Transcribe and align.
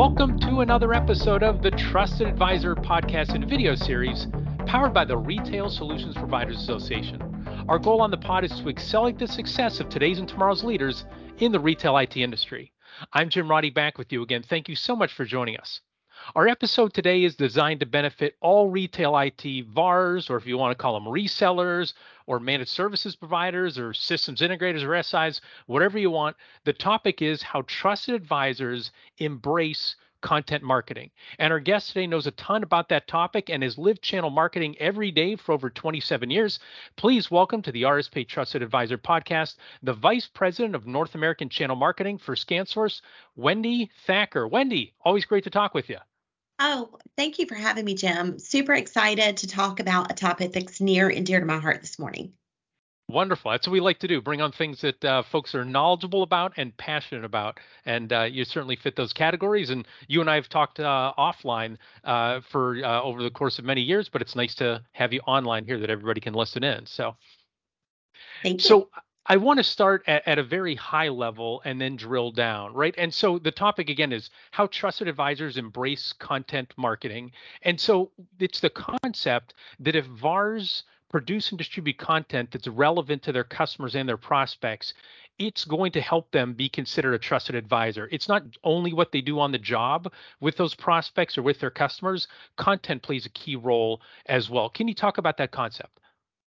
Welcome 0.00 0.38
to 0.40 0.60
another 0.60 0.94
episode 0.94 1.42
of 1.42 1.60
the 1.60 1.72
Trusted 1.72 2.26
Advisor 2.26 2.74
podcast 2.74 3.34
and 3.34 3.46
video 3.46 3.74
series 3.74 4.28
powered 4.64 4.94
by 4.94 5.04
the 5.04 5.18
Retail 5.18 5.68
Solutions 5.68 6.14
Providers 6.14 6.56
Association. 6.56 7.20
Our 7.68 7.78
goal 7.78 8.00
on 8.00 8.10
the 8.10 8.16
pod 8.16 8.44
is 8.44 8.60
to 8.60 8.70
accelerate 8.70 9.18
the 9.18 9.28
success 9.28 9.78
of 9.78 9.90
today's 9.90 10.18
and 10.18 10.26
tomorrow's 10.26 10.64
leaders 10.64 11.04
in 11.40 11.52
the 11.52 11.60
retail 11.60 11.98
IT 11.98 12.16
industry. 12.16 12.72
I'm 13.12 13.28
Jim 13.28 13.50
Roddy 13.50 13.68
back 13.68 13.98
with 13.98 14.10
you 14.10 14.22
again. 14.22 14.42
Thank 14.42 14.70
you 14.70 14.74
so 14.74 14.96
much 14.96 15.12
for 15.12 15.26
joining 15.26 15.58
us. 15.58 15.82
Our 16.34 16.48
episode 16.48 16.94
today 16.94 17.24
is 17.24 17.36
designed 17.36 17.80
to 17.80 17.86
benefit 17.86 18.36
all 18.40 18.70
retail 18.70 19.18
IT 19.18 19.66
VARs, 19.66 20.30
or 20.30 20.38
if 20.38 20.46
you 20.46 20.56
want 20.56 20.70
to 20.70 20.80
call 20.80 20.94
them 20.94 21.12
resellers, 21.12 21.92
or 22.30 22.38
managed 22.38 22.70
services 22.70 23.16
providers, 23.16 23.76
or 23.76 23.92
systems 23.92 24.40
integrators, 24.40 24.84
or 24.84 25.02
SIs, 25.02 25.40
whatever 25.66 25.98
you 25.98 26.12
want. 26.12 26.36
The 26.64 26.72
topic 26.72 27.22
is 27.22 27.42
how 27.42 27.62
trusted 27.66 28.14
advisors 28.14 28.92
embrace 29.18 29.96
content 30.20 30.62
marketing. 30.62 31.10
And 31.40 31.52
our 31.52 31.58
guest 31.58 31.88
today 31.88 32.06
knows 32.06 32.28
a 32.28 32.30
ton 32.30 32.62
about 32.62 32.88
that 32.90 33.08
topic 33.08 33.50
and 33.50 33.64
has 33.64 33.76
lived 33.76 34.00
channel 34.00 34.30
marketing 34.30 34.76
every 34.78 35.10
day 35.10 35.34
for 35.34 35.50
over 35.50 35.70
27 35.70 36.30
years. 36.30 36.60
Please 36.96 37.32
welcome 37.32 37.62
to 37.62 37.72
the 37.72 37.82
RSP 37.82 38.28
Trusted 38.28 38.62
Advisor 38.62 38.96
podcast, 38.96 39.56
the 39.82 39.92
Vice 39.92 40.28
President 40.32 40.76
of 40.76 40.86
North 40.86 41.16
American 41.16 41.48
Channel 41.48 41.74
Marketing 41.74 42.16
for 42.16 42.36
ScanSource, 42.36 43.00
Wendy 43.34 43.90
Thacker. 44.06 44.46
Wendy, 44.46 44.94
always 45.04 45.24
great 45.24 45.42
to 45.42 45.50
talk 45.50 45.74
with 45.74 45.88
you. 45.88 45.98
Oh, 46.62 46.90
thank 47.16 47.38
you 47.38 47.46
for 47.46 47.54
having 47.54 47.86
me, 47.86 47.94
Jim. 47.94 48.38
Super 48.38 48.74
excited 48.74 49.38
to 49.38 49.46
talk 49.46 49.80
about 49.80 50.12
a 50.12 50.14
topic 50.14 50.52
that's 50.52 50.78
near 50.78 51.08
and 51.08 51.24
dear 51.24 51.40
to 51.40 51.46
my 51.46 51.58
heart 51.58 51.80
this 51.80 51.98
morning. 51.98 52.34
Wonderful. 53.08 53.50
That's 53.50 53.66
what 53.66 53.72
we 53.72 53.80
like 53.80 53.98
to 54.00 54.08
do. 54.08 54.20
Bring 54.20 54.42
on 54.42 54.52
things 54.52 54.82
that 54.82 55.02
uh, 55.02 55.22
folks 55.32 55.54
are 55.54 55.64
knowledgeable 55.64 56.22
about 56.22 56.52
and 56.58 56.76
passionate 56.76 57.24
about. 57.24 57.58
And 57.86 58.12
uh, 58.12 58.24
you 58.24 58.44
certainly 58.44 58.76
fit 58.76 58.94
those 58.94 59.14
categories. 59.14 59.70
And 59.70 59.88
you 60.06 60.20
and 60.20 60.28
I 60.28 60.34
have 60.34 60.50
talked 60.50 60.78
uh, 60.78 61.14
offline 61.18 61.78
uh, 62.04 62.40
for 62.52 62.76
uh, 62.84 63.00
over 63.02 63.22
the 63.22 63.30
course 63.30 63.58
of 63.58 63.64
many 63.64 63.80
years, 63.80 64.10
but 64.10 64.20
it's 64.20 64.36
nice 64.36 64.54
to 64.56 64.82
have 64.92 65.14
you 65.14 65.20
online 65.26 65.64
here 65.64 65.80
that 65.80 65.88
everybody 65.88 66.20
can 66.20 66.34
listen 66.34 66.62
in. 66.62 66.84
So, 66.84 67.16
thank 68.42 68.62
you. 68.62 68.68
So 68.68 68.88
I 69.26 69.36
want 69.36 69.58
to 69.58 69.64
start 69.64 70.02
at, 70.06 70.26
at, 70.26 70.38
a 70.38 70.42
very 70.42 70.74
high 70.74 71.08
level 71.08 71.60
and 71.64 71.80
then 71.80 71.96
drill 71.96 72.32
down, 72.32 72.72
right? 72.72 72.94
And 72.96 73.12
so 73.12 73.38
the 73.38 73.50
topic 73.50 73.90
again 73.90 74.12
is 74.12 74.30
how 74.50 74.66
trusted 74.66 75.08
advisors 75.08 75.56
embrace 75.56 76.12
content 76.14 76.72
marketing. 76.76 77.32
And 77.62 77.78
so 77.78 78.10
it's 78.38 78.60
the 78.60 78.70
concept 78.70 79.54
that 79.78 79.94
if 79.94 80.06
VARs 80.06 80.84
produce 81.10 81.50
and 81.50 81.58
distribute 81.58 81.98
content 81.98 82.50
that's 82.50 82.68
relevant 82.68 83.22
to 83.24 83.32
their 83.32 83.44
customers 83.44 83.94
and 83.94 84.08
their 84.08 84.16
prospects, 84.16 84.94
it's 85.38 85.64
going 85.64 85.92
to 85.92 86.00
help 86.00 86.30
them 86.30 86.54
be 86.54 86.68
considered 86.68 87.14
a 87.14 87.18
trusted 87.18 87.54
advisor. 87.54 88.08
It's 88.12 88.28
not 88.28 88.44
only 88.64 88.92
what 88.92 89.12
they 89.12 89.20
do 89.20 89.40
on 89.40 89.52
the 89.52 89.58
job 89.58 90.12
with 90.40 90.56
those 90.56 90.74
prospects 90.74 91.36
or 91.36 91.42
with 91.42 91.58
their 91.60 91.70
customers, 91.70 92.28
content 92.56 93.02
plays 93.02 93.26
a 93.26 93.30
key 93.30 93.56
role 93.56 94.00
as 94.26 94.48
well. 94.48 94.70
Can 94.70 94.88
you 94.88 94.94
talk 94.94 95.18
about 95.18 95.36
that 95.38 95.50
concept? 95.50 96.00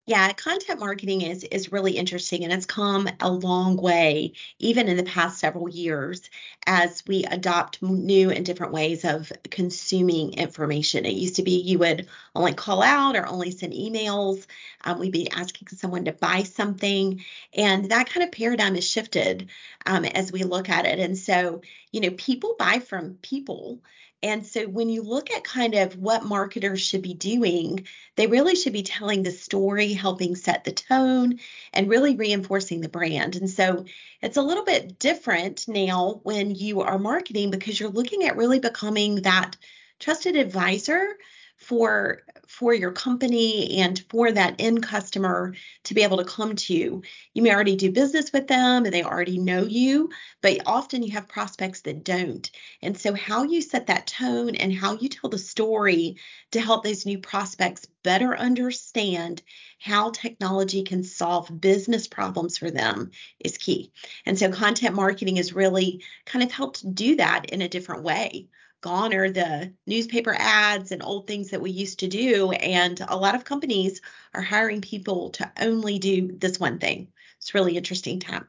Yeah, 0.06 0.34
content 0.34 0.82
marketing 0.82 1.22
is 1.22 1.44
is 1.46 1.72
really 1.72 1.94
interesting 1.94 2.44
and 2.44 2.52
it's 2.52 2.66
come 2.66 3.08
a 3.22 3.32
long 3.32 3.78
way 3.78 4.34
even 4.60 4.90
in 4.90 4.98
the 4.98 5.04
past 5.04 5.40
several 5.40 5.70
years 5.70 6.30
as 6.68 7.04
we 7.08 7.24
adopt 7.24 7.82
new 7.82 8.30
and 8.30 8.46
different 8.46 8.74
ways 8.74 9.06
of 9.06 9.32
consuming 9.50 10.34
information. 10.34 11.06
It 11.06 11.14
used 11.14 11.38
to 11.38 11.44
be 11.44 11.52
you 11.62 11.80
would 11.80 12.10
only 12.36 12.54
call 12.54 12.82
out 12.84 13.16
or 13.16 13.26
only 13.26 13.52
send 13.52 13.72
emails. 13.74 14.46
Um, 14.84 15.00
we'd 15.00 15.14
be 15.14 15.32
asking 15.32 15.70
someone 15.70 16.04
to 16.06 16.12
buy 16.12 16.44
something, 16.44 17.24
and 17.54 17.90
that 17.92 18.10
kind 18.10 18.26
of 18.26 18.32
paradigm 18.34 18.76
has 18.76 18.86
shifted 18.90 19.50
um, 19.86 20.04
as 20.04 20.34
we 20.34 20.44
look 20.44 20.70
at 20.70 20.86
it. 20.86 21.00
And 21.00 21.18
so, 21.18 21.62
you 21.94 22.02
know, 22.02 22.12
people 22.12 22.56
buy 22.60 22.80
from 22.80 23.16
people. 23.22 23.80
And 24.24 24.48
so 24.48 24.66
when 24.68 24.88
you 24.88 25.02
look 25.02 25.30
at 25.32 25.44
kind 25.44 25.76
of 25.76 25.98
what 25.98 26.24
marketers 26.24 26.80
should 26.80 27.02
be 27.02 27.14
doing, 27.14 27.86
they 28.16 28.26
really 28.26 28.56
should 28.56 28.72
be 28.72 28.82
telling 28.82 29.22
the 29.22 29.32
story, 29.32 29.92
helping 29.92 30.38
set 30.38 30.64
the 30.64 30.72
tone, 30.72 31.40
and 31.74 31.90
really 31.90 32.16
reinforcing 32.16 32.80
the 32.80 32.88
brand. 32.88 33.36
And 33.36 33.50
so 33.50 33.84
it's 34.22 34.38
a 34.38 34.42
little 34.42 34.64
bit 34.64 34.98
different 34.98 35.68
now 35.68 36.22
when 36.24 36.56
you 36.56 36.82
are 36.82 36.98
marketing 36.98 37.52
because 37.52 37.78
you're 37.78 37.90
looking 37.90 38.24
at 38.24 38.38
really 38.38 38.60
becoming 38.60 39.24
that 39.24 39.58
trusted 40.00 40.38
advisor 40.38 41.18
for 41.64 42.24
for 42.48 42.74
your 42.74 42.92
company 42.92 43.80
and 43.80 44.04
for 44.10 44.32
that 44.32 44.56
end 44.60 44.84
customer 44.84 45.56
to 45.84 45.94
be 45.94 46.04
able 46.04 46.18
to 46.18 46.26
come 46.26 46.56
to 46.56 46.74
you. 46.74 47.02
You 47.34 47.42
may 47.42 47.54
already 47.54 47.76
do 47.76 47.92
business 47.92 48.32
with 48.32 48.48
them 48.48 48.86
and 48.86 48.94
they 48.94 49.04
already 49.04 49.40
know 49.40 49.64
you, 49.64 50.10
but 50.42 50.60
often 50.66 51.02
you 51.02 51.14
have 51.14 51.28
prospects 51.28 51.82
that 51.82 52.04
don't. 52.04 52.52
And 52.82 52.98
so 52.98 53.14
how 53.14 53.44
you 53.44 53.62
set 53.62 53.88
that 53.88 54.08
tone 54.08 54.56
and 54.56 54.74
how 54.74 54.94
you 54.94 55.10
tell 55.10 55.30
the 55.30 55.38
story 55.38 56.18
to 56.52 56.62
help 56.62 56.84
those 56.84 57.06
new 57.06 57.18
prospects 57.18 57.88
better 58.04 58.38
understand 58.38 59.42
how 59.80 60.12
technology 60.12 60.84
can 60.84 61.04
solve 61.04 61.60
business 61.60 62.08
problems 62.08 62.58
for 62.58 62.70
them 62.70 63.10
is 63.40 63.58
key. 63.58 63.92
And 64.26 64.38
so 64.38 64.52
content 64.52 64.96
marketing 64.96 65.38
has 65.38 65.54
really 65.54 66.04
kind 66.26 66.44
of 66.44 66.52
helped 66.52 66.94
do 66.94 67.16
that 67.16 67.46
in 67.50 67.62
a 67.62 67.70
different 67.70 68.04
way 68.04 68.48
gone 68.84 69.14
are 69.16 69.32
the 69.32 69.74
newspaper 69.88 70.36
ads 70.38 70.92
and 70.92 71.02
old 71.04 71.28
things 71.28 71.50
that 71.52 71.62
we 71.62 71.72
used 71.72 72.00
to 72.00 72.08
do. 72.08 72.52
And 72.52 73.02
a 73.08 73.18
lot 73.18 73.36
of 73.36 73.46
companies 73.46 74.02
are 74.36 74.42
hiring 74.44 74.82
people 74.82 75.32
to 75.32 75.52
only 75.60 76.00
do 76.00 76.38
this 76.38 76.60
one 76.60 76.80
thing. 76.80 77.12
It's 77.40 77.56
really 77.56 77.78
interesting 77.78 78.20
time. 78.20 78.48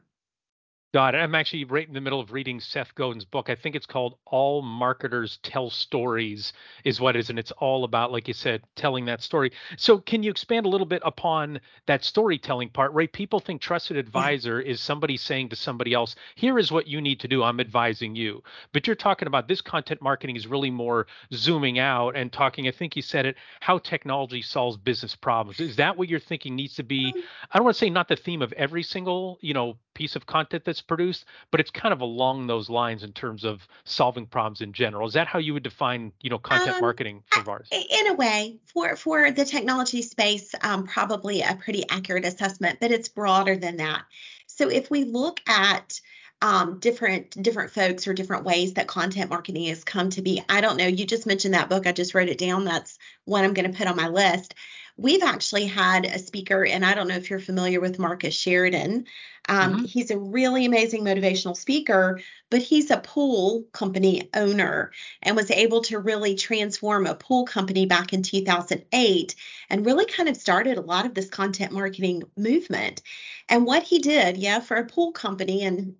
Got 0.95 1.13
it. 1.13 1.17
I'm 1.17 1.35
actually 1.35 1.65
right 1.65 1.85
in 1.85 1.93
the 1.93 1.99
middle 1.99 2.21
of 2.21 2.31
reading 2.31 2.61
Seth 2.61 2.95
Godin's 2.95 3.25
book. 3.25 3.49
I 3.49 3.55
think 3.55 3.75
it's 3.75 3.85
called 3.85 4.15
All 4.27 4.61
Marketers 4.61 5.39
Tell 5.43 5.69
Stories, 5.69 6.53
is 6.85 7.01
what 7.01 7.17
it 7.17 7.19
is. 7.19 7.29
And 7.29 7.37
it's 7.37 7.51
all 7.51 7.83
about, 7.83 8.13
like 8.13 8.29
you 8.29 8.33
said, 8.33 8.63
telling 8.77 9.03
that 9.07 9.21
story. 9.21 9.51
So, 9.75 9.97
can 9.97 10.23
you 10.23 10.31
expand 10.31 10.65
a 10.65 10.69
little 10.69 10.87
bit 10.87 11.01
upon 11.03 11.59
that 11.87 12.05
storytelling 12.05 12.69
part, 12.69 12.93
right? 12.93 13.11
People 13.11 13.41
think 13.41 13.59
trusted 13.59 13.97
advisor 13.97 14.61
is 14.61 14.79
somebody 14.79 15.17
saying 15.17 15.49
to 15.49 15.57
somebody 15.57 15.93
else, 15.93 16.15
here 16.35 16.57
is 16.57 16.71
what 16.71 16.87
you 16.87 17.01
need 17.01 17.19
to 17.19 17.27
do. 17.27 17.43
I'm 17.43 17.59
advising 17.59 18.15
you. 18.15 18.41
But 18.71 18.87
you're 18.87 18.95
talking 18.95 19.27
about 19.27 19.49
this 19.49 19.59
content 19.59 20.01
marketing 20.01 20.37
is 20.37 20.47
really 20.47 20.71
more 20.71 21.07
zooming 21.33 21.77
out 21.77 22.15
and 22.15 22.31
talking, 22.31 22.69
I 22.69 22.71
think 22.71 22.95
you 22.95 23.01
said 23.01 23.25
it, 23.25 23.35
how 23.59 23.79
technology 23.79 24.41
solves 24.41 24.77
business 24.77 25.13
problems. 25.13 25.59
Is 25.59 25.75
that 25.75 25.97
what 25.97 26.07
you're 26.07 26.21
thinking 26.21 26.55
needs 26.55 26.75
to 26.75 26.83
be? 26.83 27.11
Um, 27.13 27.23
I 27.51 27.57
don't 27.57 27.65
want 27.65 27.75
to 27.75 27.79
say 27.79 27.89
not 27.89 28.07
the 28.07 28.15
theme 28.15 28.41
of 28.41 28.53
every 28.53 28.83
single, 28.83 29.37
you 29.41 29.53
know, 29.53 29.77
piece 29.95 30.15
of 30.15 30.27
content 30.27 30.63
that's 30.65 30.81
produced, 30.87 31.25
but 31.51 31.59
it's 31.59 31.71
kind 31.71 31.93
of 31.93 32.01
along 32.01 32.47
those 32.47 32.69
lines 32.69 33.03
in 33.03 33.11
terms 33.13 33.43
of 33.43 33.67
solving 33.83 34.25
problems 34.25 34.61
in 34.61 34.73
general. 34.73 35.07
Is 35.07 35.13
that 35.13 35.27
how 35.27 35.39
you 35.39 35.53
would 35.53 35.63
define, 35.63 36.11
you 36.21 36.29
know, 36.29 36.39
content 36.39 36.75
um, 36.75 36.81
marketing 36.81 37.23
for 37.31 37.43
VARs? 37.43 37.69
In 37.71 38.07
a 38.07 38.13
way, 38.13 38.57
for 38.73 38.95
for 38.95 39.31
the 39.31 39.45
technology 39.45 40.01
space, 40.01 40.53
um, 40.61 40.85
probably 40.85 41.41
a 41.41 41.55
pretty 41.55 41.87
accurate 41.89 42.25
assessment, 42.25 42.79
but 42.79 42.91
it's 42.91 43.09
broader 43.09 43.55
than 43.55 43.77
that. 43.77 44.03
So 44.47 44.69
if 44.69 44.89
we 44.89 45.03
look 45.03 45.41
at 45.47 45.99
um, 46.41 46.79
different 46.79 47.41
different 47.41 47.71
folks 47.71 48.07
or 48.07 48.13
different 48.13 48.43
ways 48.43 48.73
that 48.73 48.87
content 48.87 49.29
marketing 49.29 49.65
has 49.65 49.83
come 49.83 50.09
to 50.11 50.21
be. 50.21 50.43
I 50.49 50.61
don't 50.61 50.77
know. 50.77 50.85
You 50.85 51.05
just 51.05 51.25
mentioned 51.25 51.53
that 51.53 51.69
book. 51.69 51.87
I 51.87 51.91
just 51.91 52.13
wrote 52.13 52.29
it 52.29 52.37
down. 52.37 52.65
That's 52.65 52.99
one 53.23 53.43
I'm 53.43 53.53
going 53.53 53.71
to 53.71 53.77
put 53.77 53.87
on 53.87 53.95
my 53.95 54.09
list. 54.09 54.53
We've 54.97 55.23
actually 55.23 55.65
had 55.65 56.05
a 56.05 56.19
speaker, 56.19 56.65
and 56.65 56.85
I 56.85 56.93
don't 56.93 57.09
know 57.09 57.15
if 57.15 57.29
you're 57.29 57.39
familiar 57.39 57.81
with 57.81 57.99
Marcus 57.99 58.33
Sheridan. 58.33 59.05
Um, 59.49 59.73
mm-hmm. 59.73 59.85
He's 59.85 60.09
a 60.09 60.17
really 60.17 60.65
amazing 60.65 61.03
motivational 61.03 61.55
speaker, 61.55 62.21
but 62.49 62.61
he's 62.61 62.89
a 62.89 62.97
pool 62.97 63.65
company 63.73 64.29
owner 64.33 64.91
and 65.21 65.35
was 65.35 65.51
able 65.51 65.81
to 65.81 65.99
really 65.99 66.35
transform 66.35 67.05
a 67.05 67.15
pool 67.15 67.45
company 67.45 67.85
back 67.85 68.13
in 68.13 68.23
2008 68.23 69.35
and 69.69 69.85
really 69.85 70.05
kind 70.05 70.29
of 70.29 70.37
started 70.37 70.77
a 70.77 70.81
lot 70.81 71.05
of 71.05 71.13
this 71.13 71.29
content 71.29 71.73
marketing 71.73 72.23
movement. 72.37 73.01
And 73.49 73.65
what 73.65 73.83
he 73.83 73.99
did, 73.99 74.37
yeah, 74.37 74.61
for 74.61 74.77
a 74.77 74.85
pool 74.85 75.11
company, 75.11 75.63
and 75.63 75.95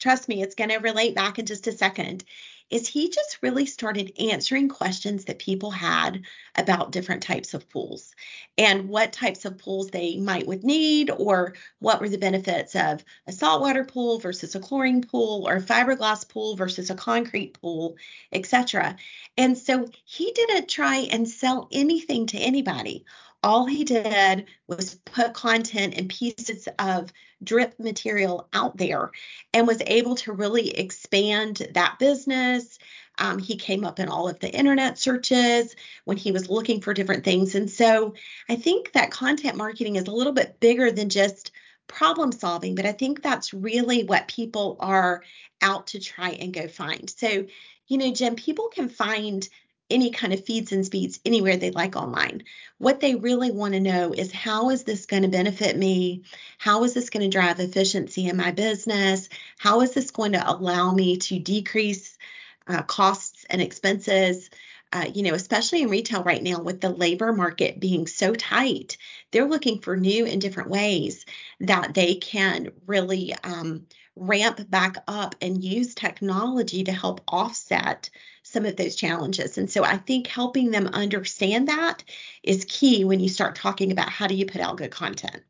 trust 0.00 0.28
me, 0.28 0.42
it's 0.42 0.56
going 0.56 0.70
to 0.70 0.78
relate 0.78 1.14
back 1.14 1.38
in 1.38 1.46
just 1.46 1.68
a 1.68 1.72
second 1.72 2.24
is 2.70 2.86
he 2.86 3.08
just 3.10 3.38
really 3.42 3.66
started 3.66 4.12
answering 4.18 4.68
questions 4.68 5.24
that 5.24 5.38
people 5.38 5.70
had 5.70 6.22
about 6.54 6.92
different 6.92 7.22
types 7.22 7.52
of 7.54 7.68
pools 7.68 8.14
and 8.56 8.88
what 8.88 9.12
types 9.12 9.44
of 9.44 9.58
pools 9.58 9.88
they 9.88 10.16
might 10.16 10.46
would 10.46 10.64
need 10.64 11.10
or 11.10 11.54
what 11.80 12.00
were 12.00 12.08
the 12.08 12.18
benefits 12.18 12.76
of 12.76 13.04
a 13.26 13.32
saltwater 13.32 13.84
pool 13.84 14.18
versus 14.18 14.54
a 14.54 14.60
chlorine 14.60 15.02
pool 15.02 15.46
or 15.48 15.56
a 15.56 15.62
fiberglass 15.62 16.28
pool 16.28 16.56
versus 16.56 16.90
a 16.90 16.94
concrete 16.94 17.58
pool, 17.60 17.96
etc. 18.32 18.96
And 19.36 19.58
so 19.58 19.88
he 20.04 20.32
didn't 20.32 20.68
try 20.68 21.08
and 21.10 21.28
sell 21.28 21.68
anything 21.72 22.26
to 22.28 22.38
anybody 22.38 23.04
all 23.42 23.66
he 23.66 23.84
did 23.84 24.46
was 24.66 24.96
put 25.06 25.34
content 25.34 25.94
and 25.96 26.10
pieces 26.10 26.68
of 26.78 27.12
drip 27.42 27.78
material 27.78 28.48
out 28.52 28.76
there 28.76 29.10
and 29.54 29.66
was 29.66 29.82
able 29.86 30.14
to 30.14 30.32
really 30.32 30.70
expand 30.76 31.66
that 31.74 31.98
business. 31.98 32.78
Um, 33.18 33.38
he 33.38 33.56
came 33.56 33.84
up 33.84 33.98
in 33.98 34.08
all 34.08 34.28
of 34.28 34.40
the 34.40 34.50
internet 34.50 34.98
searches 34.98 35.74
when 36.04 36.16
he 36.16 36.32
was 36.32 36.50
looking 36.50 36.80
for 36.80 36.94
different 36.94 37.24
things. 37.24 37.54
And 37.54 37.70
so 37.70 38.14
I 38.48 38.56
think 38.56 38.92
that 38.92 39.10
content 39.10 39.56
marketing 39.56 39.96
is 39.96 40.06
a 40.06 40.12
little 40.12 40.32
bit 40.32 40.60
bigger 40.60 40.90
than 40.90 41.08
just 41.08 41.52
problem 41.86 42.32
solving, 42.32 42.74
but 42.74 42.86
I 42.86 42.92
think 42.92 43.22
that's 43.22 43.52
really 43.52 44.04
what 44.04 44.28
people 44.28 44.76
are 44.80 45.22
out 45.60 45.88
to 45.88 46.00
try 46.00 46.30
and 46.30 46.52
go 46.52 46.68
find. 46.68 47.10
So, 47.10 47.46
you 47.88 47.98
know, 47.98 48.12
Jim, 48.12 48.36
people 48.36 48.68
can 48.68 48.88
find 48.88 49.46
any 49.90 50.10
kind 50.10 50.32
of 50.32 50.44
feeds 50.44 50.72
and 50.72 50.84
speeds 50.86 51.20
anywhere 51.24 51.56
they 51.56 51.70
like 51.70 51.96
online. 51.96 52.44
What 52.78 53.00
they 53.00 53.14
really 53.14 53.50
want 53.50 53.74
to 53.74 53.80
know 53.80 54.12
is 54.12 54.32
how 54.32 54.70
is 54.70 54.84
this 54.84 55.06
going 55.06 55.22
to 55.22 55.28
benefit 55.28 55.76
me? 55.76 56.22
How 56.58 56.84
is 56.84 56.94
this 56.94 57.10
going 57.10 57.28
to 57.28 57.36
drive 57.36 57.60
efficiency 57.60 58.26
in 58.26 58.36
my 58.36 58.52
business? 58.52 59.28
How 59.58 59.80
is 59.80 59.92
this 59.92 60.10
going 60.10 60.32
to 60.32 60.50
allow 60.50 60.92
me 60.92 61.16
to 61.18 61.38
decrease 61.38 62.16
uh, 62.66 62.82
costs 62.82 63.44
and 63.50 63.60
expenses? 63.60 64.50
Uh, 64.92 65.06
you 65.14 65.22
know, 65.22 65.34
especially 65.34 65.82
in 65.82 65.88
retail 65.88 66.24
right 66.24 66.42
now 66.42 66.60
with 66.60 66.80
the 66.80 66.88
labor 66.88 67.32
market 67.32 67.78
being 67.78 68.08
so 68.08 68.34
tight, 68.34 68.96
they're 69.30 69.46
looking 69.46 69.78
for 69.78 69.96
new 69.96 70.26
and 70.26 70.40
different 70.40 70.68
ways 70.68 71.26
that 71.60 71.94
they 71.94 72.16
can 72.16 72.72
really 72.86 73.32
um, 73.44 73.86
ramp 74.16 74.68
back 74.68 74.96
up 75.06 75.34
and 75.40 75.62
use 75.62 75.94
technology 75.94 76.84
to 76.84 76.92
help 76.92 77.20
offset 77.28 78.10
some 78.50 78.66
of 78.66 78.76
those 78.76 78.96
challenges. 78.96 79.58
And 79.58 79.70
so 79.70 79.84
I 79.84 79.96
think 79.96 80.26
helping 80.26 80.70
them 80.70 80.88
understand 80.88 81.68
that 81.68 82.02
is 82.42 82.64
key 82.68 83.04
when 83.04 83.20
you 83.20 83.28
start 83.28 83.54
talking 83.54 83.92
about 83.92 84.08
how 84.08 84.26
do 84.26 84.34
you 84.34 84.44
put 84.46 84.60
out 84.60 84.76
good 84.76 84.90
content. 84.90 85.42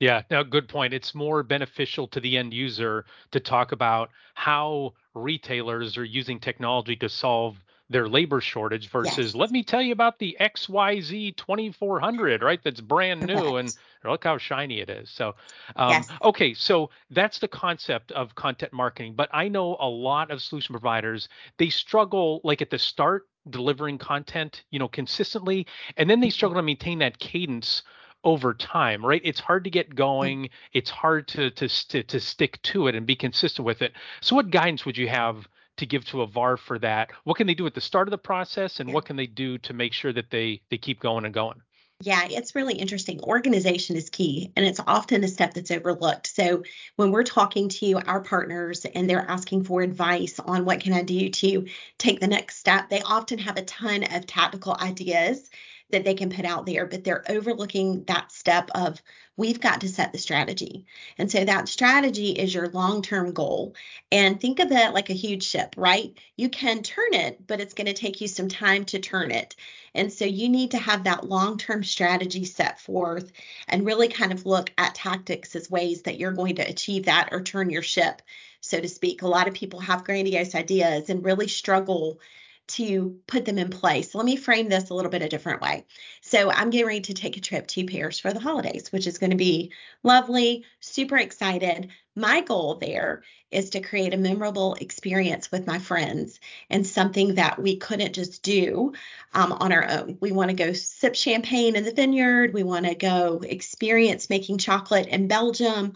Yeah, 0.00 0.22
no, 0.30 0.42
good 0.42 0.68
point. 0.68 0.92
It's 0.92 1.14
more 1.14 1.42
beneficial 1.42 2.08
to 2.08 2.20
the 2.20 2.36
end 2.36 2.52
user 2.52 3.04
to 3.30 3.40
talk 3.40 3.72
about 3.72 4.10
how 4.34 4.94
retailers 5.14 5.96
are 5.96 6.04
using 6.04 6.40
technology 6.40 6.96
to 6.96 7.08
solve 7.08 7.56
their 7.90 8.08
labor 8.08 8.40
shortage 8.40 8.88
versus 8.88 9.26
yes. 9.26 9.34
let 9.34 9.50
me 9.50 9.62
tell 9.62 9.82
you 9.82 9.92
about 9.92 10.18
the 10.18 10.36
XYZ 10.40 11.36
2400, 11.36 12.42
right? 12.42 12.60
That's 12.62 12.80
brand 12.80 13.26
new 13.26 13.56
and 13.56 13.74
look 14.04 14.24
how 14.24 14.38
shiny 14.38 14.80
it 14.80 14.88
is. 14.88 15.10
So, 15.10 15.34
um, 15.76 15.90
yes. 15.90 16.08
okay, 16.22 16.54
so 16.54 16.90
that's 17.10 17.38
the 17.38 17.48
concept 17.48 18.12
of 18.12 18.34
content 18.34 18.72
marketing. 18.72 19.14
But 19.14 19.28
I 19.32 19.48
know 19.48 19.76
a 19.78 19.88
lot 19.88 20.30
of 20.30 20.40
solution 20.40 20.72
providers, 20.72 21.28
they 21.58 21.68
struggle 21.68 22.40
like 22.42 22.62
at 22.62 22.70
the 22.70 22.78
start 22.78 23.28
delivering 23.50 23.98
content, 23.98 24.64
you 24.70 24.78
know, 24.78 24.88
consistently, 24.88 25.66
and 25.96 26.08
then 26.08 26.20
they 26.20 26.28
mm-hmm. 26.28 26.32
struggle 26.32 26.56
to 26.56 26.62
maintain 26.62 26.98
that 27.00 27.18
cadence 27.18 27.82
over 28.24 28.54
time, 28.54 29.04
right? 29.04 29.20
It's 29.22 29.40
hard 29.40 29.64
to 29.64 29.70
get 29.70 29.90
mm. 29.90 29.96
going. 29.96 30.48
It's 30.72 30.90
hard 30.90 31.28
to 31.28 31.50
to 31.50 31.68
to, 31.68 32.02
to 32.02 32.20
stick 32.20 32.60
to 32.62 32.88
it 32.88 32.94
and 32.94 33.06
be 33.06 33.16
consistent 33.16 33.66
with 33.66 33.82
it. 33.82 33.92
So, 34.22 34.34
what 34.34 34.50
guidance 34.50 34.86
would 34.86 34.96
you 34.96 35.08
have 35.08 35.46
to 35.76 35.86
give 35.86 36.04
to 36.06 36.22
a 36.22 36.26
VAR 36.26 36.56
for 36.56 36.78
that? 36.78 37.10
What 37.24 37.36
can 37.36 37.46
they 37.46 37.54
do 37.54 37.66
at 37.66 37.74
the 37.74 37.80
start 37.80 38.08
of 38.08 38.10
the 38.10 38.18
process, 38.18 38.80
and 38.80 38.88
yeah. 38.88 38.94
what 38.94 39.04
can 39.04 39.16
they 39.16 39.26
do 39.26 39.58
to 39.58 39.72
make 39.72 39.92
sure 39.92 40.12
that 40.12 40.30
they 40.30 40.62
they 40.70 40.78
keep 40.78 41.00
going 41.00 41.24
and 41.24 41.34
going? 41.34 41.60
Yeah, 42.00 42.26
it's 42.28 42.54
really 42.54 42.74
interesting. 42.74 43.20
Organization 43.20 43.96
is 43.96 44.10
key, 44.10 44.52
and 44.56 44.66
it's 44.66 44.80
often 44.86 45.22
a 45.22 45.28
step 45.28 45.54
that's 45.54 45.70
overlooked. 45.70 46.26
So 46.26 46.64
when 46.96 47.12
we're 47.12 47.22
talking 47.22 47.68
to 47.68 47.94
our 48.06 48.20
partners 48.20 48.84
and 48.84 49.08
they're 49.08 49.30
asking 49.30 49.64
for 49.64 49.80
advice 49.80 50.38
on 50.40 50.64
what 50.64 50.80
can 50.80 50.92
I 50.92 51.02
do 51.02 51.30
to 51.30 51.66
take 51.98 52.20
the 52.20 52.26
next 52.26 52.58
step, 52.58 52.90
they 52.90 53.00
often 53.02 53.38
have 53.38 53.56
a 53.56 53.62
ton 53.62 54.02
of 54.12 54.26
tactical 54.26 54.76
ideas 54.80 55.48
that 55.94 56.04
they 56.04 56.14
can 56.14 56.30
put 56.30 56.44
out 56.44 56.66
there, 56.66 56.86
but 56.86 57.04
they're 57.04 57.24
overlooking 57.28 58.02
that 58.04 58.32
step 58.32 58.68
of 58.74 59.00
we've 59.36 59.60
got 59.60 59.80
to 59.80 59.88
set 59.88 60.12
the 60.12 60.18
strategy. 60.18 60.86
And 61.18 61.30
so 61.30 61.44
that 61.44 61.68
strategy 61.68 62.30
is 62.30 62.52
your 62.52 62.68
long 62.68 63.00
term 63.00 63.32
goal. 63.32 63.74
And 64.10 64.40
think 64.40 64.58
of 64.58 64.72
it 64.72 64.92
like 64.92 65.10
a 65.10 65.14
huge 65.14 65.44
ship, 65.44 65.74
right? 65.76 66.12
You 66.36 66.48
can 66.48 66.82
turn 66.82 67.14
it, 67.14 67.46
but 67.46 67.60
it's 67.60 67.74
going 67.74 67.86
to 67.86 67.92
take 67.92 68.20
you 68.20 68.26
some 68.26 68.48
time 68.48 68.84
to 68.86 68.98
turn 68.98 69.30
it. 69.30 69.54
And 69.94 70.12
so 70.12 70.24
you 70.24 70.48
need 70.48 70.72
to 70.72 70.78
have 70.78 71.04
that 71.04 71.28
long 71.28 71.58
term 71.58 71.84
strategy 71.84 72.44
set 72.44 72.80
forth 72.80 73.30
and 73.68 73.86
really 73.86 74.08
kind 74.08 74.32
of 74.32 74.46
look 74.46 74.72
at 74.76 74.96
tactics 74.96 75.54
as 75.54 75.70
ways 75.70 76.02
that 76.02 76.18
you're 76.18 76.32
going 76.32 76.56
to 76.56 76.68
achieve 76.68 77.04
that 77.04 77.28
or 77.30 77.40
turn 77.40 77.70
your 77.70 77.82
ship, 77.82 78.20
so 78.60 78.80
to 78.80 78.88
speak. 78.88 79.22
A 79.22 79.28
lot 79.28 79.46
of 79.46 79.54
people 79.54 79.78
have 79.78 80.04
grandiose 80.04 80.56
ideas 80.56 81.08
and 81.08 81.24
really 81.24 81.48
struggle 81.48 82.18
to 82.66 83.18
put 83.26 83.44
them 83.44 83.58
in 83.58 83.70
place. 83.70 84.14
Let 84.14 84.24
me 84.24 84.36
frame 84.36 84.68
this 84.68 84.90
a 84.90 84.94
little 84.94 85.10
bit 85.10 85.22
a 85.22 85.28
different 85.28 85.60
way. 85.60 85.84
So 86.22 86.50
I'm 86.50 86.70
getting 86.70 86.86
ready 86.86 87.00
to 87.02 87.14
take 87.14 87.36
a 87.36 87.40
trip 87.40 87.66
to 87.68 87.84
Paris 87.84 88.20
for 88.20 88.32
the 88.32 88.40
holidays, 88.40 88.90
which 88.90 89.06
is 89.06 89.18
going 89.18 89.30
to 89.30 89.36
be 89.36 89.72
lovely, 90.02 90.64
super 90.80 91.16
excited. 91.16 91.90
My 92.16 92.40
goal 92.40 92.76
there 92.76 93.22
is 93.50 93.70
to 93.70 93.80
create 93.80 94.14
a 94.14 94.18
memorable 94.18 94.74
experience 94.74 95.52
with 95.52 95.66
my 95.66 95.78
friends 95.78 96.40
and 96.70 96.86
something 96.86 97.34
that 97.34 97.60
we 97.60 97.76
couldn't 97.76 98.14
just 98.14 98.42
do 98.42 98.92
um, 99.32 99.52
on 99.52 99.72
our 99.72 99.86
own. 99.88 100.16
We 100.20 100.32
want 100.32 100.50
to 100.50 100.56
go 100.56 100.72
sip 100.72 101.14
champagne 101.14 101.76
in 101.76 101.84
the 101.84 101.92
vineyard. 101.92 102.54
We 102.54 102.62
want 102.62 102.86
to 102.86 102.94
go 102.94 103.40
experience 103.44 104.30
making 104.30 104.58
chocolate 104.58 105.08
in 105.08 105.28
Belgium, 105.28 105.94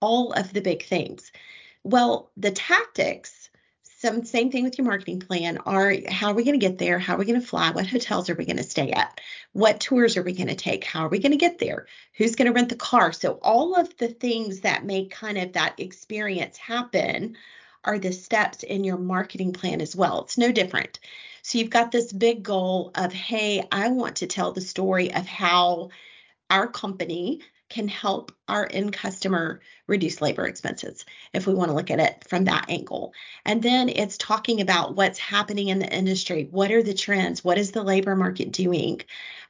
all 0.00 0.32
of 0.32 0.52
the 0.52 0.60
big 0.60 0.84
things. 0.84 1.30
Well, 1.84 2.30
the 2.36 2.50
tactics 2.50 3.37
some 3.98 4.24
same 4.24 4.50
thing 4.52 4.62
with 4.62 4.78
your 4.78 4.86
marketing 4.86 5.18
plan. 5.18 5.58
Are 5.66 5.92
how 6.08 6.28
are 6.28 6.34
we 6.34 6.44
going 6.44 6.58
to 6.58 6.66
get 6.66 6.78
there? 6.78 7.00
How 7.00 7.14
are 7.14 7.18
we 7.18 7.24
going 7.24 7.40
to 7.40 7.46
fly? 7.46 7.72
What 7.72 7.86
hotels 7.86 8.30
are 8.30 8.34
we 8.34 8.44
going 8.44 8.58
to 8.58 8.62
stay 8.62 8.92
at? 8.92 9.20
What 9.52 9.80
tours 9.80 10.16
are 10.16 10.22
we 10.22 10.34
going 10.34 10.48
to 10.48 10.54
take? 10.54 10.84
How 10.84 11.04
are 11.04 11.08
we 11.08 11.18
going 11.18 11.32
to 11.32 11.38
get 11.38 11.58
there? 11.58 11.86
Who's 12.16 12.36
going 12.36 12.46
to 12.46 12.52
rent 12.52 12.68
the 12.68 12.76
car? 12.76 13.12
So 13.12 13.40
all 13.42 13.74
of 13.74 13.96
the 13.96 14.08
things 14.08 14.60
that 14.60 14.84
make 14.84 15.10
kind 15.10 15.36
of 15.36 15.54
that 15.54 15.74
experience 15.78 16.56
happen 16.58 17.36
are 17.82 17.98
the 17.98 18.12
steps 18.12 18.62
in 18.62 18.84
your 18.84 18.98
marketing 18.98 19.52
plan 19.52 19.80
as 19.80 19.96
well. 19.96 20.22
It's 20.22 20.38
no 20.38 20.52
different. 20.52 21.00
So 21.42 21.58
you've 21.58 21.70
got 21.70 21.90
this 21.90 22.12
big 22.12 22.42
goal 22.42 22.92
of 22.94 23.12
hey 23.12 23.66
i 23.72 23.88
want 23.88 24.16
to 24.16 24.26
tell 24.26 24.52
the 24.52 24.60
story 24.60 25.12
of 25.14 25.26
how 25.26 25.90
our 26.50 26.66
company 26.66 27.40
can 27.68 27.88
help 27.88 28.32
our 28.48 28.68
end 28.70 28.92
customer 28.92 29.60
reduce 29.86 30.20
labor 30.20 30.46
expenses 30.46 31.04
if 31.32 31.46
we 31.46 31.54
want 31.54 31.70
to 31.70 31.74
look 31.74 31.90
at 31.90 32.00
it 32.00 32.24
from 32.28 32.44
that 32.44 32.66
angle. 32.68 33.12
And 33.44 33.62
then 33.62 33.88
it's 33.88 34.16
talking 34.16 34.60
about 34.60 34.96
what's 34.96 35.18
happening 35.18 35.68
in 35.68 35.78
the 35.78 35.92
industry. 35.92 36.48
What 36.50 36.70
are 36.70 36.82
the 36.82 36.94
trends? 36.94 37.44
What 37.44 37.58
is 37.58 37.72
the 37.72 37.82
labor 37.82 38.16
market 38.16 38.52
doing? 38.52 39.02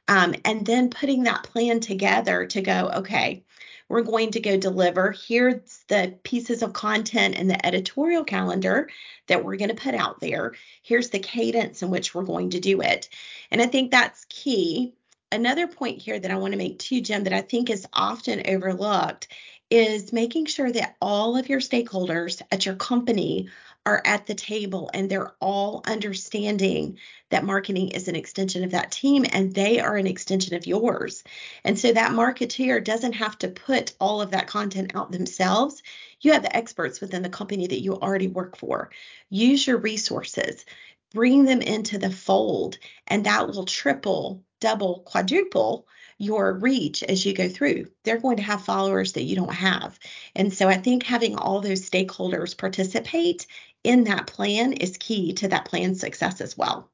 Um, 0.07 0.35
and 0.43 0.65
then 0.65 0.89
putting 0.89 1.23
that 1.23 1.43
plan 1.43 1.79
together 1.79 2.45
to 2.47 2.61
go, 2.61 2.91
okay, 2.95 3.43
we're 3.89 4.03
going 4.03 4.31
to 4.31 4.39
go 4.39 4.55
deliver. 4.55 5.11
Here's 5.11 5.83
the 5.87 6.15
pieces 6.23 6.61
of 6.61 6.73
content 6.73 7.35
and 7.37 7.49
the 7.49 7.65
editorial 7.65 8.23
calendar 8.23 8.89
that 9.27 9.43
we're 9.43 9.57
going 9.57 9.75
to 9.75 9.81
put 9.81 9.95
out 9.95 10.19
there. 10.19 10.53
Here's 10.83 11.09
the 11.09 11.19
cadence 11.19 11.81
in 11.81 11.89
which 11.89 12.13
we're 12.13 12.23
going 12.23 12.51
to 12.51 12.59
do 12.59 12.81
it. 12.81 13.09
And 13.49 13.61
I 13.61 13.65
think 13.65 13.89
that's 13.89 14.25
key 14.29 14.93
another 15.31 15.67
point 15.67 16.01
here 16.01 16.19
that 16.19 16.31
I 16.31 16.37
want 16.37 16.53
to 16.53 16.57
make 16.57 16.79
too, 16.79 17.01
Jim, 17.01 17.23
that 17.23 17.33
I 17.33 17.41
think 17.41 17.69
is 17.69 17.85
often 17.93 18.41
overlooked 18.47 19.27
is 19.69 20.11
making 20.11 20.45
sure 20.45 20.71
that 20.71 20.95
all 20.99 21.37
of 21.37 21.47
your 21.47 21.59
stakeholders 21.59 22.41
at 22.51 22.65
your 22.65 22.75
company 22.75 23.49
are 23.85 24.01
at 24.03 24.25
the 24.25 24.33
table 24.33 24.89
and 24.93 25.09
they're 25.09 25.33
all 25.39 25.83
understanding 25.85 26.97
that 27.29 27.45
marketing 27.45 27.89
is 27.89 28.07
an 28.07 28.15
extension 28.15 28.63
of 28.63 28.71
that 28.71 28.91
team 28.91 29.25
and 29.31 29.53
they 29.53 29.79
are 29.79 29.95
an 29.95 30.07
extension 30.07 30.55
of 30.55 30.65
yours. 30.65 31.23
And 31.63 31.77
so 31.77 31.93
that 31.93 32.11
marketeer 32.11 32.83
doesn't 32.83 33.13
have 33.13 33.37
to 33.39 33.47
put 33.47 33.93
all 33.99 34.21
of 34.21 34.31
that 34.31 34.47
content 34.47 34.95
out 34.95 35.11
themselves. 35.11 35.81
You 36.21 36.33
have 36.33 36.43
the 36.43 36.55
experts 36.55 36.99
within 36.99 37.21
the 37.21 37.29
company 37.29 37.67
that 37.67 37.81
you 37.81 37.95
already 37.95 38.27
work 38.27 38.57
for. 38.57 38.89
Use 39.29 39.65
your 39.65 39.77
resources, 39.77 40.65
bring 41.13 41.45
them 41.45 41.61
into 41.61 41.97
the 41.99 42.11
fold, 42.11 42.79
and 43.07 43.25
that 43.25 43.47
will 43.47 43.65
triple 43.65 44.43
double, 44.59 44.99
quadruple 45.05 45.87
your 46.17 46.53
reach 46.53 47.01
as 47.03 47.25
you 47.25 47.33
go 47.33 47.47
through. 47.47 47.87
They're 48.03 48.19
going 48.19 48.37
to 48.37 48.43
have 48.43 48.63
followers 48.63 49.13
that 49.13 49.23
you 49.23 49.35
don't 49.35 49.53
have. 49.53 49.97
And 50.35 50.53
so 50.53 50.67
I 50.67 50.77
think 50.77 51.03
having 51.03 51.37
all 51.37 51.61
those 51.61 51.89
stakeholders 51.89 52.57
participate 52.57 53.47
in 53.83 54.03
that 54.03 54.27
plan 54.27 54.73
is 54.73 54.97
key 54.97 55.33
to 55.33 55.47
that 55.47 55.65
plan's 55.65 56.01
success 56.01 56.41
as 56.41 56.57
well. 56.57 56.89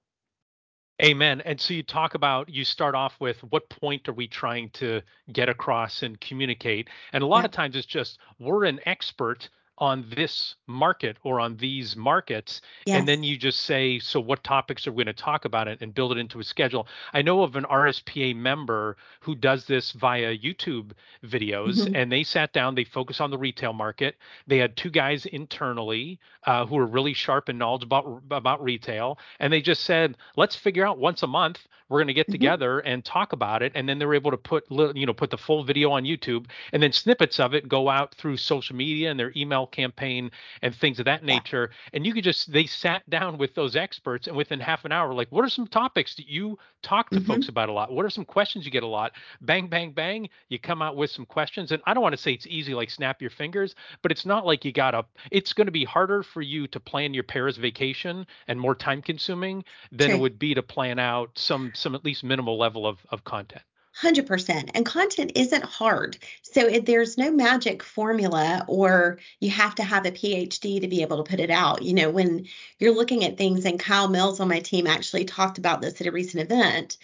Amen. 1.04 1.42
And 1.42 1.60
so 1.60 1.74
you 1.74 1.84
talk 1.84 2.14
about, 2.14 2.48
you 2.50 2.64
start 2.64 2.96
off 2.96 3.20
with 3.20 3.44
what 3.50 3.68
point 3.70 4.08
are 4.08 4.14
we 4.14 4.28
trying 4.28 4.70
to 4.72 5.02
get 5.34 5.50
across 5.50 6.04
and 6.04 6.22
communicate? 6.22 6.90
And 7.12 7.22
a 7.22 7.28
lot 7.28 7.40
yeah. 7.40 7.46
of 7.46 7.52
times 7.52 7.76
it's 7.76 7.86
just, 7.86 8.20
we're 8.40 8.64
an 8.64 8.80
expert 8.86 9.50
on 9.78 10.06
this 10.16 10.56
market 10.68 11.18
or 11.24 11.40
on 11.40 11.58
these 11.58 11.96
markets 11.96 12.62
yes. 12.86 12.98
and 12.98 13.08
then 13.08 13.24
you 13.24 13.38
just 13.38 13.62
say 13.62 14.00
so 14.00 14.20
what 14.20 14.44
topics 14.44 14.88
are 14.88 14.92
we 14.92 15.04
going 15.04 15.14
to 15.14 15.22
talk 15.22 15.46
about 15.46 15.68
it 15.68 15.82
and 15.82 15.94
build 15.94 16.12
it 16.14 16.18
into 16.18 16.40
a 16.40 16.44
schedule 16.44 16.88
i 17.14 17.22
know 17.22 17.44
of 17.44 17.56
an 17.56 17.66
rspa 17.66 18.36
member 18.36 18.96
who 19.20 19.36
does 19.36 19.66
this 19.66 19.92
via 19.92 20.38
youtube 20.38 20.92
videos 21.24 21.80
mm-hmm. 21.80 21.96
and 21.96 22.12
they 22.12 22.24
sat 22.24 22.54
down 22.54 22.74
they 22.74 22.86
focus 22.86 23.20
on 23.20 23.32
the 23.32 23.38
retail 23.38 23.74
market 23.74 24.16
they 24.48 24.58
had 24.58 24.76
two 24.78 24.90
guys 24.90 25.26
internally 25.26 26.20
uh, 26.46 26.66
who 26.66 26.78
are 26.78 26.86
really 26.86 27.14
sharp 27.14 27.50
and 27.50 27.60
knowledgeable 27.60 27.98
about, 27.98 28.22
about 28.32 28.64
retail 28.64 29.18
and 29.40 29.52
they 29.52 29.62
just 29.62 29.84
said 29.84 30.16
let's 30.38 30.56
figure 30.56 30.86
out 30.86 30.98
once 30.98 31.22
a 31.24 31.28
month 31.28 31.60
we're 31.90 32.00
going 32.00 32.08
to 32.08 32.14
get 32.14 32.28
mm-hmm. 32.28 32.34
together 32.34 32.80
and 32.80 33.04
talk 33.04 33.34
about 33.34 33.62
it 33.62 33.72
and 33.76 33.88
then 33.88 34.00
they 34.00 34.06
were 34.06 34.16
able 34.16 34.32
to 34.32 34.38
put 34.38 34.64
you 34.70 35.06
know 35.06 35.14
put 35.14 35.30
the 35.30 35.38
full 35.38 35.64
video 35.64 35.92
on 35.92 36.04
youtube 36.04 36.46
and 36.72 36.82
then 36.82 36.92
snippets 36.92 37.40
of 37.40 37.54
it 37.54 37.68
go 37.68 37.90
out 37.90 38.16
through 38.16 38.38
social 38.38 38.76
media 38.76 39.12
and 39.12 39.20
their 39.20 39.32
email 39.36 39.65
campaign 39.68 40.32
and 40.62 40.76
things 40.76 41.00
of 41.00 41.06
that 41.06 41.24
nature. 41.24 41.70
Yeah. 41.72 41.90
And 41.94 42.06
you 42.06 42.14
could 42.14 42.24
just 42.24 42.52
they 42.52 42.66
sat 42.66 43.08
down 43.10 43.38
with 43.38 43.56
those 43.56 43.76
experts 43.76 44.28
and 44.28 44.36
within 44.36 44.60
half 44.60 44.86
an 44.86 44.92
hour, 44.92 45.14
like, 45.14 45.32
what 45.32 45.46
are 45.46 45.50
some 45.50 45.68
topics 45.68 46.16
that 46.16 46.28
you 46.28 46.58
talk 46.82 47.10
to 47.10 47.18
mm-hmm. 47.18 47.28
folks 47.28 47.50
about 47.50 47.70
a 47.70 47.74
lot? 47.74 47.92
What 47.92 48.06
are 48.06 48.10
some 48.10 48.26
questions 48.26 48.66
you 48.66 48.72
get 48.72 48.84
a 48.84 48.88
lot? 48.88 49.14
Bang, 49.42 49.68
bang, 49.68 49.92
bang. 49.92 50.30
You 50.50 50.60
come 50.60 50.82
out 50.82 50.96
with 50.96 51.12
some 51.12 51.26
questions. 51.26 51.72
And 51.72 51.82
I 51.86 51.94
don't 51.94 52.04
want 52.04 52.16
to 52.16 52.22
say 52.22 52.34
it's 52.34 52.48
easy, 52.48 52.74
like 52.74 52.90
snap 52.90 53.22
your 53.22 53.32
fingers, 53.32 53.76
but 54.02 54.12
it's 54.12 54.26
not 54.26 54.46
like 54.46 54.66
you 54.66 54.72
gotta 54.72 55.06
it's 55.32 55.54
gonna 55.54 55.72
be 55.72 55.84
harder 55.84 56.24
for 56.24 56.42
you 56.42 56.68
to 56.68 56.80
plan 56.80 57.14
your 57.14 57.24
Paris 57.24 57.58
vacation 57.58 58.26
and 58.48 58.60
more 58.60 58.76
time 58.76 59.02
consuming 59.02 59.64
than 59.92 60.10
True. 60.10 60.18
it 60.18 60.22
would 60.22 60.40
be 60.40 60.54
to 60.54 60.64
plan 60.64 61.00
out 61.00 61.32
some 61.36 61.72
some 61.74 61.96
at 61.96 62.06
least 62.06 62.24
minimal 62.24 62.58
level 62.58 62.88
of, 62.88 63.00
of 63.10 63.24
content. 63.24 63.64
100%. 64.02 64.72
And 64.74 64.86
content 64.86 65.32
isn't 65.36 65.64
hard. 65.64 66.18
So 66.42 66.62
it, 66.62 66.86
there's 66.86 67.18
no 67.18 67.32
magic 67.32 67.82
formula 67.82 68.66
or 68.68 69.20
you 69.40 69.50
have 69.52 69.76
to 69.76 69.84
have 69.84 70.06
a 70.06 70.12
PhD 70.12 70.82
to 70.82 70.88
be 70.88 71.02
able 71.02 71.24
to 71.24 71.30
put 71.30 71.40
it 71.40 71.50
out. 71.50 71.82
You 71.82 71.94
know, 71.94 72.10
when 72.10 72.48
you're 72.80 72.96
looking 72.96 73.24
at 73.24 73.38
things, 73.38 73.66
and 73.66 73.80
Kyle 73.80 74.10
Mills 74.10 74.40
on 74.40 74.50
my 74.50 74.60
team 74.60 74.86
actually 74.88 75.26
talked 75.26 75.58
about 75.58 75.82
this 75.82 76.02
at 76.02 76.08
a 76.08 76.12
recent 76.12 76.44
event, 76.44 76.98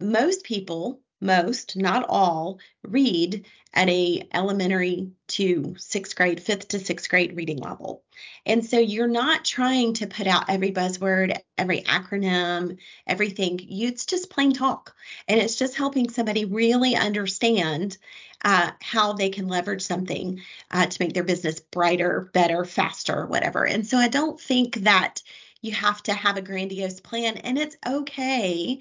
most 0.00 0.44
people 0.44 1.00
most, 1.24 1.76
not 1.76 2.06
all, 2.08 2.60
read 2.82 3.46
at 3.72 3.88
a 3.88 4.28
elementary 4.32 5.10
to 5.26 5.74
sixth 5.78 6.14
grade, 6.14 6.40
fifth 6.40 6.68
to 6.68 6.78
sixth 6.78 7.08
grade 7.08 7.34
reading 7.34 7.58
level. 7.58 8.04
And 8.46 8.64
so 8.64 8.78
you're 8.78 9.08
not 9.08 9.44
trying 9.44 9.94
to 9.94 10.06
put 10.06 10.28
out 10.28 10.48
every 10.48 10.70
buzzword, 10.70 11.36
every 11.58 11.80
acronym, 11.82 12.78
everything. 13.06 13.58
It's 13.68 14.06
just 14.06 14.30
plain 14.30 14.52
talk. 14.52 14.94
And 15.26 15.40
it's 15.40 15.56
just 15.56 15.74
helping 15.74 16.08
somebody 16.08 16.44
really 16.44 16.94
understand 16.94 17.98
uh, 18.44 18.70
how 18.80 19.14
they 19.14 19.30
can 19.30 19.48
leverage 19.48 19.82
something 19.82 20.40
uh, 20.70 20.86
to 20.86 21.02
make 21.02 21.14
their 21.14 21.24
business 21.24 21.58
brighter, 21.58 22.30
better, 22.32 22.64
faster, 22.64 23.26
whatever. 23.26 23.66
And 23.66 23.86
so 23.86 23.96
I 23.96 24.08
don't 24.08 24.40
think 24.40 24.76
that 24.82 25.22
you 25.62 25.72
have 25.72 26.02
to 26.04 26.12
have 26.12 26.36
a 26.36 26.42
grandiose 26.42 27.00
plan. 27.00 27.38
And 27.38 27.58
it's 27.58 27.76
okay 27.84 28.80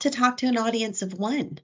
to 0.00 0.10
talk 0.10 0.38
to 0.38 0.46
an 0.46 0.58
audience 0.58 1.02
of 1.02 1.14
one 1.14 1.58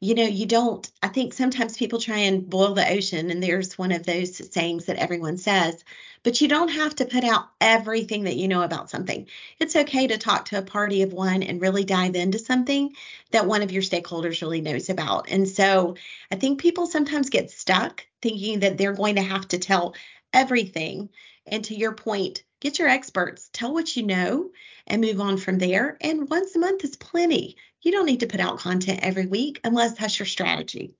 you 0.00 0.14
know, 0.14 0.24
you 0.24 0.46
don't, 0.46 0.90
I 1.02 1.08
think 1.08 1.34
sometimes 1.34 1.76
people 1.76 2.00
try 2.00 2.18
and 2.18 2.48
boil 2.48 2.72
the 2.72 2.90
ocean, 2.90 3.30
and 3.30 3.42
there's 3.42 3.76
one 3.76 3.92
of 3.92 4.06
those 4.06 4.50
sayings 4.52 4.86
that 4.86 4.96
everyone 4.96 5.36
says, 5.36 5.84
but 6.22 6.40
you 6.40 6.48
don't 6.48 6.68
have 6.68 6.94
to 6.96 7.04
put 7.04 7.22
out 7.22 7.48
everything 7.60 8.24
that 8.24 8.36
you 8.36 8.48
know 8.48 8.62
about 8.62 8.88
something. 8.88 9.26
It's 9.58 9.76
okay 9.76 10.06
to 10.06 10.16
talk 10.16 10.46
to 10.46 10.58
a 10.58 10.62
party 10.62 11.02
of 11.02 11.12
one 11.12 11.42
and 11.42 11.60
really 11.60 11.84
dive 11.84 12.16
into 12.16 12.38
something 12.38 12.94
that 13.30 13.46
one 13.46 13.62
of 13.62 13.72
your 13.72 13.82
stakeholders 13.82 14.40
really 14.40 14.62
knows 14.62 14.88
about. 14.88 15.30
And 15.30 15.46
so 15.46 15.96
I 16.30 16.36
think 16.36 16.60
people 16.60 16.86
sometimes 16.86 17.28
get 17.28 17.50
stuck 17.50 18.06
thinking 18.22 18.60
that 18.60 18.78
they're 18.78 18.94
going 18.94 19.16
to 19.16 19.22
have 19.22 19.48
to 19.48 19.58
tell 19.58 19.94
everything. 20.32 21.10
And 21.46 21.64
to 21.64 21.74
your 21.74 21.92
point, 21.92 22.42
get 22.60 22.78
your 22.78 22.88
experts, 22.88 23.50
tell 23.52 23.72
what 23.72 23.96
you 23.96 24.04
know, 24.04 24.50
and 24.86 25.00
move 25.00 25.20
on 25.20 25.38
from 25.38 25.58
there. 25.58 25.96
And 26.00 26.28
once 26.28 26.54
a 26.54 26.58
month 26.58 26.84
is 26.84 26.96
plenty 26.96 27.56
you 27.82 27.92
don't 27.92 28.06
need 28.06 28.20
to 28.20 28.26
put 28.26 28.40
out 28.40 28.58
content 28.58 29.00
every 29.02 29.26
week 29.26 29.60
unless 29.64 29.96
that's 29.96 30.18
your 30.18 30.26
strategy. 30.26 30.94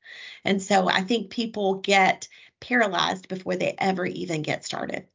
And 0.45 0.62
so 0.62 0.88
I 0.88 1.02
think 1.02 1.31
people 1.31 1.75
get 1.75 2.29
paralyzed 2.61 3.29
before 3.29 3.57
they 3.57 3.75
ever 3.79 4.07
even 4.07 4.43
get 4.43 4.64
started. 4.64 5.07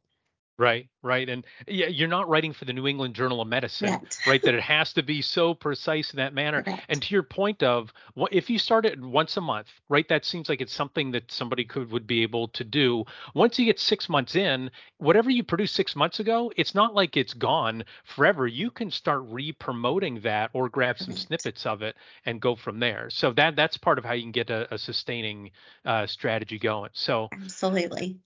Right, 0.58 0.88
right. 1.02 1.28
And 1.28 1.44
yeah, 1.68 1.88
you're 1.88 2.08
not 2.08 2.30
writing 2.30 2.54
for 2.54 2.64
the 2.64 2.72
New 2.72 2.86
England 2.86 3.14
Journal 3.14 3.42
of 3.42 3.48
Medicine, 3.48 3.90
right? 3.90 4.02
right 4.24 4.44
that 4.44 4.54
it 4.54 4.62
has 4.76 4.90
to 4.94 5.02
be 5.02 5.20
so 5.20 5.52
precise 5.52 6.12
in 6.12 6.16
that 6.16 6.32
manner. 6.32 6.64
And 6.88 7.02
to 7.02 7.12
your 7.12 7.24
point 7.24 7.62
of 7.62 7.92
what 8.14 8.32
if 8.32 8.48
you 8.48 8.58
start 8.58 8.86
it 8.86 8.98
once 8.98 9.36
a 9.36 9.42
month, 9.42 9.68
right? 9.90 10.08
That 10.08 10.24
seems 10.24 10.48
like 10.48 10.62
it's 10.62 10.72
something 10.72 11.10
that 11.10 11.30
somebody 11.30 11.66
could 11.66 11.90
would 11.92 12.06
be 12.06 12.22
able 12.22 12.48
to 12.48 12.64
do. 12.64 13.04
Once 13.34 13.58
you 13.58 13.66
get 13.66 13.78
six 13.78 14.08
months 14.08 14.34
in, 14.34 14.70
whatever 14.96 15.28
you 15.28 15.42
produced 15.42 15.74
six 15.74 15.94
months 15.94 16.20
ago, 16.20 16.50
it's 16.56 16.74
not 16.74 16.94
like 16.94 17.18
it's 17.18 17.34
gone 17.34 17.84
forever. 18.04 18.46
You 18.46 18.70
can 18.70 18.90
start 18.90 19.24
re-promoting 19.26 20.20
that 20.20 20.50
or 20.54 20.70
grab 20.70 20.98
some 20.98 21.16
snippets 21.16 21.66
of 21.66 21.82
it 21.82 21.96
and 22.24 22.40
go 22.40 22.56
from 22.56 22.80
there. 22.80 23.10
So 23.10 23.32
that 23.34 23.56
that's 23.56 23.76
part 23.76 23.98
of 23.98 24.06
how 24.06 24.14
you 24.14 24.22
can 24.22 24.32
get 24.32 24.48
a, 24.48 24.72
a 24.72 24.78
sustaining 24.78 25.50
uh, 25.84 26.06
strategy 26.06 26.58
going. 26.58 26.90
So 26.94 27.28
absolutely. 27.30 28.20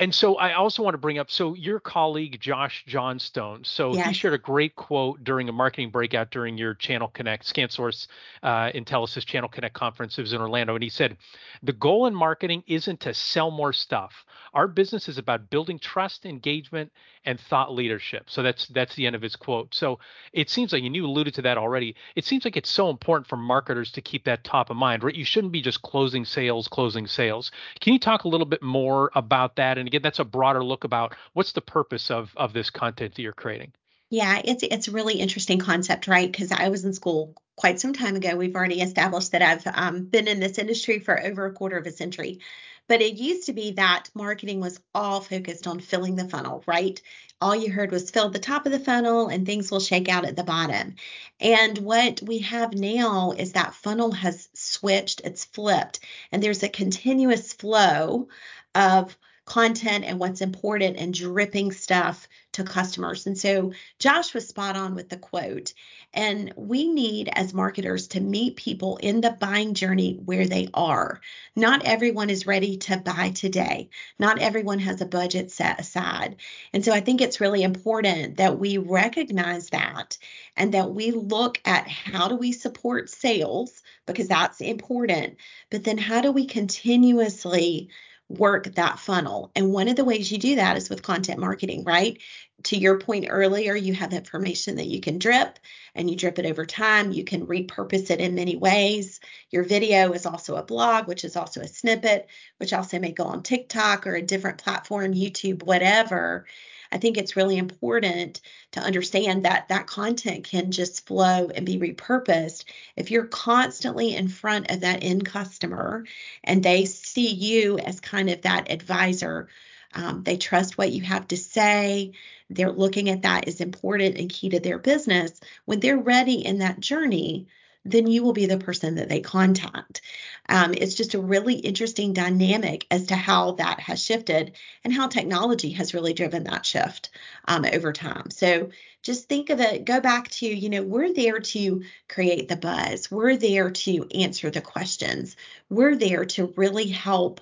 And 0.00 0.14
so 0.14 0.36
I 0.36 0.54
also 0.54 0.82
want 0.82 0.94
to 0.94 0.98
bring 0.98 1.18
up 1.18 1.30
so 1.30 1.54
your 1.54 1.78
colleague 1.78 2.40
Josh 2.40 2.84
Johnstone. 2.86 3.64
So 3.64 3.94
yes. 3.94 4.06
he 4.06 4.14
shared 4.14 4.32
a 4.32 4.38
great 4.38 4.74
quote 4.74 5.22
during 5.22 5.50
a 5.50 5.52
marketing 5.52 5.90
breakout 5.90 6.30
during 6.30 6.56
your 6.56 6.72
Channel 6.72 7.08
Connect 7.08 7.44
ScanSource 7.44 8.06
uh, 8.42 8.72
Intelisys 8.72 9.26
Channel 9.26 9.50
Connect 9.50 9.74
conference. 9.74 10.16
It 10.16 10.22
was 10.22 10.32
in 10.32 10.40
Orlando, 10.40 10.74
and 10.74 10.82
he 10.82 10.88
said, 10.88 11.18
"The 11.62 11.74
goal 11.74 12.06
in 12.06 12.14
marketing 12.14 12.64
isn't 12.66 13.00
to 13.00 13.12
sell 13.12 13.50
more 13.50 13.74
stuff. 13.74 14.24
Our 14.54 14.66
business 14.66 15.06
is 15.06 15.18
about 15.18 15.50
building 15.50 15.78
trust, 15.78 16.24
engagement, 16.24 16.90
and 17.26 17.38
thought 17.38 17.74
leadership." 17.74 18.30
So 18.30 18.42
that's 18.42 18.68
that's 18.68 18.94
the 18.94 19.06
end 19.06 19.14
of 19.14 19.20
his 19.20 19.36
quote. 19.36 19.74
So 19.74 19.98
it 20.32 20.48
seems 20.48 20.72
like, 20.72 20.82
and 20.82 20.96
you 20.96 21.04
alluded 21.04 21.34
to 21.34 21.42
that 21.42 21.58
already. 21.58 21.94
It 22.16 22.24
seems 22.24 22.46
like 22.46 22.56
it's 22.56 22.70
so 22.70 22.88
important 22.88 23.28
for 23.28 23.36
marketers 23.36 23.92
to 23.92 24.00
keep 24.00 24.24
that 24.24 24.44
top 24.44 24.70
of 24.70 24.78
mind, 24.78 25.04
right? 25.04 25.14
You 25.14 25.26
shouldn't 25.26 25.52
be 25.52 25.60
just 25.60 25.82
closing 25.82 26.24
sales, 26.24 26.68
closing 26.68 27.06
sales. 27.06 27.50
Can 27.80 27.92
you 27.92 27.98
talk 27.98 28.24
a 28.24 28.28
little 28.28 28.46
bit 28.46 28.62
more 28.62 29.10
about 29.14 29.56
that? 29.56 29.76
And 29.76 29.89
again, 29.90 30.02
that's 30.02 30.20
a 30.20 30.24
broader 30.24 30.62
look 30.64 30.84
about 30.84 31.14
what's 31.32 31.52
the 31.52 31.60
purpose 31.60 32.10
of 32.10 32.32
of 32.36 32.52
this 32.52 32.70
content 32.70 33.14
that 33.14 33.22
you're 33.22 33.32
creating. 33.32 33.72
Yeah, 34.08 34.40
it's 34.44 34.62
it's 34.62 34.88
a 34.88 34.92
really 34.92 35.14
interesting 35.14 35.58
concept, 35.58 36.06
right? 36.08 36.30
Because 36.30 36.52
I 36.52 36.68
was 36.68 36.84
in 36.84 36.92
school 36.92 37.34
quite 37.56 37.80
some 37.80 37.92
time 37.92 38.16
ago. 38.16 38.36
We've 38.36 38.56
already 38.56 38.80
established 38.80 39.32
that 39.32 39.42
I've 39.42 39.66
um, 39.72 40.04
been 40.04 40.28
in 40.28 40.40
this 40.40 40.58
industry 40.58 40.98
for 40.98 41.20
over 41.20 41.46
a 41.46 41.52
quarter 41.52 41.76
of 41.76 41.86
a 41.86 41.92
century. 41.92 42.40
But 42.88 43.02
it 43.02 43.18
used 43.18 43.46
to 43.46 43.52
be 43.52 43.72
that 43.72 44.08
marketing 44.14 44.60
was 44.60 44.80
all 44.92 45.20
focused 45.20 45.68
on 45.68 45.78
filling 45.78 46.16
the 46.16 46.28
funnel, 46.28 46.64
right? 46.66 47.00
All 47.40 47.54
you 47.54 47.70
heard 47.70 47.92
was 47.92 48.10
fill 48.10 48.30
the 48.30 48.40
top 48.40 48.66
of 48.66 48.72
the 48.72 48.80
funnel 48.80 49.28
and 49.28 49.46
things 49.46 49.70
will 49.70 49.78
shake 49.78 50.08
out 50.08 50.24
at 50.24 50.34
the 50.34 50.42
bottom. 50.42 50.96
And 51.38 51.78
what 51.78 52.20
we 52.20 52.38
have 52.38 52.74
now 52.74 53.30
is 53.30 53.52
that 53.52 53.76
funnel 53.76 54.10
has 54.10 54.48
switched, 54.54 55.20
it's 55.22 55.44
flipped, 55.44 56.00
and 56.32 56.42
there's 56.42 56.64
a 56.64 56.68
continuous 56.68 57.52
flow 57.52 58.26
of 58.74 59.16
content 59.50 60.04
and 60.04 60.20
what's 60.20 60.42
important 60.42 60.96
and 60.96 61.12
dripping 61.12 61.72
stuff 61.72 62.28
to 62.52 62.62
customers. 62.62 63.26
And 63.26 63.36
so 63.36 63.72
Josh 63.98 64.32
was 64.32 64.46
spot 64.46 64.76
on 64.76 64.94
with 64.94 65.08
the 65.08 65.16
quote. 65.16 65.74
And 66.14 66.52
we 66.54 66.86
need, 66.86 67.28
as 67.32 67.52
marketers, 67.52 68.06
to 68.08 68.20
meet 68.20 68.54
people 68.54 68.98
in 68.98 69.20
the 69.20 69.32
buying 69.32 69.74
journey 69.74 70.20
where 70.24 70.46
they 70.46 70.68
are. 70.72 71.20
Not 71.56 71.84
everyone 71.84 72.30
is 72.30 72.46
ready 72.46 72.76
to 72.78 72.98
buy 72.98 73.30
today, 73.30 73.90
not 74.20 74.38
everyone 74.38 74.78
has 74.78 75.00
a 75.00 75.06
budget 75.06 75.50
set 75.50 75.80
aside. 75.80 76.36
And 76.72 76.84
so 76.84 76.92
I 76.92 77.00
think 77.00 77.20
it's 77.20 77.40
really 77.40 77.64
important 77.64 78.36
that 78.36 78.56
we 78.56 78.78
recognize 78.78 79.70
that 79.70 80.16
and 80.56 80.74
that 80.74 80.94
we 80.94 81.10
look 81.10 81.60
at 81.64 81.88
how 81.88 82.28
do 82.28 82.36
we 82.36 82.52
support 82.52 83.10
sales 83.10 83.82
because 84.06 84.28
that's 84.28 84.60
important, 84.60 85.38
but 85.70 85.82
then 85.82 85.98
how 85.98 86.20
do 86.20 86.30
we 86.30 86.46
continuously 86.46 87.90
work 88.30 88.74
that 88.76 88.98
funnel. 88.98 89.50
And 89.56 89.72
one 89.72 89.88
of 89.88 89.96
the 89.96 90.04
ways 90.04 90.30
you 90.30 90.38
do 90.38 90.56
that 90.56 90.76
is 90.76 90.88
with 90.88 91.02
content 91.02 91.40
marketing, 91.40 91.84
right? 91.84 92.18
To 92.64 92.76
your 92.76 92.98
point 92.98 93.26
earlier, 93.28 93.74
you 93.74 93.94
have 93.94 94.12
information 94.12 94.76
that 94.76 94.86
you 94.86 95.00
can 95.00 95.18
drip 95.18 95.58
and 95.94 96.10
you 96.10 96.16
drip 96.16 96.38
it 96.38 96.46
over 96.46 96.66
time. 96.66 97.12
You 97.12 97.24
can 97.24 97.46
repurpose 97.46 98.10
it 98.10 98.20
in 98.20 98.34
many 98.34 98.56
ways. 98.56 99.20
Your 99.50 99.64
video 99.64 100.12
is 100.12 100.26
also 100.26 100.56
a 100.56 100.62
blog, 100.62 101.08
which 101.08 101.24
is 101.24 101.36
also 101.36 101.60
a 101.60 101.68
snippet, 101.68 102.28
which 102.58 102.72
also 102.72 102.98
may 102.98 103.12
go 103.12 103.24
on 103.24 103.42
TikTok 103.42 104.06
or 104.06 104.14
a 104.14 104.22
different 104.22 104.58
platform, 104.58 105.14
YouTube, 105.14 105.62
whatever. 105.62 106.46
I 106.92 106.98
think 106.98 107.16
it's 107.16 107.36
really 107.36 107.56
important 107.56 108.40
to 108.72 108.80
understand 108.80 109.44
that 109.44 109.68
that 109.68 109.86
content 109.86 110.44
can 110.44 110.72
just 110.72 111.06
flow 111.06 111.48
and 111.54 111.64
be 111.64 111.78
repurposed. 111.78 112.64
If 112.96 113.10
you're 113.10 113.26
constantly 113.26 114.14
in 114.14 114.28
front 114.28 114.70
of 114.70 114.80
that 114.80 115.04
end 115.04 115.24
customer 115.24 116.04
and 116.42 116.62
they 116.62 116.84
see 116.86 117.28
you 117.28 117.78
as 117.78 118.00
kind 118.00 118.28
of 118.28 118.42
that 118.42 118.70
advisor, 118.70 119.48
um, 119.94 120.22
they 120.22 120.36
trust 120.36 120.78
what 120.78 120.92
you 120.92 121.02
have 121.02 121.28
to 121.28 121.36
say. 121.36 122.12
They're 122.48 122.72
looking 122.72 123.10
at 123.10 123.22
that 123.22 123.48
as 123.48 123.60
important 123.60 124.18
and 124.18 124.30
key 124.30 124.50
to 124.50 124.60
their 124.60 124.78
business. 124.78 125.38
When 125.64 125.80
they're 125.80 125.98
ready 125.98 126.44
in 126.44 126.58
that 126.58 126.80
journey, 126.80 127.48
then 127.84 128.06
you 128.06 128.22
will 128.22 128.32
be 128.32 128.46
the 128.46 128.58
person 128.58 128.96
that 128.96 129.08
they 129.08 129.20
contact. 129.20 130.02
Um, 130.48 130.74
it's 130.74 130.94
just 130.94 131.14
a 131.14 131.20
really 131.20 131.54
interesting 131.54 132.12
dynamic 132.12 132.86
as 132.90 133.06
to 133.06 133.16
how 133.16 133.52
that 133.52 133.80
has 133.80 134.02
shifted 134.02 134.52
and 134.84 134.92
how 134.92 135.06
technology 135.08 135.70
has 135.70 135.94
really 135.94 136.12
driven 136.12 136.44
that 136.44 136.66
shift 136.66 137.10
um, 137.46 137.64
over 137.72 137.92
time. 137.92 138.30
So 138.30 138.70
just 139.02 139.28
think 139.28 139.48
of 139.48 139.60
it, 139.60 139.86
go 139.86 140.00
back 140.00 140.28
to, 140.28 140.46
you 140.46 140.68
know, 140.68 140.82
we're 140.82 141.14
there 141.14 141.40
to 141.40 141.82
create 142.08 142.48
the 142.48 142.56
buzz, 142.56 143.10
we're 143.10 143.36
there 143.36 143.70
to 143.70 144.06
answer 144.14 144.50
the 144.50 144.60
questions, 144.60 145.36
we're 145.70 145.96
there 145.96 146.26
to 146.26 146.52
really 146.56 146.88
help 146.88 147.40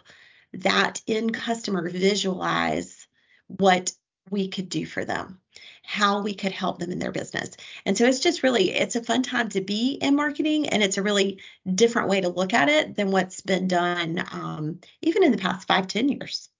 that 0.54 1.00
end 1.06 1.34
customer 1.34 1.88
visualize 1.88 3.06
what 3.46 3.92
we 4.30 4.48
could 4.48 4.68
do 4.68 4.84
for 4.84 5.04
them 5.04 5.40
how 5.88 6.20
we 6.20 6.34
could 6.34 6.52
help 6.52 6.78
them 6.78 6.90
in 6.90 6.98
their 6.98 7.12
business. 7.12 7.56
And 7.86 7.96
so 7.96 8.04
it's 8.04 8.20
just 8.20 8.42
really 8.42 8.70
it's 8.70 8.94
a 8.94 9.02
fun 9.02 9.22
time 9.22 9.48
to 9.50 9.62
be 9.62 9.92
in 9.92 10.16
marketing 10.16 10.68
and 10.68 10.82
it's 10.82 10.98
a 10.98 11.02
really 11.02 11.40
different 11.74 12.10
way 12.10 12.20
to 12.20 12.28
look 12.28 12.52
at 12.52 12.68
it 12.68 12.94
than 12.94 13.10
what's 13.10 13.40
been 13.40 13.68
done 13.68 14.22
um, 14.30 14.80
even 15.00 15.24
in 15.24 15.32
the 15.32 15.38
past 15.38 15.66
five 15.66 15.86
ten 15.86 16.10
years. 16.10 16.50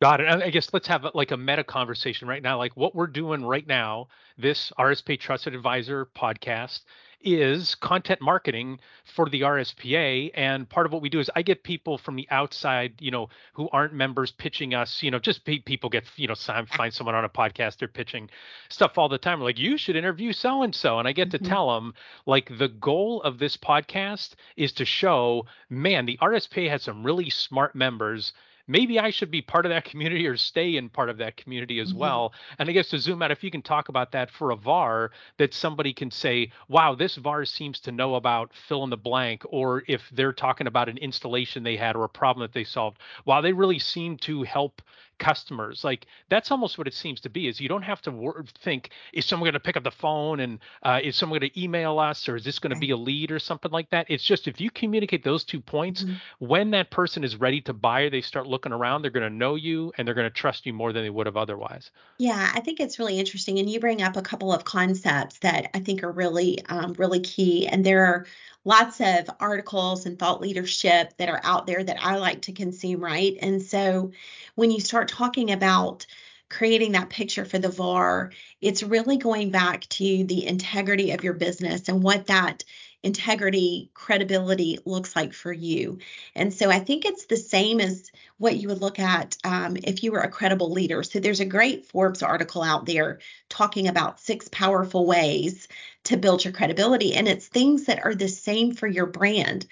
Got 0.00 0.20
it. 0.20 0.28
I 0.28 0.50
guess 0.50 0.72
let's 0.72 0.86
have 0.86 1.06
like 1.14 1.32
a 1.32 1.36
meta 1.36 1.64
conversation 1.64 2.28
right 2.28 2.42
now. 2.42 2.56
Like 2.58 2.76
what 2.76 2.94
we're 2.94 3.08
doing 3.08 3.42
right 3.44 3.66
now, 3.66 4.08
this 4.38 4.72
rsp 4.78 5.18
Trusted 5.18 5.54
Advisor 5.54 6.06
podcast 6.16 6.82
is 7.20 7.74
content 7.74 8.20
marketing 8.20 8.78
for 9.04 9.28
the 9.28 9.42
RSPA. 9.42 10.30
And 10.34 10.68
part 10.68 10.86
of 10.86 10.92
what 10.92 11.02
we 11.02 11.08
do 11.08 11.20
is 11.20 11.30
I 11.34 11.42
get 11.42 11.62
people 11.62 11.98
from 11.98 12.16
the 12.16 12.26
outside, 12.30 12.94
you 13.00 13.10
know, 13.10 13.28
who 13.54 13.68
aren't 13.72 13.94
members 13.94 14.30
pitching 14.30 14.74
us, 14.74 15.02
you 15.02 15.10
know, 15.10 15.18
just 15.18 15.44
people 15.44 15.90
get, 15.90 16.04
you 16.16 16.28
know, 16.28 16.34
find 16.34 16.92
someone 16.92 17.14
on 17.14 17.24
a 17.24 17.28
podcast, 17.28 17.78
they're 17.78 17.88
pitching 17.88 18.30
stuff 18.68 18.98
all 18.98 19.08
the 19.08 19.18
time. 19.18 19.40
Like, 19.40 19.58
you 19.58 19.76
should 19.76 19.96
interview 19.96 20.32
so 20.32 20.62
and 20.62 20.74
so. 20.74 20.98
And 20.98 21.08
I 21.08 21.12
get 21.12 21.28
mm-hmm. 21.28 21.44
to 21.44 21.50
tell 21.50 21.74
them, 21.74 21.94
like, 22.26 22.58
the 22.58 22.68
goal 22.68 23.22
of 23.22 23.38
this 23.38 23.56
podcast 23.56 24.34
is 24.56 24.72
to 24.74 24.84
show, 24.84 25.46
man, 25.68 26.06
the 26.06 26.18
RSPA 26.22 26.70
has 26.70 26.82
some 26.82 27.04
really 27.04 27.30
smart 27.30 27.74
members 27.74 28.32
maybe 28.68 28.98
I 28.98 29.10
should 29.10 29.30
be 29.30 29.42
part 29.42 29.66
of 29.66 29.70
that 29.70 29.84
community 29.84 30.26
or 30.26 30.36
stay 30.36 30.76
in 30.76 30.88
part 30.88 31.10
of 31.10 31.18
that 31.18 31.36
community 31.36 31.78
as 31.80 31.90
mm-hmm. 31.90 31.98
well. 31.98 32.32
And 32.58 32.68
I 32.68 32.72
guess 32.72 32.88
to 32.88 32.98
zoom 32.98 33.22
out, 33.22 33.30
if 33.30 33.44
you 33.44 33.50
can 33.50 33.62
talk 33.62 33.88
about 33.88 34.12
that 34.12 34.30
for 34.30 34.50
a 34.50 34.56
VAR, 34.56 35.10
that 35.38 35.54
somebody 35.54 35.92
can 35.92 36.10
say, 36.10 36.50
wow, 36.68 36.94
this 36.94 37.16
VAR 37.16 37.44
seems 37.44 37.80
to 37.80 37.92
know 37.92 38.14
about 38.14 38.52
fill 38.68 38.84
in 38.84 38.90
the 38.90 38.96
blank, 38.96 39.42
or 39.48 39.82
if 39.86 40.02
they're 40.12 40.32
talking 40.32 40.66
about 40.66 40.88
an 40.88 40.98
installation 40.98 41.62
they 41.62 41.76
had 41.76 41.96
or 41.96 42.04
a 42.04 42.08
problem 42.08 42.42
that 42.42 42.52
they 42.52 42.64
solved, 42.64 42.98
wow, 43.24 43.40
they 43.40 43.52
really 43.52 43.78
seem 43.78 44.16
to 44.18 44.42
help 44.42 44.82
customers 45.18 45.82
like 45.84 46.06
that's 46.28 46.50
almost 46.50 46.78
what 46.78 46.86
it 46.86 46.94
seems 46.94 47.20
to 47.20 47.30
be 47.30 47.48
is 47.48 47.60
you 47.60 47.68
don't 47.68 47.82
have 47.82 48.00
to 48.02 48.10
wor- 48.10 48.44
think 48.62 48.90
is 49.12 49.24
someone 49.24 49.46
going 49.46 49.54
to 49.54 49.60
pick 49.60 49.76
up 49.76 49.84
the 49.84 49.90
phone 49.90 50.40
and 50.40 50.58
uh, 50.82 51.00
is 51.02 51.16
someone 51.16 51.38
going 51.38 51.50
to 51.50 51.62
email 51.62 51.98
us 51.98 52.28
or 52.28 52.36
is 52.36 52.44
this 52.44 52.58
going 52.58 52.72
to 52.72 52.78
be 52.78 52.90
a 52.90 52.96
lead 52.96 53.30
or 53.30 53.38
something 53.38 53.70
like 53.70 53.88
that? 53.90 54.06
It's 54.08 54.24
just 54.24 54.48
if 54.48 54.60
you 54.60 54.70
communicate 54.70 55.24
those 55.24 55.44
two 55.44 55.60
points 55.60 56.02
mm-hmm. 56.02 56.14
when 56.38 56.70
that 56.72 56.90
person 56.90 57.24
is 57.24 57.36
ready 57.36 57.60
to 57.62 57.72
buy 57.72 58.02
or 58.02 58.10
they 58.10 58.20
start 58.20 58.46
looking 58.46 58.72
around 58.72 59.02
they're 59.02 59.10
going 59.10 59.28
to 59.28 59.34
know 59.34 59.54
you 59.54 59.92
and 59.96 60.06
they're 60.06 60.14
going 60.14 60.28
to 60.28 60.34
trust 60.34 60.66
you 60.66 60.72
more 60.72 60.92
than 60.92 61.02
they 61.02 61.10
would 61.10 61.26
have 61.26 61.36
otherwise. 61.36 61.90
Yeah 62.18 62.50
i 62.54 62.60
think 62.60 62.80
it's 62.80 62.98
really 62.98 63.18
interesting 63.18 63.58
and 63.58 63.70
you 63.70 63.80
bring 63.80 64.02
up 64.02 64.16
a 64.16 64.22
couple 64.22 64.52
of 64.52 64.64
concepts 64.64 65.38
that 65.38 65.70
i 65.74 65.80
think 65.80 66.02
are 66.02 66.12
really 66.12 66.64
um, 66.66 66.94
really 66.98 67.20
key 67.20 67.66
and 67.66 67.84
there 67.84 68.04
are 68.04 68.26
lots 68.66 69.00
of 69.00 69.30
articles 69.38 70.06
and 70.06 70.18
thought 70.18 70.40
leadership 70.40 71.16
that 71.16 71.28
are 71.28 71.40
out 71.44 71.68
there 71.68 71.82
that 71.82 72.02
I 72.02 72.16
like 72.16 72.42
to 72.42 72.52
consume, 72.52 73.00
right? 73.00 73.38
And 73.40 73.62
so 73.62 74.10
when 74.56 74.72
you 74.72 74.80
start 74.80 75.06
talking 75.08 75.52
about 75.52 76.04
creating 76.48 76.92
that 76.92 77.08
picture 77.08 77.44
for 77.44 77.58
the 77.58 77.68
VAR, 77.68 78.32
it's 78.60 78.82
really 78.82 79.18
going 79.18 79.50
back 79.50 79.82
to 79.88 80.24
the 80.24 80.46
integrity 80.46 81.12
of 81.12 81.22
your 81.22 81.34
business 81.34 81.88
and 81.88 82.02
what 82.02 82.26
that 82.26 82.64
integrity, 83.06 83.88
credibility 83.94 84.80
looks 84.84 85.14
like 85.14 85.32
for 85.32 85.52
you. 85.52 85.98
And 86.34 86.52
so 86.52 86.70
I 86.70 86.80
think 86.80 87.04
it's 87.04 87.26
the 87.26 87.36
same 87.36 87.80
as 87.80 88.10
what 88.38 88.56
you 88.56 88.68
would 88.68 88.80
look 88.80 88.98
at 88.98 89.36
um, 89.44 89.76
if 89.84 90.02
you 90.02 90.10
were 90.10 90.20
a 90.20 90.28
credible 90.28 90.72
leader. 90.72 91.02
So 91.04 91.20
there's 91.20 91.40
a 91.40 91.46
great 91.46 91.86
Forbes 91.86 92.22
article 92.22 92.62
out 92.62 92.84
there 92.84 93.20
talking 93.48 93.86
about 93.86 94.20
six 94.20 94.48
powerful 94.48 95.06
ways 95.06 95.68
to 96.04 96.16
build 96.16 96.44
your 96.44 96.52
credibility. 96.52 97.14
And 97.14 97.28
it's 97.28 97.46
things 97.46 97.84
that 97.84 98.04
are 98.04 98.14
the 98.14 98.28
same 98.28 98.74
for 98.74 98.88
your 98.88 99.06
brand. 99.06 99.66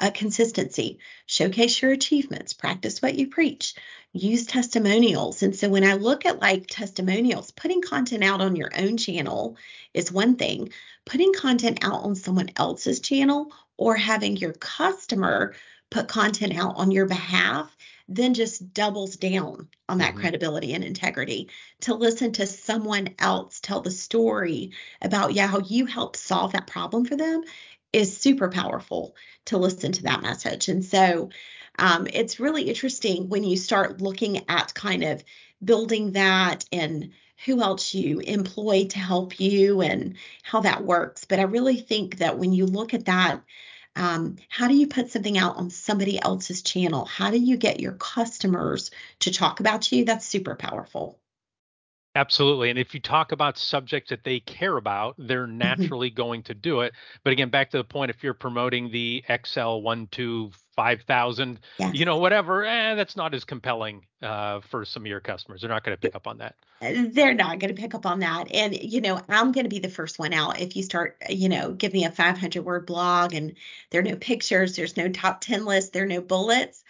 Uh, 0.00 0.10
consistency, 0.10 0.98
showcase 1.26 1.82
your 1.82 1.92
achievements, 1.92 2.54
practice 2.54 3.02
what 3.02 3.16
you 3.16 3.26
preach, 3.28 3.74
use 4.14 4.46
testimonials. 4.46 5.42
And 5.42 5.54
so 5.54 5.68
when 5.68 5.84
I 5.84 5.92
look 5.92 6.24
at 6.24 6.40
like 6.40 6.66
testimonials, 6.66 7.50
putting 7.50 7.82
content 7.82 8.24
out 8.24 8.40
on 8.40 8.56
your 8.56 8.70
own 8.76 8.96
channel 8.96 9.58
is 9.92 10.10
one 10.10 10.36
thing, 10.36 10.70
putting 11.04 11.34
content 11.34 11.84
out 11.84 12.02
on 12.02 12.14
someone 12.14 12.48
else's 12.56 13.00
channel 13.00 13.52
or 13.76 13.94
having 13.94 14.38
your 14.38 14.54
customer 14.54 15.54
put 15.90 16.08
content 16.08 16.56
out 16.56 16.76
on 16.76 16.90
your 16.90 17.06
behalf 17.06 17.76
then 18.10 18.34
just 18.34 18.74
doubles 18.74 19.16
down 19.16 19.68
on 19.88 19.98
that 19.98 20.10
mm-hmm. 20.10 20.20
credibility 20.20 20.74
and 20.74 20.82
integrity. 20.82 21.48
To 21.82 21.94
listen 21.94 22.32
to 22.32 22.46
someone 22.46 23.14
else 23.20 23.60
tell 23.60 23.80
the 23.80 23.92
story 23.92 24.72
about 25.00 25.32
yeah 25.32 25.46
how 25.46 25.60
you 25.60 25.86
helped 25.86 26.16
solve 26.16 26.52
that 26.52 26.66
problem 26.66 27.04
for 27.04 27.16
them 27.16 27.44
is 27.92 28.16
super 28.16 28.48
powerful 28.48 29.14
to 29.46 29.58
listen 29.58 29.92
to 29.92 30.02
that 30.04 30.22
message 30.22 30.68
and 30.68 30.84
so 30.84 31.30
um, 31.78 32.06
it's 32.12 32.40
really 32.40 32.64
interesting 32.64 33.28
when 33.28 33.44
you 33.44 33.56
start 33.56 34.00
looking 34.00 34.48
at 34.48 34.74
kind 34.74 35.02
of 35.04 35.24
building 35.64 36.12
that 36.12 36.64
and 36.72 37.12
who 37.46 37.62
else 37.62 37.94
you 37.94 38.18
employ 38.20 38.86
to 38.86 38.98
help 38.98 39.40
you 39.40 39.80
and 39.80 40.16
how 40.42 40.60
that 40.60 40.84
works 40.84 41.24
but 41.24 41.38
i 41.38 41.42
really 41.42 41.76
think 41.76 42.18
that 42.18 42.38
when 42.38 42.52
you 42.52 42.66
look 42.66 42.94
at 42.94 43.06
that 43.06 43.40
um, 43.96 44.36
how 44.48 44.68
do 44.68 44.74
you 44.74 44.86
put 44.86 45.10
something 45.10 45.36
out 45.36 45.56
on 45.56 45.70
somebody 45.70 46.20
else's 46.22 46.62
channel? 46.62 47.04
How 47.04 47.30
do 47.30 47.38
you 47.38 47.56
get 47.56 47.80
your 47.80 47.92
customers 47.94 48.90
to 49.20 49.32
talk 49.32 49.60
about 49.60 49.90
you? 49.92 50.04
That's 50.04 50.26
super 50.26 50.54
powerful. 50.54 51.19
Absolutely. 52.16 52.70
And 52.70 52.78
if 52.78 52.92
you 52.92 52.98
talk 52.98 53.30
about 53.30 53.56
subjects 53.56 54.10
that 54.10 54.24
they 54.24 54.40
care 54.40 54.76
about, 54.76 55.14
they're 55.16 55.46
mm-hmm. 55.46 55.58
naturally 55.58 56.10
going 56.10 56.42
to 56.44 56.54
do 56.54 56.80
it. 56.80 56.92
But 57.22 57.32
again, 57.32 57.50
back 57.50 57.70
to 57.70 57.76
the 57.76 57.84
point, 57.84 58.10
if 58.10 58.24
you're 58.24 58.34
promoting 58.34 58.90
the 58.90 59.22
XL 59.28 59.76
125,000, 59.76 61.60
yes. 61.78 61.94
you 61.94 62.04
know, 62.04 62.16
whatever, 62.16 62.64
eh, 62.64 62.96
that's 62.96 63.16
not 63.16 63.32
as 63.32 63.44
compelling 63.44 64.04
uh, 64.22 64.60
for 64.60 64.84
some 64.84 65.04
of 65.04 65.06
your 65.06 65.20
customers. 65.20 65.60
They're 65.60 65.70
not 65.70 65.84
going 65.84 65.96
to 65.96 66.00
pick 66.00 66.16
up 66.16 66.26
on 66.26 66.38
that. 66.38 66.56
Uh, 66.82 67.04
they're 67.10 67.32
not 67.32 67.60
going 67.60 67.72
to 67.72 67.80
pick 67.80 67.94
up 67.94 68.04
on 68.06 68.18
that. 68.20 68.52
And, 68.52 68.74
you 68.74 69.00
know, 69.00 69.20
I'm 69.28 69.52
going 69.52 69.64
to 69.64 69.70
be 69.70 69.78
the 69.78 69.88
first 69.88 70.18
one 70.18 70.32
out. 70.32 70.60
If 70.60 70.74
you 70.74 70.82
start, 70.82 71.16
you 71.28 71.48
know, 71.48 71.70
give 71.70 71.92
me 71.92 72.06
a 72.06 72.10
500 72.10 72.64
word 72.64 72.86
blog 72.86 73.34
and 73.34 73.54
there 73.90 74.00
are 74.00 74.04
no 74.04 74.16
pictures, 74.16 74.74
there's 74.74 74.96
no 74.96 75.08
top 75.08 75.42
10 75.42 75.64
list, 75.64 75.92
there 75.92 76.02
are 76.02 76.08
no 76.08 76.20
bullets. 76.20 76.82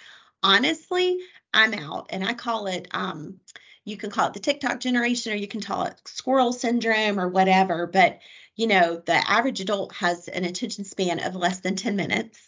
Honestly, 0.43 1.19
I'm 1.53 1.75
out. 1.75 2.07
And 2.09 2.25
I 2.25 2.33
call 2.33 2.69
it, 2.69 2.89
um, 2.93 3.39
you 3.85 3.97
can 3.97 4.11
call 4.11 4.29
it 4.29 4.35
the 4.35 4.41
TikTok 4.41 4.81
generation 4.81 5.33
or 5.33 5.37
you 5.37 5.49
can 5.49 5.61
call 5.61 5.85
it 5.85 6.01
squirrel 6.05 6.53
syndrome 6.53 7.19
or 7.19 7.29
whatever. 7.29 7.87
But, 7.87 8.21
you 8.57 8.67
know, 8.67 9.03
the 9.05 9.31
average 9.31 9.61
adult 9.61 9.95
has 9.95 10.29
an 10.29 10.45
attention 10.45 10.85
span 10.85 11.21
of 11.21 11.35
less 11.35 11.61
than 11.61 11.77
10 11.77 11.97
minutes. 11.97 12.39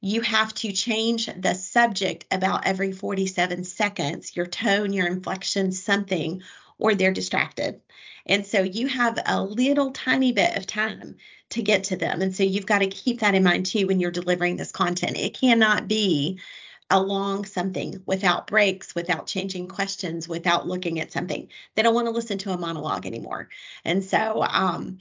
You 0.00 0.20
have 0.22 0.52
to 0.54 0.72
change 0.72 1.26
the 1.26 1.54
subject 1.54 2.26
about 2.30 2.66
every 2.66 2.92
47 2.92 3.64
seconds, 3.64 4.34
your 4.36 4.46
tone, 4.46 4.92
your 4.92 5.06
inflection, 5.06 5.72
something, 5.72 6.42
or 6.78 6.94
they're 6.94 7.12
distracted. 7.12 7.80
And 8.26 8.46
so 8.46 8.62
you 8.62 8.88
have 8.88 9.18
a 9.24 9.42
little 9.42 9.92
tiny 9.92 10.32
bit 10.32 10.56
of 10.56 10.66
time 10.66 11.16
to 11.50 11.62
get 11.62 11.84
to 11.84 11.96
them. 11.96 12.22
And 12.22 12.34
so 12.34 12.42
you've 12.42 12.66
got 12.66 12.80
to 12.80 12.88
keep 12.88 13.20
that 13.20 13.34
in 13.34 13.44
mind 13.44 13.66
too 13.66 13.86
when 13.86 14.00
you're 14.00 14.10
delivering 14.10 14.56
this 14.56 14.72
content. 14.72 15.16
It 15.16 15.34
cannot 15.38 15.86
be 15.86 16.40
along 16.90 17.44
something 17.46 18.02
without 18.06 18.46
breaks, 18.46 18.94
without 18.94 19.26
changing 19.26 19.68
questions, 19.68 20.28
without 20.28 20.66
looking 20.66 21.00
at 21.00 21.12
something. 21.12 21.48
They 21.74 21.82
don't 21.82 21.94
want 21.94 22.06
to 22.06 22.12
listen 22.12 22.38
to 22.38 22.52
a 22.52 22.58
monologue 22.58 23.06
anymore. 23.06 23.48
And 23.84 24.04
so, 24.04 24.42
um, 24.42 24.98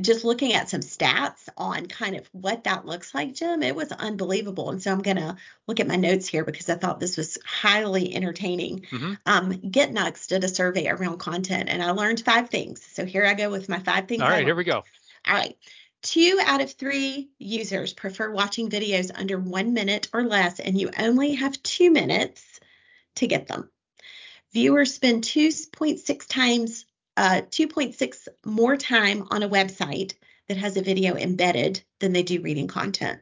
just 0.00 0.24
looking 0.24 0.52
at 0.52 0.68
some 0.68 0.80
stats 0.80 1.48
on 1.56 1.86
kind 1.86 2.16
of 2.16 2.28
what 2.32 2.64
that 2.64 2.86
looks 2.86 3.14
like, 3.14 3.34
Jim, 3.34 3.62
it 3.62 3.76
was 3.76 3.92
unbelievable. 3.92 4.70
And 4.70 4.82
so 4.82 4.90
I'm 4.90 5.00
going 5.00 5.16
to 5.16 5.36
look 5.66 5.78
at 5.78 5.86
my 5.86 5.96
notes 5.96 6.26
here 6.26 6.44
because 6.44 6.68
I 6.68 6.74
thought 6.74 6.98
this 6.98 7.16
was 7.16 7.38
highly 7.44 8.14
entertaining. 8.14 8.80
Mm-hmm. 8.90 9.14
Um, 9.24 9.52
Gitnux 9.52 10.26
did 10.26 10.42
a 10.42 10.48
survey 10.48 10.88
around 10.88 11.18
content 11.18 11.68
and 11.68 11.82
I 11.82 11.92
learned 11.92 12.20
five 12.20 12.50
things. 12.50 12.82
So 12.82 13.04
here 13.04 13.24
I 13.24 13.34
go 13.34 13.48
with 13.48 13.68
my 13.68 13.78
five 13.78 14.08
things. 14.08 14.22
All 14.22 14.28
right, 14.28 14.44
here 14.44 14.56
we 14.56 14.64
go. 14.64 14.82
All 15.26 15.34
right. 15.34 15.56
Two 16.06 16.38
out 16.40 16.60
of 16.60 16.70
three 16.70 17.30
users 17.36 17.92
prefer 17.92 18.30
watching 18.30 18.70
videos 18.70 19.10
under 19.12 19.40
one 19.40 19.74
minute 19.74 20.08
or 20.12 20.22
less, 20.22 20.60
and 20.60 20.80
you 20.80 20.88
only 20.96 21.34
have 21.34 21.60
two 21.64 21.90
minutes 21.90 22.60
to 23.16 23.26
get 23.26 23.48
them. 23.48 23.68
Viewers 24.52 24.94
spend 24.94 25.24
2.6 25.24 26.28
times, 26.28 26.86
uh, 27.16 27.42
2.6 27.50 28.28
more 28.44 28.76
time 28.76 29.26
on 29.32 29.42
a 29.42 29.48
website 29.48 30.14
that 30.46 30.58
has 30.58 30.76
a 30.76 30.82
video 30.82 31.16
embedded 31.16 31.82
than 31.98 32.12
they 32.12 32.22
do 32.22 32.40
reading 32.40 32.68
content. 32.68 33.18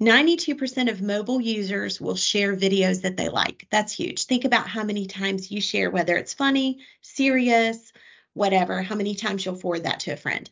92% 0.00 0.92
of 0.92 1.02
mobile 1.02 1.40
users 1.40 2.00
will 2.00 2.14
share 2.14 2.54
videos 2.54 3.02
that 3.02 3.16
they 3.16 3.28
like. 3.28 3.66
That's 3.68 3.92
huge. 3.92 4.26
Think 4.26 4.44
about 4.44 4.68
how 4.68 4.84
many 4.84 5.06
times 5.06 5.50
you 5.50 5.60
share, 5.60 5.90
whether 5.90 6.16
it's 6.16 6.34
funny, 6.34 6.78
serious, 7.02 7.92
whatever, 8.32 8.80
how 8.80 8.94
many 8.94 9.16
times 9.16 9.44
you'll 9.44 9.56
forward 9.56 9.82
that 9.82 9.98
to 10.00 10.12
a 10.12 10.16
friend. 10.16 10.48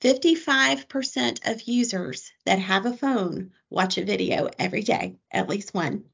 55% 0.00 1.50
of 1.50 1.62
users 1.62 2.32
that 2.46 2.58
have 2.58 2.86
a 2.86 2.96
phone 2.96 3.52
watch 3.68 3.98
a 3.98 4.04
video 4.04 4.48
every 4.58 4.82
day, 4.82 5.16
at 5.30 5.48
least 5.48 5.74
one. 5.74 6.04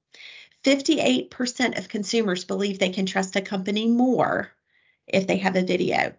58% 0.65 1.79
of 1.79 1.89
consumers 1.89 2.45
believe 2.45 2.79
they 2.79 2.91
can 2.91 3.07
trust 3.07 3.37
a 3.37 3.41
company 3.41 3.87
more 3.87 4.51
if 5.07 5.27
they 5.27 5.37
have 5.39 5.55
a 5.55 5.63
video. 5.63 6.13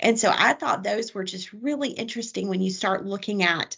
And 0.00 0.18
so 0.18 0.32
I 0.34 0.54
thought 0.54 0.82
those 0.82 1.12
were 1.12 1.24
just 1.24 1.52
really 1.52 1.90
interesting 1.90 2.48
when 2.48 2.62
you 2.62 2.70
start 2.70 3.04
looking 3.04 3.42
at 3.42 3.76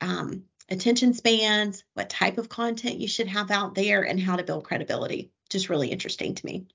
um, 0.00 0.44
attention 0.68 1.14
spans, 1.14 1.82
what 1.94 2.10
type 2.10 2.38
of 2.38 2.48
content 2.48 3.00
you 3.00 3.08
should 3.08 3.28
have 3.28 3.50
out 3.50 3.74
there, 3.74 4.02
and 4.02 4.20
how 4.20 4.36
to 4.36 4.44
build 4.44 4.64
credibility. 4.64 5.32
Just 5.50 5.68
really 5.68 5.88
interesting 5.88 6.34
to 6.34 6.46
me. 6.46 6.66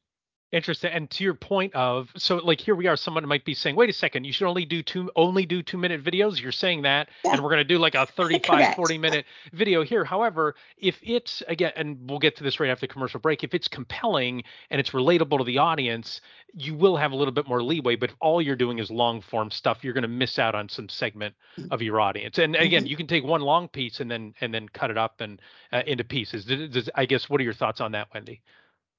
Interesting. 0.54 0.92
And 0.94 1.10
to 1.12 1.26
your 1.26 1.34
point 1.34 1.76
of 1.76 2.10
so 2.16 2.38
like 2.38 2.62
here 2.62 2.74
we 2.74 2.88
are, 2.88 2.96
someone 2.96 3.28
might 3.28 3.44
be 3.44 3.54
saying, 3.54 3.76
wait 3.76 3.90
a 3.90 3.94
second, 3.94 4.24
you 4.24 4.32
should 4.32 4.48
only 4.48 4.64
do 4.64 4.82
two 4.82 5.12
only 5.18 5.46
do 5.46 5.62
two 5.62 5.78
minute 5.78 6.02
videos. 6.02 6.42
You're 6.42 6.54
saying 6.54 6.84
that, 6.84 7.10
yeah. 7.26 7.34
and 7.34 7.44
we're 7.44 7.50
gonna 7.50 7.66
do 7.66 7.78
like 7.78 7.96
a 7.96 8.06
35, 8.16 8.76
40 8.76 8.98
minute 8.98 9.26
video 9.52 9.84
here. 9.84 10.06
However, 10.06 10.56
if 10.78 10.98
it's 11.04 11.44
again, 11.50 11.74
and 11.76 12.10
we'll 12.10 12.20
get 12.20 12.38
to 12.38 12.46
this 12.46 12.62
right 12.62 12.70
after 12.70 12.88
the 12.88 12.94
commercial 12.94 13.20
break, 13.20 13.44
if 13.44 13.54
it's 13.54 13.68
compelling 13.68 14.42
and 14.70 14.80
it's 14.80 14.92
relatable 14.92 15.38
to 15.40 15.44
the 15.44 15.58
audience, 15.58 16.22
you 16.54 16.76
will 16.76 16.96
have 16.96 17.12
a 17.12 17.16
little 17.18 17.34
bit 17.34 17.46
more 17.46 17.62
leeway. 17.62 17.98
But 17.98 18.12
if 18.12 18.16
all 18.22 18.42
you're 18.42 18.56
doing 18.56 18.80
is 18.80 18.90
long 18.90 19.20
form 19.20 19.52
stuff, 19.52 19.84
you're 19.84 19.94
gonna 19.94 20.08
miss 20.08 20.40
out 20.40 20.56
on 20.56 20.70
some 20.70 20.88
segment 20.88 21.36
mm. 21.60 21.70
of 21.72 21.82
your 21.82 22.00
audience. 22.00 22.38
And 22.38 22.56
again, 22.56 22.84
mm-hmm. 22.84 22.88
you 22.88 22.96
can 22.96 23.08
take 23.08 23.26
one 23.26 23.42
long 23.42 23.68
piece 23.68 24.00
and 24.00 24.10
then 24.10 24.34
and 24.40 24.54
then 24.54 24.70
cut 24.70 24.92
it 24.92 24.98
up 24.98 25.20
and 25.20 25.42
uh, 25.74 25.84
into 25.86 26.06
pieces. 26.06 26.46
Does, 26.46 26.70
does, 26.70 26.90
I 26.96 27.06
guess 27.06 27.30
what 27.30 27.42
are 27.42 27.44
your 27.44 27.54
thoughts 27.54 27.82
on 27.82 27.92
that, 27.92 28.08
Wendy? 28.14 28.42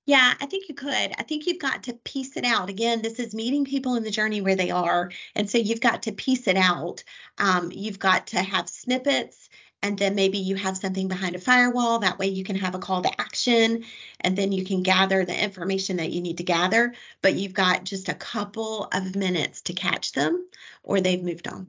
Yeah, 0.09 0.33
I 0.41 0.47
think 0.47 0.69
you 0.71 0.75
could. 0.75 1.13
I 1.19 1.23
think 1.23 1.47
you've 1.47 1.59
got 1.59 1.83
to 1.85 1.93
piece 1.93 2.37
it 2.39 2.45
out. 2.45 2.71
Again, 2.71 3.03
this 3.03 3.21
is 3.21 3.35
meeting 3.35 3.65
people 3.67 3.95
in 3.95 4.05
the 4.05 4.11
journey 4.11 4.41
where 4.41 4.57
they 4.57 4.71
are. 4.71 5.11
And 5.35 5.51
so 5.51 5.59
you've 5.59 5.83
got 5.83 6.03
to 6.05 6.13
piece 6.13 6.49
it 6.49 6.57
out. 6.57 7.05
Um, 7.37 7.71
you've 7.73 7.99
got 7.99 8.29
to 8.29 8.39
have 8.39 8.71
snippets, 8.71 9.51
and 9.83 9.99
then 9.99 10.15
maybe 10.15 10.39
you 10.39 10.57
have 10.57 10.79
something 10.79 11.09
behind 11.09 11.37
a 11.37 11.39
firewall. 11.39 11.99
That 11.99 12.19
way 12.19 12.29
you 12.29 12.43
can 12.43 12.57
have 12.57 12.75
a 12.75 12.79
call 12.79 13.03
to 13.03 13.21
action, 13.21 13.85
and 14.21 14.37
then 14.37 14.51
you 14.51 14.65
can 14.65 14.83
gather 14.83 15.25
the 15.27 15.45
information 15.45 15.99
that 15.99 16.11
you 16.11 16.23
need 16.23 16.39
to 16.39 16.45
gather. 16.45 16.95
But 17.23 17.35
you've 17.35 17.53
got 17.55 17.85
just 17.85 18.09
a 18.09 18.15
couple 18.15 18.89
of 18.93 19.15
minutes 19.15 19.61
to 19.63 19.75
catch 19.75 20.13
them, 20.13 20.49
or 20.83 21.01
they've 21.03 21.23
moved 21.23 21.47
on. 21.49 21.69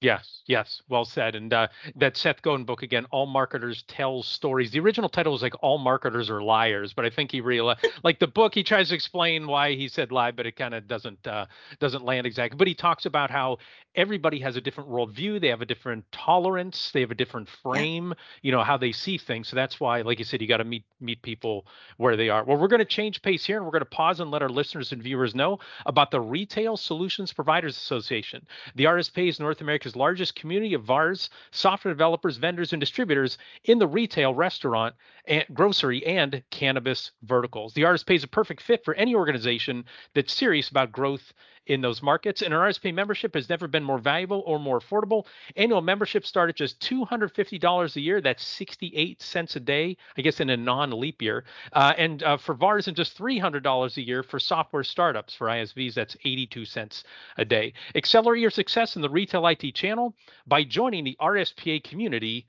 Yes, 0.00 0.42
yes, 0.46 0.82
well 0.90 1.06
said. 1.06 1.34
And 1.34 1.50
uh, 1.54 1.68
that 1.96 2.18
Seth 2.18 2.42
Godin 2.42 2.66
book 2.66 2.82
again, 2.82 3.06
All 3.10 3.24
Marketers 3.24 3.82
Tell 3.88 4.22
Stories. 4.22 4.70
The 4.70 4.78
original 4.80 5.08
title 5.08 5.32
was 5.32 5.40
like 5.40 5.54
All 5.62 5.78
Marketers 5.78 6.28
Are 6.28 6.42
Liars, 6.42 6.92
but 6.92 7.06
I 7.06 7.10
think 7.10 7.32
he 7.32 7.40
realized, 7.40 7.86
like 8.04 8.18
the 8.18 8.26
book, 8.26 8.54
he 8.54 8.62
tries 8.62 8.90
to 8.90 8.94
explain 8.94 9.46
why 9.46 9.74
he 9.74 9.88
said 9.88 10.12
lie, 10.12 10.32
but 10.32 10.44
it 10.44 10.54
kind 10.54 10.74
of 10.74 10.86
doesn't 10.86 11.26
uh, 11.26 11.46
doesn't 11.80 12.04
land 12.04 12.26
exactly. 12.26 12.58
But 12.58 12.68
he 12.68 12.74
talks 12.74 13.06
about 13.06 13.30
how 13.30 13.56
everybody 13.96 14.38
has 14.40 14.56
a 14.56 14.60
different 14.60 14.90
worldview, 14.90 15.40
they 15.40 15.48
have 15.48 15.62
a 15.62 15.66
different 15.66 16.04
tolerance, 16.12 16.90
they 16.92 17.00
have 17.00 17.10
a 17.10 17.16
different 17.16 17.48
frame, 17.48 18.14
you 18.42 18.52
know, 18.52 18.62
how 18.62 18.76
they 18.76 18.92
see 18.92 19.18
things. 19.18 19.48
So 19.48 19.56
that's 19.56 19.80
why, 19.80 20.02
like 20.02 20.18
you 20.18 20.24
said, 20.24 20.40
you 20.40 20.46
got 20.48 20.58
to 20.58 20.64
meet 20.64 20.84
meet 21.00 21.22
people 21.22 21.66
where 21.96 22.16
they 22.16 22.28
are. 22.28 22.44
Well, 22.44 22.56
we're 22.56 22.68
going 22.68 22.78
to 22.78 22.84
change 22.84 23.22
pace 23.22 23.44
here, 23.44 23.56
and 23.56 23.64
we're 23.64 23.72
going 23.72 23.80
to 23.80 23.86
pause 23.86 24.20
and 24.20 24.30
let 24.30 24.42
our 24.42 24.48
listeners 24.48 24.92
and 24.92 25.02
viewers 25.02 25.34
know 25.34 25.58
about 25.84 26.10
the 26.10 26.20
Retail 26.20 26.76
Solutions 26.76 27.32
Providers 27.32 27.76
Association. 27.76 28.46
The 28.74 28.84
RSP 28.84 29.28
is 29.28 29.40
North 29.40 29.60
America's 29.60 29.96
largest 29.96 30.34
community 30.34 30.74
of 30.74 30.84
VARs, 30.84 31.30
software 31.50 31.92
developers, 31.92 32.36
vendors, 32.36 32.72
and 32.72 32.80
distributors 32.80 33.38
in 33.64 33.78
the 33.78 33.86
retail, 33.86 34.34
restaurant, 34.34 34.94
and 35.26 35.44
grocery, 35.52 36.04
and 36.06 36.42
cannabis 36.50 37.12
verticals. 37.22 37.74
The 37.74 37.82
RSP 37.82 38.16
is 38.16 38.24
a 38.24 38.28
perfect 38.28 38.62
fit 38.62 38.84
for 38.84 38.94
any 38.94 39.14
organization 39.14 39.84
that's 40.14 40.32
serious 40.32 40.68
about 40.70 40.92
growth 40.92 41.32
in 41.66 41.80
those 41.80 42.02
markets. 42.02 42.42
And 42.42 42.52
an 42.52 42.60
RSP 42.60 42.94
membership 42.94 43.34
has 43.34 43.48
never 43.48 43.66
been 43.68 43.84
more 43.84 43.98
valuable 43.98 44.42
or 44.46 44.58
more 44.58 44.80
affordable. 44.80 45.26
Annual 45.56 45.82
membership 45.82 46.26
start 46.26 46.48
at 46.48 46.56
just 46.56 46.80
$250 46.80 47.96
a 47.96 48.00
year. 48.00 48.20
That's 48.20 48.44
68 48.44 49.20
cents 49.20 49.56
a 49.56 49.60
day, 49.60 49.96
I 50.16 50.22
guess, 50.22 50.40
in 50.40 50.50
a 50.50 50.56
non-leap 50.56 51.22
year. 51.22 51.44
Uh, 51.72 51.92
and 51.96 52.22
uh, 52.22 52.36
for 52.36 52.54
VARs, 52.54 52.88
and 52.88 52.96
just 52.96 53.18
$300 53.18 53.96
a 53.96 54.02
year 54.02 54.22
for 54.22 54.38
software 54.38 54.84
startups. 54.84 55.34
For 55.34 55.48
ISVs, 55.48 55.94
that's 55.94 56.16
82 56.24 56.64
cents 56.64 57.04
a 57.36 57.44
day. 57.44 57.72
Accelerate 57.94 58.40
your 58.40 58.50
success 58.50 58.96
in 58.96 59.02
the 59.02 59.10
retail 59.10 59.46
IT 59.46 59.74
channel 59.74 60.14
by 60.46 60.64
joining 60.64 61.04
the 61.04 61.16
RSPA 61.20 61.82
community 61.84 62.46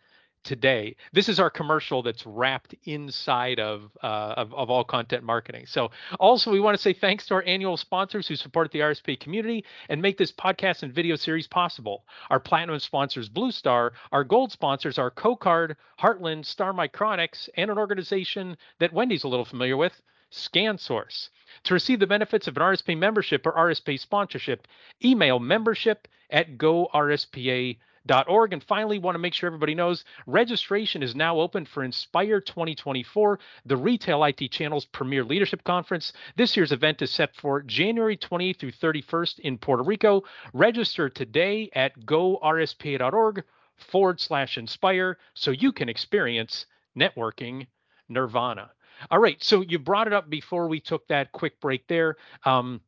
today. 0.48 0.96
This 1.12 1.28
is 1.28 1.42
our 1.42 1.50
commercial 1.50 2.02
that's 2.02 2.26
wrapped 2.26 2.74
inside 2.86 3.60
of, 3.60 3.92
uh, 4.02 4.34
of, 4.38 4.54
of 4.54 4.70
all 4.70 4.86
content 4.86 5.24
marketing. 5.24 5.66
So 5.68 5.92
also 6.22 6.52
we 6.52 6.62
want 6.62 6.76
to 6.78 6.82
say 6.82 6.94
thanks 6.94 7.28
to 7.28 7.34
our 7.34 7.44
annual 7.44 7.76
sponsors 7.76 8.30
who 8.30 8.38
support 8.38 8.72
the 8.72 8.80
RSP 8.80 9.20
community 9.20 9.66
and 9.90 10.02
make 10.02 10.18
this 10.18 10.32
podcast 10.32 10.84
and 10.84 10.94
video 10.94 11.18
series 11.18 11.48
possible. 11.48 12.06
Our 12.30 12.40
platinum 12.40 12.80
sponsors 12.80 13.30
BlueStar, 13.30 13.92
our 14.14 14.24
gold 14.24 14.54
sponsors 14.54 14.98
are 14.98 15.12
CoCard, 15.12 15.76
Heartland, 16.00 16.46
Star 16.46 16.72
Micronics, 16.72 17.50
and 17.58 17.70
an 17.70 17.78
organization 17.78 18.56
that 18.80 18.94
Wendy's 18.94 19.26
a 19.26 19.28
little 19.28 19.46
familiar 19.46 19.76
with, 19.76 20.02
ScanSource. 20.32 21.28
To 21.66 21.74
receive 21.74 22.00
the 22.00 22.08
benefits 22.08 22.48
of 22.48 22.56
an 22.56 22.64
RSP 22.64 22.98
membership 22.98 23.46
or 23.46 23.52
RSP 23.52 24.00
sponsorship, 24.00 24.66
email 25.04 25.40
membership 25.40 26.08
at 26.30 26.58
gorspa.com 26.58 27.78
org. 28.12 28.54
And 28.54 28.64
finally, 28.64 29.00
want 29.00 29.16
to 29.16 29.20
make 29.20 29.34
sure 29.34 29.48
everybody 29.48 29.76
knows 29.76 30.04
registration 30.26 31.04
is 31.04 31.16
now 31.16 31.40
open 31.40 31.66
for 31.66 31.84
Inspire 31.84 32.42
2024, 32.42 33.40
the 33.66 33.78
Retail 33.78 34.24
IT 34.24 34.52
Channel's 34.52 34.86
premier 34.86 35.24
leadership 35.24 35.64
conference. 35.64 36.14
This 36.36 36.56
year's 36.56 36.72
event 36.72 37.02
is 37.02 37.12
set 37.12 37.36
for 37.36 37.62
January 37.62 38.18
28th 38.18 38.60
through 38.60 38.72
31st 38.72 39.40
in 39.40 39.58
Puerto 39.58 39.84
Rico. 39.84 40.24
Register 40.54 41.10
today 41.10 41.70
at 41.74 42.00
gorspa.org 42.02 43.44
forward 43.76 44.20
slash 44.20 44.58
inspire 44.58 45.18
so 45.34 45.52
you 45.52 45.72
can 45.72 45.90
experience 45.90 46.66
networking 46.98 47.68
nirvana. 48.10 48.72
All 49.12 49.20
right, 49.20 49.42
so 49.44 49.62
you 49.62 49.78
brought 49.78 50.08
it 50.08 50.14
up 50.14 50.30
before 50.30 50.68
we 50.68 50.80
took 50.80 51.08
that 51.08 51.32
quick 51.32 51.60
break 51.60 51.88
there. 51.88 52.18
Um, 52.46 52.82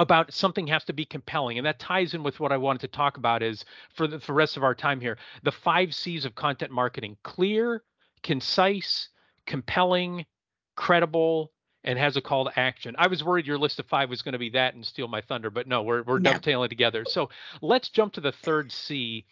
about 0.00 0.32
something 0.32 0.66
has 0.66 0.82
to 0.84 0.92
be 0.92 1.04
compelling 1.04 1.58
and 1.58 1.66
that 1.66 1.78
ties 1.78 2.14
in 2.14 2.22
with 2.22 2.40
what 2.40 2.50
i 2.50 2.56
wanted 2.56 2.80
to 2.80 2.88
talk 2.88 3.18
about 3.18 3.42
is 3.42 3.64
for 3.94 4.06
the, 4.06 4.18
for 4.18 4.28
the 4.28 4.32
rest 4.32 4.56
of 4.56 4.64
our 4.64 4.74
time 4.74 5.00
here 5.00 5.16
the 5.44 5.52
five 5.52 5.94
c's 5.94 6.24
of 6.24 6.34
content 6.34 6.72
marketing 6.72 7.16
clear 7.22 7.82
concise 8.22 9.10
compelling 9.46 10.24
credible 10.74 11.52
and 11.84 11.98
has 11.98 12.16
a 12.16 12.20
call 12.20 12.44
to 12.44 12.58
action. 12.58 12.94
I 12.98 13.06
was 13.06 13.24
worried 13.24 13.46
your 13.46 13.58
list 13.58 13.78
of 13.78 13.86
five 13.86 14.10
was 14.10 14.22
going 14.22 14.32
to 14.32 14.38
be 14.38 14.50
that 14.50 14.74
and 14.74 14.84
steal 14.84 15.08
my 15.08 15.20
thunder 15.20 15.50
but 15.50 15.66
no 15.66 15.82
we're, 15.82 16.02
we're 16.02 16.18
dovetailing 16.18 16.68
together. 16.68 17.04
So 17.06 17.30
let's 17.62 17.88
jump 17.88 18.14
to 18.14 18.20
the 18.20 18.32
third 18.32 18.72
c 18.72 19.24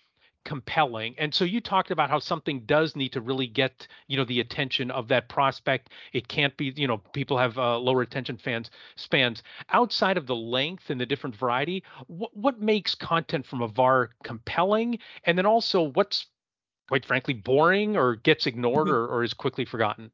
compelling. 0.44 1.14
And 1.18 1.34
so 1.34 1.44
you 1.44 1.60
talked 1.60 1.90
about 1.90 2.10
how 2.10 2.18
something 2.18 2.60
does 2.60 2.96
need 2.96 3.12
to 3.12 3.20
really 3.20 3.46
get, 3.46 3.86
you 4.06 4.16
know, 4.16 4.24
the 4.24 4.40
attention 4.40 4.90
of 4.90 5.08
that 5.08 5.28
prospect. 5.28 5.90
It 6.12 6.28
can't 6.28 6.56
be, 6.56 6.72
you 6.76 6.86
know, 6.86 6.98
people 7.12 7.38
have 7.38 7.58
uh, 7.58 7.78
lower 7.78 8.02
attention 8.02 8.38
fans 8.38 8.70
spans. 8.96 9.42
Outside 9.70 10.16
of 10.16 10.26
the 10.26 10.36
length 10.36 10.90
and 10.90 11.00
the 11.00 11.06
different 11.06 11.36
variety, 11.36 11.84
what, 12.06 12.36
what 12.36 12.60
makes 12.60 12.94
content 12.94 13.46
from 13.46 13.62
a 13.62 13.68
VAR 13.68 14.10
compelling? 14.24 14.98
And 15.24 15.36
then 15.36 15.46
also 15.46 15.82
what's 15.82 16.26
quite 16.88 17.04
frankly 17.04 17.34
boring 17.34 17.96
or 17.96 18.16
gets 18.16 18.46
ignored 18.46 18.86
mm-hmm. 18.86 18.96
or, 18.96 19.06
or 19.06 19.24
is 19.24 19.34
quickly 19.34 19.64
forgotten? 19.64 20.10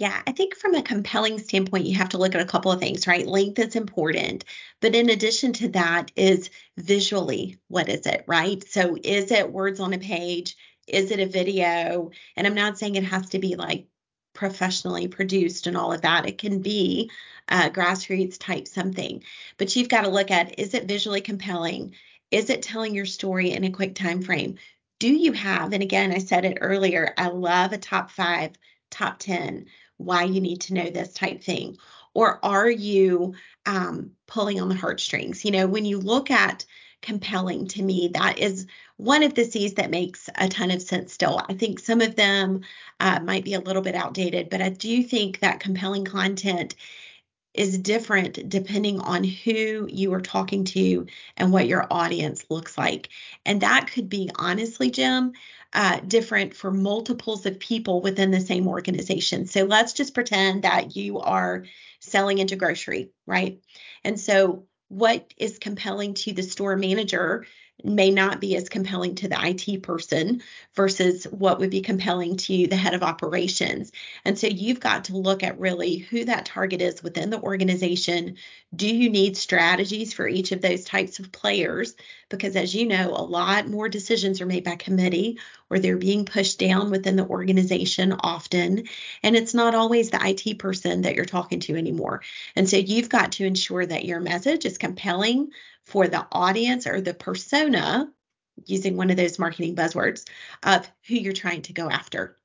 Yeah, 0.00 0.22
I 0.26 0.32
think 0.32 0.56
from 0.56 0.74
a 0.74 0.82
compelling 0.82 1.38
standpoint, 1.38 1.84
you 1.84 1.94
have 1.96 2.08
to 2.10 2.18
look 2.18 2.34
at 2.34 2.40
a 2.40 2.46
couple 2.46 2.72
of 2.72 2.80
things, 2.80 3.06
right? 3.06 3.26
Length 3.26 3.58
is 3.58 3.76
important. 3.76 4.46
But 4.80 4.94
in 4.94 5.10
addition 5.10 5.52
to 5.52 5.68
that, 5.72 6.10
is 6.16 6.48
visually, 6.78 7.58
what 7.68 7.90
is 7.90 8.06
it, 8.06 8.24
right? 8.26 8.66
So 8.66 8.96
is 9.04 9.30
it 9.30 9.52
words 9.52 9.78
on 9.78 9.92
a 9.92 9.98
page? 9.98 10.56
Is 10.88 11.10
it 11.10 11.20
a 11.20 11.26
video? 11.26 12.12
And 12.34 12.46
I'm 12.46 12.54
not 12.54 12.78
saying 12.78 12.94
it 12.94 13.04
has 13.04 13.28
to 13.30 13.38
be 13.38 13.56
like 13.56 13.88
professionally 14.32 15.06
produced 15.06 15.66
and 15.66 15.76
all 15.76 15.92
of 15.92 16.00
that. 16.00 16.26
It 16.26 16.38
can 16.38 16.62
be 16.62 17.10
uh, 17.48 17.68
grassroots 17.68 18.38
type 18.38 18.68
something. 18.68 19.22
But 19.58 19.76
you've 19.76 19.90
got 19.90 20.04
to 20.04 20.08
look 20.10 20.30
at 20.30 20.58
is 20.58 20.72
it 20.72 20.88
visually 20.88 21.20
compelling? 21.20 21.94
Is 22.30 22.48
it 22.48 22.62
telling 22.62 22.94
your 22.94 23.04
story 23.04 23.50
in 23.50 23.64
a 23.64 23.70
quick 23.70 23.94
time 23.96 24.22
frame? 24.22 24.56
Do 24.98 25.12
you 25.12 25.32
have, 25.32 25.74
and 25.74 25.82
again, 25.82 26.10
I 26.10 26.18
said 26.18 26.46
it 26.46 26.56
earlier, 26.62 27.12
I 27.18 27.28
love 27.28 27.74
a 27.74 27.78
top 27.78 28.10
five, 28.10 28.52
top 28.90 29.18
10 29.18 29.66
why 30.00 30.24
you 30.24 30.40
need 30.40 30.62
to 30.62 30.74
know 30.74 30.90
this 30.90 31.12
type 31.12 31.42
thing? 31.42 31.76
Or 32.14 32.44
are 32.44 32.70
you 32.70 33.34
um, 33.66 34.12
pulling 34.26 34.60
on 34.60 34.68
the 34.68 34.74
heartstrings? 34.74 35.44
You 35.44 35.52
know, 35.52 35.66
when 35.66 35.84
you 35.84 35.98
look 35.98 36.30
at 36.30 36.64
compelling 37.02 37.66
to 37.68 37.82
me, 37.82 38.10
that 38.14 38.38
is 38.38 38.66
one 38.96 39.22
of 39.22 39.34
the 39.34 39.44
C's 39.44 39.74
that 39.74 39.90
makes 39.90 40.28
a 40.36 40.48
ton 40.48 40.70
of 40.70 40.82
sense 40.82 41.12
still. 41.12 41.40
I 41.48 41.54
think 41.54 41.78
some 41.78 42.00
of 42.00 42.16
them 42.16 42.62
uh, 42.98 43.20
might 43.20 43.44
be 43.44 43.54
a 43.54 43.60
little 43.60 43.82
bit 43.82 43.94
outdated, 43.94 44.50
but 44.50 44.60
I 44.60 44.70
do 44.70 45.02
think 45.02 45.40
that 45.40 45.60
compelling 45.60 46.04
content 46.04 46.74
is 47.54 47.78
different 47.78 48.48
depending 48.48 49.00
on 49.00 49.24
who 49.24 49.88
you 49.90 50.12
are 50.12 50.20
talking 50.20 50.64
to 50.64 51.06
and 51.36 51.52
what 51.52 51.66
your 51.66 51.86
audience 51.90 52.44
looks 52.48 52.78
like. 52.78 53.08
And 53.44 53.62
that 53.62 53.90
could 53.92 54.08
be 54.08 54.30
honestly, 54.36 54.90
Jim, 54.90 55.32
uh, 55.72 56.00
different 56.00 56.54
for 56.54 56.70
multiples 56.70 57.46
of 57.46 57.60
people 57.60 58.00
within 58.00 58.30
the 58.30 58.40
same 58.40 58.66
organization. 58.66 59.46
So 59.46 59.64
let's 59.64 59.92
just 59.92 60.14
pretend 60.14 60.64
that 60.64 60.96
you 60.96 61.20
are 61.20 61.64
selling 62.00 62.38
into 62.38 62.56
grocery, 62.56 63.10
right? 63.26 63.60
And 64.02 64.18
so 64.18 64.66
what 64.88 65.32
is 65.36 65.58
compelling 65.58 66.14
to 66.14 66.32
the 66.32 66.42
store 66.42 66.76
manager 66.76 67.46
may 67.84 68.10
not 68.10 68.40
be 68.40 68.56
as 68.56 68.68
compelling 68.68 69.14
to 69.16 69.28
the 69.28 69.38
IT 69.38 69.82
person 69.82 70.42
versus 70.74 71.24
what 71.24 71.58
would 71.58 71.70
be 71.70 71.80
compelling 71.80 72.36
to 72.36 72.66
the 72.66 72.76
head 72.76 72.94
of 72.94 73.02
operations. 73.02 73.92
And 74.24 74.38
so 74.38 74.46
you've 74.46 74.80
got 74.80 75.04
to 75.04 75.16
look 75.16 75.42
at 75.42 75.60
really 75.60 75.96
who 75.96 76.24
that 76.24 76.46
target 76.46 76.80
is 76.82 77.02
within 77.02 77.30
the 77.30 77.40
organization. 77.40 78.36
Do 78.74 78.86
you 78.86 79.10
need 79.10 79.36
strategies 79.36 80.12
for 80.12 80.28
each 80.28 80.52
of 80.52 80.60
those 80.60 80.84
types 80.84 81.18
of 81.18 81.32
players? 81.32 81.94
Because 82.28 82.56
as 82.56 82.74
you 82.74 82.86
know, 82.86 83.10
a 83.10 83.22
lot 83.22 83.68
more 83.68 83.88
decisions 83.88 84.40
are 84.40 84.46
made 84.46 84.64
by 84.64 84.76
committee 84.76 85.38
or 85.68 85.78
they're 85.78 85.96
being 85.96 86.24
pushed 86.24 86.58
down 86.58 86.90
within 86.90 87.16
the 87.16 87.26
organization 87.26 88.12
often. 88.12 88.84
And 89.22 89.36
it's 89.36 89.54
not 89.54 89.74
always 89.74 90.10
the 90.10 90.20
IT 90.22 90.58
person 90.58 91.02
that 91.02 91.14
you're 91.14 91.24
talking 91.24 91.60
to 91.60 91.76
anymore. 91.76 92.22
And 92.56 92.68
so 92.68 92.76
you've 92.76 93.08
got 93.08 93.32
to 93.32 93.44
ensure 93.44 93.86
that 93.86 94.04
your 94.04 94.20
message 94.20 94.66
is 94.66 94.78
compelling 94.78 95.50
for 95.90 96.08
the 96.08 96.26
audience 96.32 96.86
or 96.86 97.00
the 97.00 97.14
persona, 97.14 98.10
using 98.66 98.96
one 98.96 99.10
of 99.10 99.16
those 99.16 99.38
marketing 99.38 99.74
buzzwords, 99.74 100.24
of 100.62 100.88
who 101.06 101.16
you're 101.16 101.32
trying 101.32 101.62
to 101.62 101.72
go 101.72 101.90
after. 101.90 102.36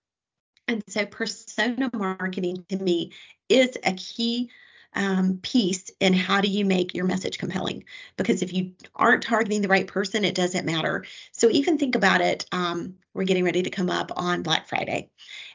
And 0.67 0.83
so 0.87 1.05
persona 1.05 1.89
marketing 1.93 2.65
to 2.69 2.77
me 2.77 3.11
is 3.49 3.77
a 3.83 3.93
key 3.93 4.49
um, 4.95 5.39
piece 5.41 5.91
in 5.99 6.13
how 6.13 6.41
do 6.41 6.47
you 6.47 6.65
make 6.65 6.95
your 6.95 7.05
message 7.05 7.37
compelling. 7.37 7.83
Because 8.15 8.41
if 8.41 8.53
you 8.53 8.71
aren't 8.95 9.23
targeting 9.23 9.61
the 9.61 9.67
right 9.67 9.85
person 9.85 10.23
it 10.23 10.35
doesn't 10.35 10.65
matter. 10.65 11.05
So 11.33 11.49
even 11.49 11.77
think 11.77 11.95
about 11.95 12.21
it 12.21 12.45
um, 12.51 12.95
we're 13.13 13.25
getting 13.25 13.43
ready 13.43 13.63
to 13.63 13.69
come 13.69 13.89
up 13.89 14.11
on 14.15 14.41
black 14.41 14.67
friday. 14.67 15.09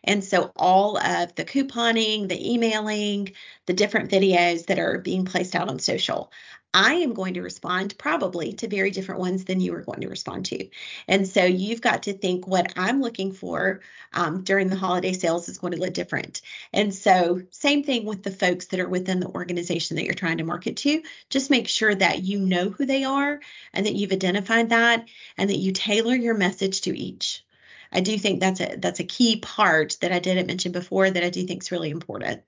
And 0.04 0.22
so 0.22 0.52
all 0.56 0.98
of 0.98 1.34
the 1.34 1.44
couponing 1.44 2.28
the 2.28 2.52
emailing 2.52 3.32
the 3.66 3.72
different 3.72 4.10
videos 4.10 4.66
that 4.66 4.78
are 4.78 4.98
being 4.98 5.24
placed 5.24 5.54
out 5.54 5.68
on 5.68 5.78
social 5.78 6.30
I 6.72 6.94
am 6.94 7.14
going 7.14 7.34
to 7.34 7.42
respond 7.42 7.98
probably 7.98 8.52
to 8.54 8.68
very 8.68 8.92
different 8.92 9.20
ones 9.20 9.44
than 9.44 9.60
you 9.60 9.74
are 9.74 9.82
going 9.82 10.02
to 10.02 10.08
respond 10.08 10.46
to. 10.46 10.68
And 11.08 11.26
so 11.26 11.44
you've 11.44 11.80
got 11.80 12.04
to 12.04 12.12
think 12.12 12.46
what 12.46 12.72
I'm 12.76 13.00
looking 13.02 13.32
for 13.32 13.80
um, 14.12 14.42
during 14.42 14.68
the 14.68 14.76
holiday 14.76 15.12
sales 15.12 15.48
is 15.48 15.58
going 15.58 15.72
to 15.72 15.80
look 15.80 15.94
different. 15.94 16.42
And 16.72 16.94
so, 16.94 17.42
same 17.50 17.82
thing 17.82 18.04
with 18.04 18.22
the 18.22 18.30
folks 18.30 18.66
that 18.66 18.78
are 18.80 18.88
within 18.88 19.18
the 19.18 19.28
organization 19.28 19.96
that 19.96 20.04
you're 20.04 20.14
trying 20.14 20.38
to 20.38 20.44
market 20.44 20.76
to. 20.78 21.02
Just 21.28 21.50
make 21.50 21.66
sure 21.66 21.94
that 21.94 22.22
you 22.22 22.38
know 22.38 22.70
who 22.70 22.86
they 22.86 23.02
are 23.02 23.40
and 23.72 23.86
that 23.86 23.94
you've 23.94 24.12
identified 24.12 24.70
that 24.70 25.08
and 25.36 25.50
that 25.50 25.58
you 25.58 25.72
tailor 25.72 26.14
your 26.14 26.34
message 26.34 26.82
to 26.82 26.96
each. 26.96 27.44
I 27.92 28.00
do 28.00 28.16
think 28.16 28.38
that's 28.38 28.60
a 28.60 28.76
that's 28.76 29.00
a 29.00 29.04
key 29.04 29.40
part 29.40 29.96
that 30.00 30.12
I 30.12 30.20
didn't 30.20 30.46
mention 30.46 30.70
before 30.70 31.10
that 31.10 31.24
I 31.24 31.30
do 31.30 31.44
think 31.46 31.62
is 31.62 31.72
really 31.72 31.90
important. 31.90 32.42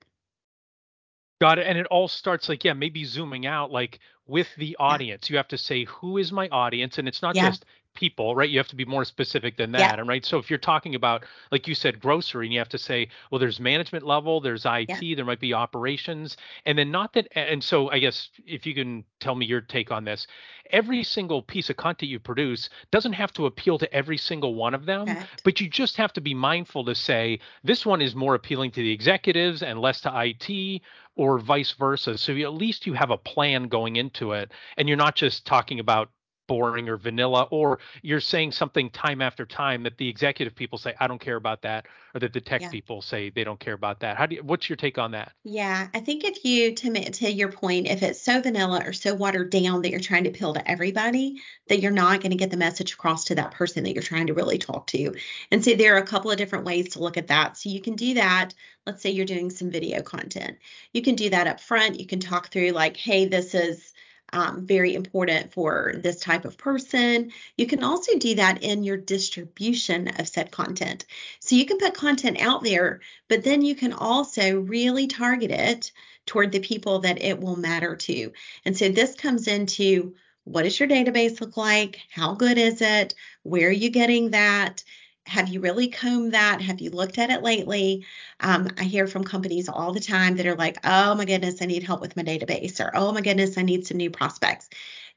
Got 1.41 1.59
it. 1.59 1.67
And 1.67 1.77
it 1.77 1.87
all 1.87 2.07
starts 2.07 2.47
like, 2.47 2.63
yeah, 2.63 2.71
maybe 2.71 3.03
zooming 3.03 3.45
out, 3.45 3.69
like 3.69 3.99
with 4.27 4.47
the 4.57 4.75
audience. 4.79 5.29
You 5.29 5.37
have 5.37 5.47
to 5.49 5.57
say, 5.57 5.85
who 5.85 6.17
is 6.17 6.31
my 6.31 6.47
audience? 6.49 6.97
And 6.97 7.07
it's 7.07 7.21
not 7.21 7.35
Yeah. 7.35 7.45
just 7.45 7.65
people, 7.93 8.35
right? 8.35 8.49
You 8.49 8.57
have 8.59 8.67
to 8.69 8.75
be 8.75 8.85
more 8.85 9.05
specific 9.05 9.57
than 9.57 9.71
Yeah. 9.71 9.89
that. 9.89 9.99
And 9.99 10.07
right. 10.07 10.25
So 10.25 10.37
if 10.37 10.49
you're 10.49 10.59
talking 10.59 10.95
about, 10.95 11.25
like 11.51 11.67
you 11.67 11.75
said, 11.75 11.99
grocery, 11.99 12.45
and 12.47 12.53
you 12.53 12.59
have 12.59 12.69
to 12.69 12.77
say, 12.77 13.07
well, 13.31 13.39
there's 13.39 13.59
management 13.59 14.05
level, 14.05 14.39
there's 14.41 14.65
Yeah. 14.65 14.79
IT, 14.79 15.15
there 15.15 15.25
might 15.25 15.39
be 15.39 15.53
operations. 15.53 16.37
And 16.65 16.77
then 16.77 16.91
not 16.91 17.13
that, 17.13 17.27
and 17.37 17.63
so 17.63 17.89
I 17.91 17.99
guess 17.99 18.29
if 18.45 18.65
you 18.65 18.73
can 18.73 19.03
tell 19.19 19.35
me 19.35 19.45
your 19.45 19.61
take 19.61 19.91
on 19.91 20.03
this, 20.03 20.27
every 20.71 21.03
single 21.03 21.41
piece 21.41 21.69
of 21.69 21.77
content 21.77 22.09
you 22.09 22.19
produce 22.19 22.69
doesn't 22.91 23.13
have 23.13 23.31
to 23.33 23.45
appeal 23.45 23.77
to 23.77 23.93
every 23.93 24.17
single 24.17 24.55
one 24.55 24.73
of 24.73 24.85
them, 24.85 25.07
Correct. 25.07 25.41
but 25.43 25.61
you 25.61 25.69
just 25.69 25.97
have 25.97 26.13
to 26.13 26.21
be 26.21 26.33
mindful 26.33 26.85
to 26.85 26.95
say, 26.95 27.39
this 27.63 27.85
one 27.85 28.01
is 28.01 28.15
more 28.15 28.35
appealing 28.35 28.71
to 28.71 28.81
the 28.81 28.91
executives 28.91 29.61
and 29.61 29.79
less 29.79 30.01
to 30.01 30.11
IT 30.13 30.81
or 31.15 31.37
vice 31.37 31.71
versa. 31.73 32.17
So 32.17 32.31
you, 32.31 32.45
at 32.45 32.53
least 32.53 32.87
you 32.87 32.93
have 32.93 33.11
a 33.11 33.17
plan 33.17 33.67
going 33.67 33.97
into 33.97 34.31
it 34.31 34.51
and 34.77 34.87
you're 34.87 34.97
not 34.97 35.15
just 35.15 35.45
talking 35.45 35.79
about 35.79 36.09
boring 36.47 36.89
or 36.89 36.97
vanilla 36.97 37.47
or 37.51 37.79
you're 38.01 38.19
saying 38.19 38.51
something 38.51 38.89
time 38.89 39.21
after 39.21 39.45
time 39.45 39.83
that 39.83 39.97
the 39.97 40.07
executive 40.09 40.55
people 40.55 40.77
say 40.77 40.93
I 40.99 41.07
don't 41.07 41.21
care 41.21 41.35
about 41.35 41.61
that 41.63 41.87
or 42.13 42.19
that 42.19 42.33
the 42.33 42.41
tech 42.41 42.61
Yeah. 42.61 42.69
people 42.69 43.01
say 43.01 43.29
they 43.29 43.43
don't 43.43 43.59
care 43.59 43.73
about 43.73 43.99
that. 44.01 44.17
How 44.17 44.25
do 44.25 44.35
you, 44.35 44.43
what's 44.43 44.69
your 44.69 44.75
take 44.75 44.97
on 44.97 45.11
that? 45.11 45.33
Yeah, 45.43 45.87
I 45.93 45.99
think 45.99 46.23
if 46.23 46.45
you, 46.45 46.73
to 46.73 47.11
to 47.11 47.31
your 47.31 47.51
point, 47.51 47.87
if 47.87 48.01
it's 48.01 48.21
so 48.21 48.41
vanilla 48.41 48.81
or 48.85 48.93
so 48.93 49.13
watered 49.13 49.49
down 49.49 49.81
that 49.81 49.89
you're 49.91 49.99
trying 49.99 50.23
to 50.23 50.29
appeal 50.29 50.53
to 50.53 50.69
everybody, 50.69 51.41
that 51.67 51.81
you're 51.81 51.91
not 51.91 52.21
going 52.21 52.31
to 52.31 52.37
get 52.37 52.49
the 52.49 52.57
message 52.57 52.93
across 52.93 53.25
to 53.25 53.35
that 53.35 53.51
person 53.51 53.83
that 53.83 53.93
you're 53.93 54.03
trying 54.03 54.27
to 54.27 54.33
really 54.33 54.57
talk 54.57 54.87
to. 54.87 55.13
And 55.51 55.63
so 55.63 55.75
there 55.75 55.95
are 55.95 55.99
a 55.99 56.05
couple 56.05 56.31
of 56.31 56.37
different 56.37 56.65
ways 56.65 56.89
to 56.89 56.99
look 56.99 57.17
at 57.17 57.27
that. 57.27 57.57
So 57.57 57.69
you 57.69 57.81
can 57.81 57.95
do 57.95 58.13
that. 58.15 58.51
Let's 58.85 59.01
say 59.01 59.11
you're 59.11 59.25
doing 59.25 59.49
some 59.49 59.69
video 59.71 60.01
content. 60.01 60.57
You 60.93 61.01
can 61.01 61.15
do 61.15 61.29
that 61.31 61.47
up 61.47 61.59
front. 61.59 61.99
You 61.99 62.05
can 62.05 62.19
talk 62.19 62.49
through 62.49 62.71
like, 62.71 62.97
hey, 62.97 63.25
this 63.25 63.53
is 63.55 63.93
um, 64.33 64.65
very 64.65 64.95
important 64.95 65.53
for 65.53 65.93
this 65.95 66.19
type 66.19 66.43
of 66.43 66.57
person. 66.57 67.31
You 67.57 67.67
can 67.67 67.83
also 67.83 68.17
do 68.17 68.35
that 68.35 68.63
in 68.63 68.83
your 68.83 68.97
distribution 68.97 70.09
of 70.19 70.27
said 70.27 70.51
content. 70.51 71.05
So 71.39 71.55
you 71.55 71.65
can 71.65 71.77
put 71.77 71.93
content 71.93 72.41
out 72.41 72.63
there, 72.63 72.99
but 73.29 73.43
then 73.43 73.61
you 73.61 73.75
can 73.75 73.93
also 73.93 74.59
really 74.59 75.07
target 75.07 75.51
it 75.51 75.91
toward 76.25 76.51
the 76.51 76.59
people 76.59 76.99
that 76.99 77.21
it 77.21 77.39
will 77.39 77.55
matter 77.55 77.95
to. 77.95 78.31
And 78.65 78.77
so 78.77 78.89
this 78.89 79.15
comes 79.15 79.47
into 79.47 80.15
what 80.45 80.63
does 80.63 80.79
your 80.79 80.89
database 80.89 81.39
look 81.39 81.55
like? 81.55 82.01
How 82.09 82.33
good 82.33 82.57
is 82.57 82.81
it? 82.81 83.15
Where 83.43 83.69
are 83.69 83.71
you 83.71 83.89
getting 83.89 84.31
that? 84.31 84.83
Have 85.25 85.49
you 85.49 85.61
really 85.61 85.87
combed 85.87 86.33
that? 86.33 86.61
Have 86.61 86.81
you 86.81 86.89
looked 86.89 87.17
at 87.17 87.29
it 87.29 87.41
lately? 87.43 88.05
Um, 88.39 88.69
I 88.77 88.83
hear 88.83 89.07
from 89.07 89.23
companies 89.23 89.69
all 89.69 89.93
the 89.93 89.99
time 89.99 90.35
that 90.35 90.45
are 90.45 90.55
like, 90.55 90.77
oh 90.83 91.15
my 91.15 91.25
goodness, 91.25 91.61
I 91.61 91.65
need 91.65 91.83
help 91.83 92.01
with 92.01 92.15
my 92.17 92.23
database, 92.23 92.79
or 92.79 92.91
oh 92.93 93.11
my 93.13 93.21
goodness, 93.21 93.57
I 93.57 93.61
need 93.63 93.87
some 93.87 93.97
new 93.97 94.09
prospects. 94.09 94.69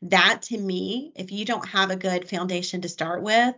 That 0.03 0.42
to 0.42 0.59
me, 0.59 1.12
if 1.16 1.33
you 1.33 1.45
don't 1.45 1.69
have 1.69 1.90
a 1.90 1.97
good 1.97 2.29
foundation 2.29 2.83
to 2.83 2.88
start 2.88 3.23
with, 3.23 3.55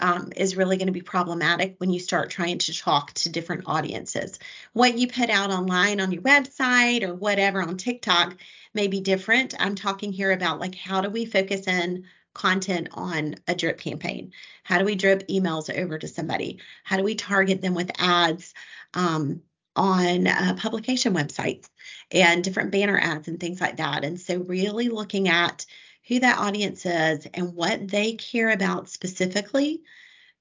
um, 0.00 0.32
is 0.36 0.56
really 0.56 0.76
going 0.76 0.86
to 0.86 0.92
be 0.92 1.02
problematic 1.02 1.76
when 1.78 1.90
you 1.90 1.98
start 2.00 2.30
trying 2.30 2.58
to 2.58 2.78
talk 2.78 3.12
to 3.14 3.30
different 3.30 3.64
audiences. 3.66 4.38
What 4.72 4.96
you 4.96 5.08
put 5.08 5.30
out 5.30 5.50
online 5.50 6.00
on 6.00 6.12
your 6.12 6.22
website 6.22 7.02
or 7.02 7.14
whatever 7.14 7.62
on 7.62 7.76
TikTok 7.76 8.36
may 8.74 8.88
be 8.88 9.00
different. 9.00 9.54
I'm 9.58 9.74
talking 9.74 10.12
here 10.12 10.30
about 10.32 10.60
like 10.60 10.74
how 10.74 11.00
do 11.00 11.10
we 11.10 11.24
focus 11.24 11.66
in 11.66 12.04
content 12.38 12.88
on 12.92 13.34
a 13.48 13.54
drip 13.54 13.78
campaign? 13.78 14.32
How 14.62 14.78
do 14.78 14.84
we 14.84 14.94
drip 14.94 15.26
emails 15.28 15.74
over 15.76 15.98
to 15.98 16.08
somebody? 16.08 16.60
How 16.84 16.96
do 16.96 17.02
we 17.02 17.16
target 17.16 17.60
them 17.60 17.74
with 17.74 17.90
ads 17.98 18.54
um, 18.94 19.42
on 19.74 20.28
uh, 20.28 20.54
publication 20.56 21.14
websites 21.14 21.68
and 22.12 22.44
different 22.44 22.70
banner 22.70 22.98
ads 22.98 23.26
and 23.26 23.40
things 23.40 23.60
like 23.60 23.78
that? 23.78 24.04
And 24.04 24.20
so, 24.20 24.38
really 24.38 24.88
looking 24.88 25.28
at 25.28 25.66
who 26.06 26.20
that 26.20 26.38
audience 26.38 26.86
is 26.86 27.26
and 27.34 27.54
what 27.54 27.88
they 27.88 28.12
care 28.12 28.50
about 28.50 28.88
specifically 28.88 29.82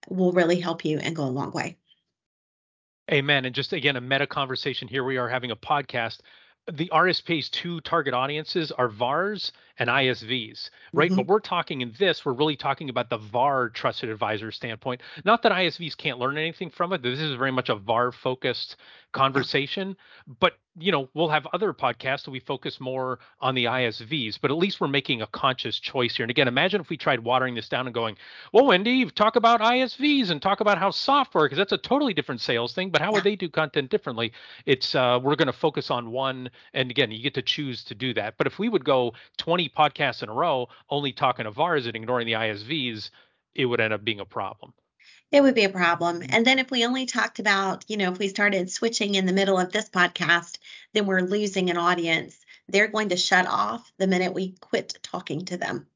will 0.07 0.31
really 0.31 0.59
help 0.59 0.85
you 0.85 0.99
and 0.99 1.15
go 1.15 1.23
a 1.23 1.25
long 1.25 1.51
way. 1.51 1.77
Amen. 3.11 3.45
And 3.45 3.55
just 3.55 3.73
again, 3.73 3.95
a 3.95 4.01
meta 4.01 4.27
conversation 4.27 4.87
here. 4.87 5.03
We 5.03 5.17
are 5.17 5.29
having 5.29 5.49
a 5.51 5.55
podcast. 5.55 6.19
The 6.71 6.89
RSP's 6.93 7.49
two 7.49 7.81
target 7.81 8.13
audiences 8.13 8.71
are 8.71 8.89
VARs 8.89 9.51
and 9.79 9.89
ISVs, 9.89 10.69
right? 10.93 11.09
Mm-hmm. 11.09 11.17
But 11.17 11.27
we're 11.27 11.39
talking 11.39 11.81
in 11.81 11.93
this, 11.97 12.25
we're 12.25 12.33
really 12.33 12.55
talking 12.55 12.89
about 12.89 13.09
the 13.09 13.17
VAR 13.17 13.69
trusted 13.69 14.09
advisor 14.09 14.51
standpoint. 14.51 15.01
Not 15.23 15.43
that 15.43 15.51
ISVs 15.51 15.95
can't 15.95 16.19
learn 16.19 16.37
anything 16.37 16.69
from 16.69 16.93
it. 16.93 17.01
This 17.01 17.19
is 17.19 17.35
very 17.35 17.51
much 17.51 17.69
a 17.69 17.75
VAR 17.75 18.11
focused 18.11 18.75
conversation. 19.13 19.95
But 20.39 20.53
you 20.79 20.91
know, 20.91 21.09
we'll 21.13 21.29
have 21.29 21.47
other 21.53 21.73
podcasts 21.73 22.25
that 22.25 22.31
we 22.31 22.39
focus 22.39 22.79
more 22.79 23.19
on 23.41 23.55
the 23.55 23.65
ISVs, 23.65 24.37
but 24.39 24.51
at 24.51 24.57
least 24.57 24.79
we're 24.79 24.87
making 24.87 25.21
a 25.21 25.27
conscious 25.27 25.79
choice 25.79 26.15
here. 26.15 26.23
And 26.23 26.29
again, 26.29 26.47
imagine 26.47 26.81
if 26.81 26.89
we 26.89 26.97
tried 26.97 27.21
watering 27.21 27.55
this 27.55 27.67
down 27.67 27.87
and 27.87 27.93
going, 27.93 28.15
well, 28.53 28.67
Wendy, 28.67 29.09
talk 29.09 29.35
about 29.35 29.59
ISVs 29.59 30.29
and 30.29 30.39
talk 30.39 30.59
about 30.59 30.77
how 30.77 30.91
software, 30.91 31.45
because 31.45 31.57
that's 31.57 31.71
a 31.71 31.77
totally 31.79 32.13
different 32.13 32.41
sales 32.41 32.73
thing, 32.73 32.91
but 32.91 33.01
how 33.01 33.11
would 33.11 33.23
they 33.23 33.35
do 33.35 33.49
content 33.49 33.89
differently? 33.89 34.31
It's 34.65 34.93
uh, 34.93 35.19
we're 35.21 35.35
going 35.35 35.47
to 35.47 35.53
focus 35.53 35.89
on 35.89 36.11
one, 36.11 36.49
and 36.73 36.91
again, 36.91 37.09
you 37.09 37.23
get 37.23 37.33
to 37.35 37.41
choose 37.41 37.83
to 37.85 37.95
do 37.95 38.13
that. 38.13 38.35
But 38.37 38.45
if 38.45 38.59
we 38.59 38.69
would 38.69 38.85
go 38.85 39.13
20 39.37 39.66
podcasts 39.69 40.23
in 40.23 40.29
a 40.29 40.33
row 40.33 40.67
only 40.89 41.11
talking 41.11 41.45
to 41.45 41.51
VARs 41.51 41.85
and 41.85 41.95
ignoring 41.95 42.27
the 42.27 42.33
ISVs, 42.33 43.09
it 43.55 43.65
would 43.65 43.79
end 43.79 43.93
up 43.93 44.03
being 44.03 44.19
a 44.19 44.25
problem. 44.25 44.73
It 45.31 45.41
would 45.41 45.55
be 45.55 45.65
a 45.65 45.69
problem. 45.69 46.23
And 46.29 46.45
then 46.45 46.57
if 46.57 46.71
we 46.71 46.85
only 46.85 47.05
talked 47.05 47.39
about, 47.39 47.83
you 47.89 47.97
know, 47.97 48.11
if 48.11 48.19
we 48.19 48.29
started 48.29 48.71
switching 48.71 49.15
in 49.15 49.25
the 49.25 49.33
middle 49.33 49.57
of 49.57 49.71
this 49.71 49.89
podcast, 49.89 50.57
then 50.93 51.05
we're 51.05 51.21
losing 51.21 51.69
an 51.69 51.77
audience. 51.77 52.37
They're 52.69 52.87
going 52.87 53.09
to 53.09 53.17
shut 53.17 53.45
off 53.45 53.91
the 53.97 54.07
minute 54.07 54.33
we 54.33 54.55
quit 54.61 54.97
talking 55.03 55.45
to 55.45 55.57
them. 55.57 55.87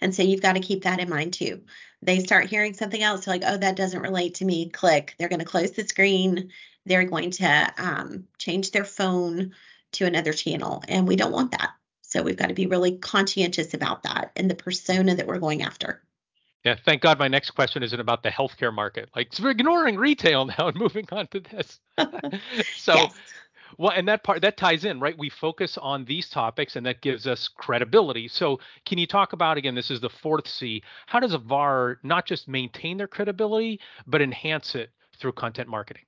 And 0.00 0.14
so 0.14 0.22
you've 0.22 0.42
got 0.42 0.54
to 0.54 0.60
keep 0.60 0.84
that 0.84 0.98
in 0.98 1.08
mind 1.08 1.34
too. 1.34 1.62
They 2.02 2.20
start 2.20 2.46
hearing 2.46 2.74
something 2.74 3.02
else, 3.02 3.24
they're 3.24 3.34
like, 3.34 3.44
oh, 3.46 3.56
that 3.56 3.76
doesn't 3.76 4.02
relate 4.02 4.34
to 4.36 4.44
me. 4.44 4.68
Click. 4.68 5.14
They're 5.18 5.28
going 5.28 5.38
to 5.38 5.44
close 5.44 5.70
the 5.70 5.86
screen. 5.86 6.50
They're 6.84 7.04
going 7.04 7.30
to 7.32 7.74
um, 7.78 8.24
change 8.38 8.72
their 8.72 8.84
phone 8.84 9.54
to 9.92 10.04
another 10.04 10.32
channel. 10.32 10.82
And 10.88 11.08
we 11.08 11.16
don't 11.16 11.32
want 11.32 11.52
that. 11.52 11.70
So 12.14 12.22
we've 12.22 12.36
got 12.36 12.46
to 12.46 12.54
be 12.54 12.66
really 12.66 12.96
conscientious 12.98 13.74
about 13.74 14.04
that 14.04 14.30
and 14.36 14.48
the 14.48 14.54
persona 14.54 15.16
that 15.16 15.26
we're 15.26 15.40
going 15.40 15.62
after. 15.62 16.00
Yeah, 16.64 16.76
thank 16.84 17.02
God 17.02 17.18
my 17.18 17.26
next 17.26 17.50
question 17.50 17.82
isn't 17.82 17.98
about 17.98 18.22
the 18.22 18.28
healthcare 18.28 18.72
market. 18.72 19.10
Like, 19.16 19.32
so 19.32 19.42
we're 19.42 19.50
ignoring 19.50 19.96
retail 19.96 20.44
now 20.58 20.68
and 20.68 20.76
moving 20.76 21.06
on 21.10 21.26
to 21.28 21.40
this. 21.40 21.80
so, 22.76 22.94
Yes. 22.94 23.14
Well, 23.78 23.90
and 23.90 24.06
that 24.06 24.22
part 24.22 24.42
that 24.42 24.56
ties 24.56 24.84
in, 24.84 25.00
right? 25.00 25.18
We 25.18 25.28
focus 25.28 25.76
on 25.76 26.04
these 26.04 26.28
topics 26.28 26.76
and 26.76 26.86
that 26.86 27.00
gives 27.00 27.26
us 27.26 27.48
credibility. 27.48 28.28
So, 28.28 28.60
can 28.86 28.98
you 28.98 29.06
talk 29.08 29.32
about 29.32 29.56
again, 29.56 29.74
this 29.74 29.90
is 29.90 30.00
the 30.00 30.08
fourth 30.08 30.46
C. 30.46 30.84
How 31.06 31.18
does 31.18 31.34
a 31.34 31.38
VAR 31.38 31.98
not 32.04 32.26
just 32.26 32.46
maintain 32.46 32.96
their 32.96 33.08
credibility, 33.08 33.80
but 34.06 34.22
enhance 34.22 34.76
it 34.76 34.90
through 35.18 35.32
content 35.32 35.68
marketing? 35.68 36.04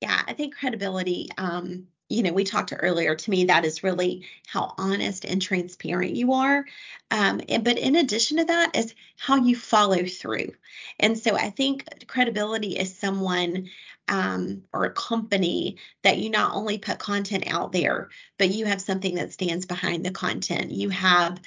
Yeah, 0.00 0.22
I 0.28 0.34
think 0.34 0.54
credibility 0.54 1.28
um 1.36 1.88
you 2.12 2.22
know, 2.22 2.32
we 2.32 2.44
talked 2.44 2.72
earlier 2.78 3.14
to 3.14 3.30
me 3.30 3.46
that 3.46 3.64
is 3.64 3.82
really 3.82 4.26
how 4.46 4.74
honest 4.76 5.24
and 5.24 5.40
transparent 5.40 6.14
you 6.14 6.34
are. 6.34 6.64
Um, 7.10 7.40
and, 7.48 7.64
but 7.64 7.78
in 7.78 7.96
addition 7.96 8.36
to 8.38 8.44
that 8.44 8.76
is 8.76 8.94
how 9.18 9.36
you 9.36 9.56
follow 9.56 10.04
through. 10.04 10.52
And 11.00 11.18
so 11.18 11.34
I 11.34 11.50
think 11.50 12.06
credibility 12.06 12.76
is 12.76 12.96
someone 12.96 13.70
um, 14.08 14.62
or 14.72 14.84
a 14.84 14.90
company 14.90 15.78
that 16.02 16.18
you 16.18 16.28
not 16.28 16.54
only 16.54 16.78
put 16.78 16.98
content 16.98 17.44
out 17.46 17.72
there, 17.72 18.10
but 18.38 18.50
you 18.50 18.66
have 18.66 18.80
something 18.80 19.14
that 19.14 19.32
stands 19.32 19.64
behind 19.64 20.04
the 20.04 20.10
content. 20.10 20.70
You 20.70 20.90
have 20.90 21.40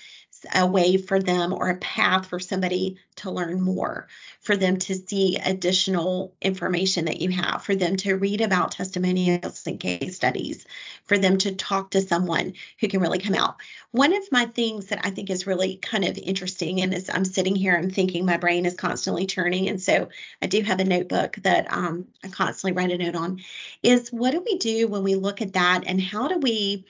a 0.54 0.66
way 0.66 0.98
for 0.98 1.20
them 1.20 1.54
or 1.54 1.70
a 1.70 1.78
path 1.78 2.28
for 2.28 2.40
somebody 2.40 2.98
to 3.16 3.32
learn 3.32 3.62
more, 3.62 4.08
for 4.42 4.58
them 4.58 4.78
to 4.78 4.96
see 4.96 5.38
additional 5.38 6.34
information 6.42 7.06
that 7.06 7.22
you 7.22 7.30
have, 7.30 7.64
for 7.64 7.76
them 7.76 7.96
to 7.96 8.16
read 8.16 8.42
about 8.42 8.72
testimonials 8.72 9.66
and 9.66 9.80
case 9.80 10.16
studies, 10.16 10.66
for 11.06 11.18
them 11.18 11.38
to 11.38 11.56
talk 11.56 11.92
to 11.92 12.02
someone 12.02 12.54
who 12.80 12.88
can 12.88 13.00
really 13.00 13.20
come 13.20 13.36
out. 13.36 13.56
One 13.92 14.14
of 14.14 14.32
my 14.32 14.46
things 14.46 14.88
that 14.88 15.06
I 15.06 15.10
think 15.10 15.30
is 15.30 15.48
really 15.48 15.78
kind 15.78 16.04
of 16.04 16.18
interesting, 16.18 16.82
and 16.82 16.94
as 16.94 17.10
I'm 17.10 17.26
sitting 17.26 17.56
here, 17.56 17.76
I'm 17.76 17.90
thinking 17.90 18.26
my 18.26 18.38
brain 18.38 18.66
is 18.66 18.76
constantly 18.76 19.26
churning. 19.26 19.70
And 19.70 19.82
so 19.82 20.10
I 20.42 20.48
do 20.48 20.62
have 20.62 20.80
a 20.80 20.86
notebook 20.86 21.38
that 21.44 21.72
um, 21.72 22.08
I 22.24 22.28
constantly 22.28 22.74
write 22.74 22.92
a 22.92 22.98
note 22.98 23.16
on, 23.16 23.42
is 23.84 24.10
what 24.12 24.32
do 24.32 24.42
we 24.46 24.58
do 24.58 24.88
when 24.88 25.04
we 25.04 25.16
look 25.16 25.42
at 25.42 25.54
that 25.54 25.84
and 25.86 26.02
how 26.02 26.28
do 26.28 26.38
we 26.40 26.86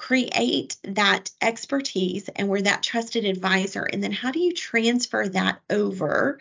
create 0.00 0.78
that 0.82 1.30
expertise 1.42 2.30
and 2.34 2.48
we're 2.48 2.62
that 2.62 2.82
trusted 2.82 3.26
advisor 3.26 3.82
and 3.82 4.02
then 4.02 4.10
how 4.10 4.30
do 4.30 4.40
you 4.40 4.50
transfer 4.50 5.28
that 5.28 5.60
over 5.68 6.38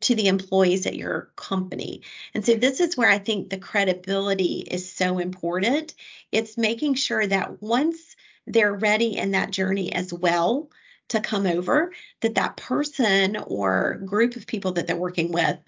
to 0.00 0.14
the 0.14 0.28
employees 0.28 0.86
at 0.86 0.96
your 0.96 1.30
company? 1.36 2.00
And 2.32 2.42
so 2.42 2.54
this 2.54 2.80
is 2.80 2.96
where 2.96 3.10
i 3.10 3.18
think 3.18 3.50
the 3.50 3.58
credibility 3.58 4.60
is 4.60 4.90
so 4.90 5.18
important. 5.18 5.94
It's 6.32 6.56
making 6.56 6.94
sure 6.94 7.26
that 7.26 7.60
once 7.60 8.16
they're 8.46 8.72
ready 8.72 9.18
in 9.18 9.32
that 9.32 9.50
journey 9.50 9.92
as 9.92 10.10
well 10.10 10.70
to 11.10 11.20
come 11.20 11.46
over 11.46 11.92
that 12.22 12.36
that 12.36 12.56
person 12.56 13.36
or 13.36 14.00
group 14.06 14.36
of 14.36 14.46
people 14.46 14.72
that 14.72 14.86
they're 14.86 14.96
working 14.96 15.32
with 15.32 15.58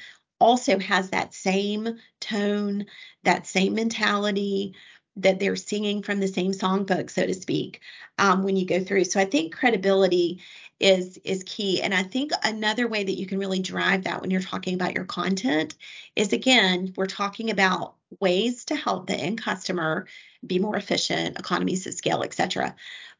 also 0.41 0.79
has 0.79 1.11
that 1.11 1.35
same 1.35 1.99
tone 2.21 2.87
that 3.23 3.47
same 3.47 3.75
mentality 3.75 4.75
that 5.17 5.39
they're 5.39 5.57
singing 5.57 6.03
from 6.03 6.21
the 6.21 6.29
same 6.29 6.53
songbook, 6.53 7.11
so 7.11 7.27
to 7.27 7.35
speak, 7.35 7.81
um, 8.19 8.43
when 8.43 8.57
you 8.57 8.67
go 8.67 8.83
through. 8.83 9.05
So 9.05 9.21
I 9.21 9.25
think 9.25 9.55
credibility 9.55 10.41
is 10.81 11.19
is 11.25 11.45
key. 11.45 11.81
And 11.83 11.95
I 11.95 12.03
think 12.03 12.33
another 12.43 12.89
way 12.89 13.05
that 13.05 13.19
you 13.19 13.27
can 13.27 13.39
really 13.39 13.61
drive 13.61 14.05
that 14.05 14.21
when 14.21 14.31
you're 14.31 14.41
talking 14.41 14.75
about 14.75 14.95
your 14.95 15.05
content 15.05 15.77
is 16.17 16.33
again, 16.33 16.93
we're 16.97 17.07
talking 17.07 17.51
about 17.51 17.95
ways 18.21 18.65
to 18.67 18.75
help 18.75 19.07
the 19.07 19.15
end 19.15 19.41
customer 19.41 20.07
be 20.47 20.59
more 20.59 20.77
efficient, 20.77 21.39
economies 21.39 21.87
of 21.87 21.95
scale, 21.95 22.23
etc. 22.23 22.75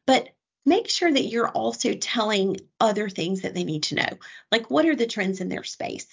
But 0.05 0.29
make 0.65 0.89
sure 0.89 1.11
that 1.11 1.25
you're 1.25 1.49
also 1.49 1.93
telling 1.93 2.57
other 2.79 3.07
things 3.07 3.41
that 3.41 3.53
they 3.53 3.63
need 3.63 3.83
to 3.83 3.95
know. 3.95 4.09
Like 4.51 4.69
what 4.69 4.85
are 4.85 4.95
the 4.95 5.05
trends 5.05 5.39
in 5.39 5.49
their 5.49 5.63
space? 5.63 6.07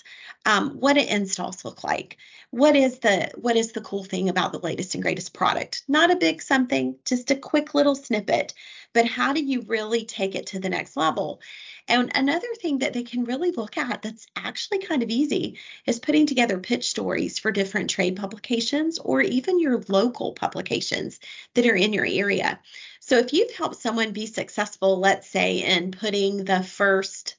Um, 0.44 0.72
what 0.80 0.94
do 0.94 1.00
installs 1.00 1.64
look 1.64 1.82
like? 1.84 2.18
What 2.50 2.76
is 2.76 2.98
the 2.98 3.30
what 3.36 3.56
is 3.56 3.72
the 3.72 3.80
cool 3.80 4.04
thing 4.04 4.28
about 4.28 4.52
the 4.52 4.58
latest 4.58 4.94
and 4.94 5.02
greatest 5.02 5.32
product? 5.32 5.82
Not 5.88 6.10
a 6.10 6.16
big 6.16 6.42
something, 6.42 6.96
just 7.04 7.30
a 7.30 7.36
quick 7.36 7.74
little 7.74 7.94
snippet. 7.94 8.52
But 8.92 9.06
how 9.06 9.32
do 9.32 9.42
you 9.42 9.62
really 9.62 10.04
take 10.04 10.34
it 10.34 10.46
to 10.48 10.60
the 10.60 10.68
next 10.68 10.96
level? 10.96 11.40
And 11.88 12.12
another 12.14 12.48
thing 12.60 12.78
that 12.78 12.92
they 12.92 13.02
can 13.02 13.24
really 13.24 13.50
look 13.50 13.76
at 13.76 14.02
that's 14.02 14.26
actually 14.36 14.78
kind 14.80 15.02
of 15.02 15.08
easy 15.08 15.58
is 15.86 15.98
putting 15.98 16.26
together 16.26 16.58
pitch 16.58 16.88
stories 16.88 17.38
for 17.38 17.50
different 17.50 17.90
trade 17.90 18.16
publications 18.16 18.98
or 18.98 19.20
even 19.22 19.58
your 19.58 19.82
local 19.88 20.32
publications 20.32 21.18
that 21.54 21.66
are 21.66 21.74
in 21.74 21.92
your 21.92 22.06
area. 22.06 22.60
So 23.04 23.18
if 23.18 23.32
you've 23.32 23.50
helped 23.50 23.82
someone 23.82 24.12
be 24.12 24.26
successful, 24.26 25.00
let's 25.00 25.28
say 25.28 25.56
in 25.56 25.90
putting 25.90 26.44
the 26.44 26.62
first 26.62 27.34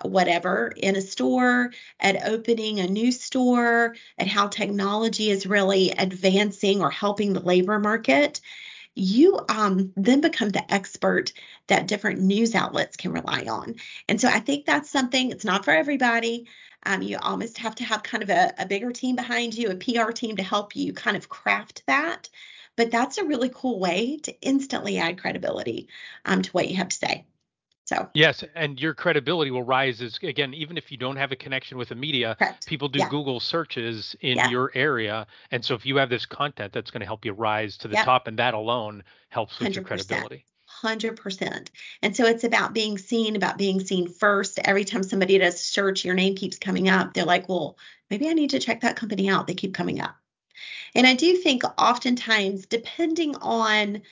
whatever 0.00 0.72
in 0.74 0.96
a 0.96 1.02
store, 1.02 1.70
at 2.00 2.26
opening 2.26 2.80
a 2.80 2.86
new 2.86 3.12
store, 3.12 3.94
at 4.16 4.26
how 4.26 4.48
technology 4.48 5.30
is 5.30 5.46
really 5.46 5.90
advancing 5.90 6.80
or 6.80 6.90
helping 6.90 7.34
the 7.34 7.40
labor 7.40 7.78
market, 7.78 8.40
you 8.94 9.38
um, 9.50 9.92
then 9.96 10.22
become 10.22 10.48
the 10.48 10.72
expert 10.72 11.34
that 11.66 11.88
different 11.88 12.22
news 12.22 12.54
outlets 12.54 12.96
can 12.96 13.12
rely 13.12 13.44
on. 13.50 13.74
And 14.08 14.18
so 14.18 14.28
I 14.28 14.40
think 14.40 14.64
that's 14.64 14.88
something, 14.88 15.30
it's 15.30 15.44
not 15.44 15.66
for 15.66 15.72
everybody. 15.72 16.46
Um, 16.84 17.02
you 17.02 17.18
almost 17.20 17.58
have 17.58 17.74
to 17.76 17.84
have 17.84 18.02
kind 18.02 18.22
of 18.22 18.30
a, 18.30 18.54
a 18.58 18.64
bigger 18.64 18.92
team 18.92 19.14
behind 19.14 19.52
you, 19.58 19.68
a 19.68 19.74
PR 19.74 20.12
team 20.12 20.36
to 20.36 20.42
help 20.42 20.74
you 20.74 20.94
kind 20.94 21.18
of 21.18 21.28
craft 21.28 21.82
that. 21.86 22.30
But 22.76 22.90
that's 22.90 23.18
a 23.18 23.24
really 23.24 23.50
cool 23.54 23.78
way 23.80 24.18
to 24.24 24.40
instantly 24.40 24.98
add 24.98 25.18
credibility 25.18 25.88
um, 26.24 26.42
to 26.42 26.50
what 26.50 26.68
you 26.68 26.76
have 26.76 26.88
to 26.88 26.96
say. 26.96 27.26
So 27.86 28.10
yes, 28.14 28.42
and 28.56 28.80
your 28.80 28.94
credibility 28.94 29.52
will 29.52 29.62
rise 29.62 30.02
as 30.02 30.18
again, 30.20 30.52
even 30.54 30.76
if 30.76 30.90
you 30.90 30.98
don't 30.98 31.14
have 31.16 31.30
a 31.30 31.36
connection 31.36 31.78
with 31.78 31.90
the 31.90 31.94
media, 31.94 32.34
correct. 32.36 32.66
people 32.66 32.88
do 32.88 32.98
yeah. 32.98 33.08
Google 33.08 33.38
searches 33.38 34.16
in 34.20 34.38
yeah. 34.38 34.48
your 34.48 34.72
area, 34.74 35.24
and 35.52 35.64
so 35.64 35.74
if 35.74 35.86
you 35.86 35.96
have 35.96 36.10
this 36.10 36.26
content, 36.26 36.72
that's 36.72 36.90
going 36.90 37.00
to 37.00 37.06
help 37.06 37.24
you 37.24 37.32
rise 37.32 37.78
to 37.78 37.88
the 37.88 37.94
top, 37.94 38.26
and 38.26 38.40
that 38.40 38.54
alone 38.54 39.04
helps 39.28 39.60
with 39.60 39.68
100%. 39.68 39.74
your 39.76 39.84
credibility. 39.84 40.46
100%. 40.82 41.68
And 42.02 42.16
so 42.16 42.26
it's 42.26 42.42
about 42.42 42.74
being 42.74 42.98
seen, 42.98 43.36
about 43.36 43.56
being 43.56 43.78
seen 43.78 44.08
first. 44.08 44.58
Every 44.64 44.84
time 44.84 45.04
somebody 45.04 45.38
does 45.38 45.60
search, 45.60 46.04
your 46.04 46.14
name 46.14 46.34
keeps 46.34 46.58
coming 46.58 46.88
up. 46.88 47.14
They're 47.14 47.24
like, 47.24 47.48
well, 47.48 47.78
maybe 48.10 48.28
I 48.28 48.32
need 48.32 48.50
to 48.50 48.58
check 48.58 48.80
that 48.80 48.96
company 48.96 49.28
out. 49.28 49.46
They 49.46 49.54
keep 49.54 49.74
coming 49.74 50.00
up. 50.00 50.16
And 50.94 51.06
I 51.06 51.14
do 51.14 51.36
think 51.36 51.62
oftentimes, 51.78 52.66
depending 52.66 53.36
on 53.36 54.02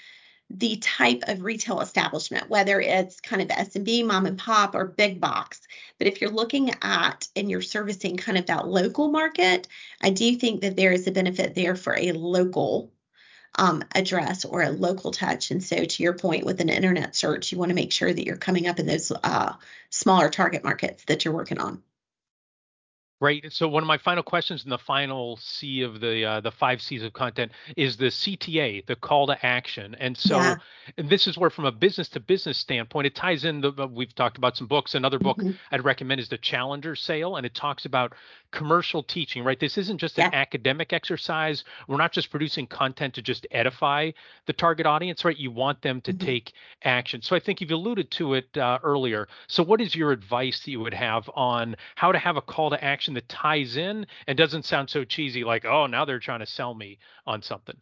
the 0.51 0.77
type 0.77 1.23
of 1.27 1.43
retail 1.43 1.81
establishment, 1.81 2.51
whether 2.51 2.81
it's 2.81 3.21
kind 3.21 3.43
of 3.43 3.49
SMB, 3.49 4.07
mom 4.07 4.27
and 4.27 4.39
pop, 4.39 4.75
or 4.75 4.85
big 4.85 5.21
box. 5.21 5.61
But 5.99 6.07
if 6.07 6.21
you're 6.21 6.31
looking 6.31 6.73
at 6.83 7.27
and 7.35 7.51
you're 7.51 7.63
servicing 7.63 8.17
kind 8.17 8.39
of 8.39 8.47
that 8.47 8.69
local 8.69 9.11
market, 9.11 9.69
I 10.03 10.11
do 10.11 10.37
think 10.37 10.61
that 10.61 10.77
there 10.77 10.93
is 10.93 11.07
a 11.07 11.13
benefit 11.13 11.55
there 11.55 11.77
for 11.77 11.97
a 11.97 12.13
local 12.13 12.93
um, 13.57 13.85
address 13.95 14.45
or 14.45 14.63
a 14.63 14.71
local 14.71 15.13
touch. 15.13 15.51
And 15.51 15.63
so, 15.63 15.85
to 15.85 16.03
your 16.03 16.15
point, 16.15 16.45
with 16.45 16.61
an 16.61 16.69
internet 16.69 17.17
search, 17.17 17.53
you 17.53 17.59
want 17.59 17.71
to 17.71 17.75
make 17.75 17.93
sure 17.93 18.13
that 18.13 18.25
you're 18.25 18.37
coming 18.37 18.67
up 18.67 18.79
in 18.79 18.87
those 18.87 19.13
uh, 19.23 19.55
smaller 19.91 20.29
target 20.29 20.65
markets 20.65 21.05
that 21.05 21.25
you're 21.25 21.35
working 21.35 21.59
on. 21.59 21.83
Right. 23.25 23.51
So 23.51 23.69
one 23.69 23.83
of 23.83 23.87
my 23.87 23.97
final 23.97 24.23
questions 24.23 24.65
in 24.65 24.71
the 24.71 24.77
final 24.79 25.39
C 25.39 25.81
of 25.83 26.01
the 26.01 26.25
uh, 26.27 26.41
the 26.41 26.51
five 26.51 26.83
C's 26.83 27.03
of 27.03 27.15
content 27.15 27.53
is 27.75 27.97
the 27.97 28.07
CTA, 28.11 28.85
the 28.87 28.97
call 28.97 29.27
to 29.29 29.47
action. 29.47 29.97
And 29.99 30.15
so 30.17 30.37
Yeah. 30.39 30.57
and 30.99 31.09
this 31.09 31.27
is 31.27 31.39
where, 31.39 31.49
from 31.49 31.65
a 31.65 31.73
business 31.73 32.09
to 32.11 32.21
business 32.21 32.59
standpoint, 32.59 33.07
it 33.07 33.15
ties 33.15 33.45
in. 33.47 33.63
The 33.63 33.89
we've 33.91 34.15
talked 34.15 34.37
about 34.37 34.59
some 34.59 34.67
books. 34.67 34.95
Another 34.95 35.19
book 35.19 35.41
hmm 35.41 35.53
I'd 35.73 35.85
recommend 35.85 36.21
is 36.21 36.29
the 36.29 36.37
Challenger 36.37 36.95
Sale, 36.95 37.37
and 37.37 37.47
it 37.47 37.55
talks 37.55 37.87
about 37.87 38.13
commercial 38.53 39.03
teaching. 39.03 39.43
Right. 39.43 39.59
This 39.59 39.79
isn't 39.79 39.99
just 39.99 40.19
an 40.19 40.35
academic 40.35 40.93
exercise. 40.93 41.65
We're 41.89 41.97
not 41.97 42.13
just 42.13 42.31
producing 42.31 42.67
content 42.67 43.15
to 43.15 43.23
just 43.23 43.47
edify 43.51 44.11
the 44.47 44.53
target 44.53 44.87
audience. 44.87 45.25
Right. 45.25 45.39
You 45.39 45.51
want 45.51 45.81
them 45.83 46.03
to 46.03 46.13
hmm 46.13 46.19
take 46.19 46.53
action. 46.85 47.23
So 47.23 47.37
I 47.37 47.41
think 47.41 47.61
you've 47.61 47.71
alluded 47.71 48.11
to 48.13 48.35
it 48.35 48.57
uh, 48.59 48.79
earlier. 48.83 49.29
So 49.49 49.63
what 49.63 49.81
is 49.81 49.95
your 49.95 50.13
advice 50.13 50.61
that 50.65 50.71
you 50.71 50.81
would 50.81 50.95
have 50.95 51.29
on 51.35 51.77
how 51.97 52.13
to 52.13 52.19
have 52.19 52.37
a 52.37 52.43
call 52.43 52.71
to 52.71 52.85
action 52.85 53.14
that 53.15 53.29
ties 53.29 53.77
in 53.77 54.07
and 54.27 54.37
doesn't 54.39 54.65
sound 54.65 54.91
so 54.91 55.05
cheesy 55.05 55.45
like, 55.45 55.65
oh, 55.65 55.87
now 55.87 56.05
they're 56.05 56.19
trying 56.19 56.41
to 56.41 56.47
sell 56.47 56.75
me 56.75 56.99
on 57.27 57.43
something? 57.43 57.77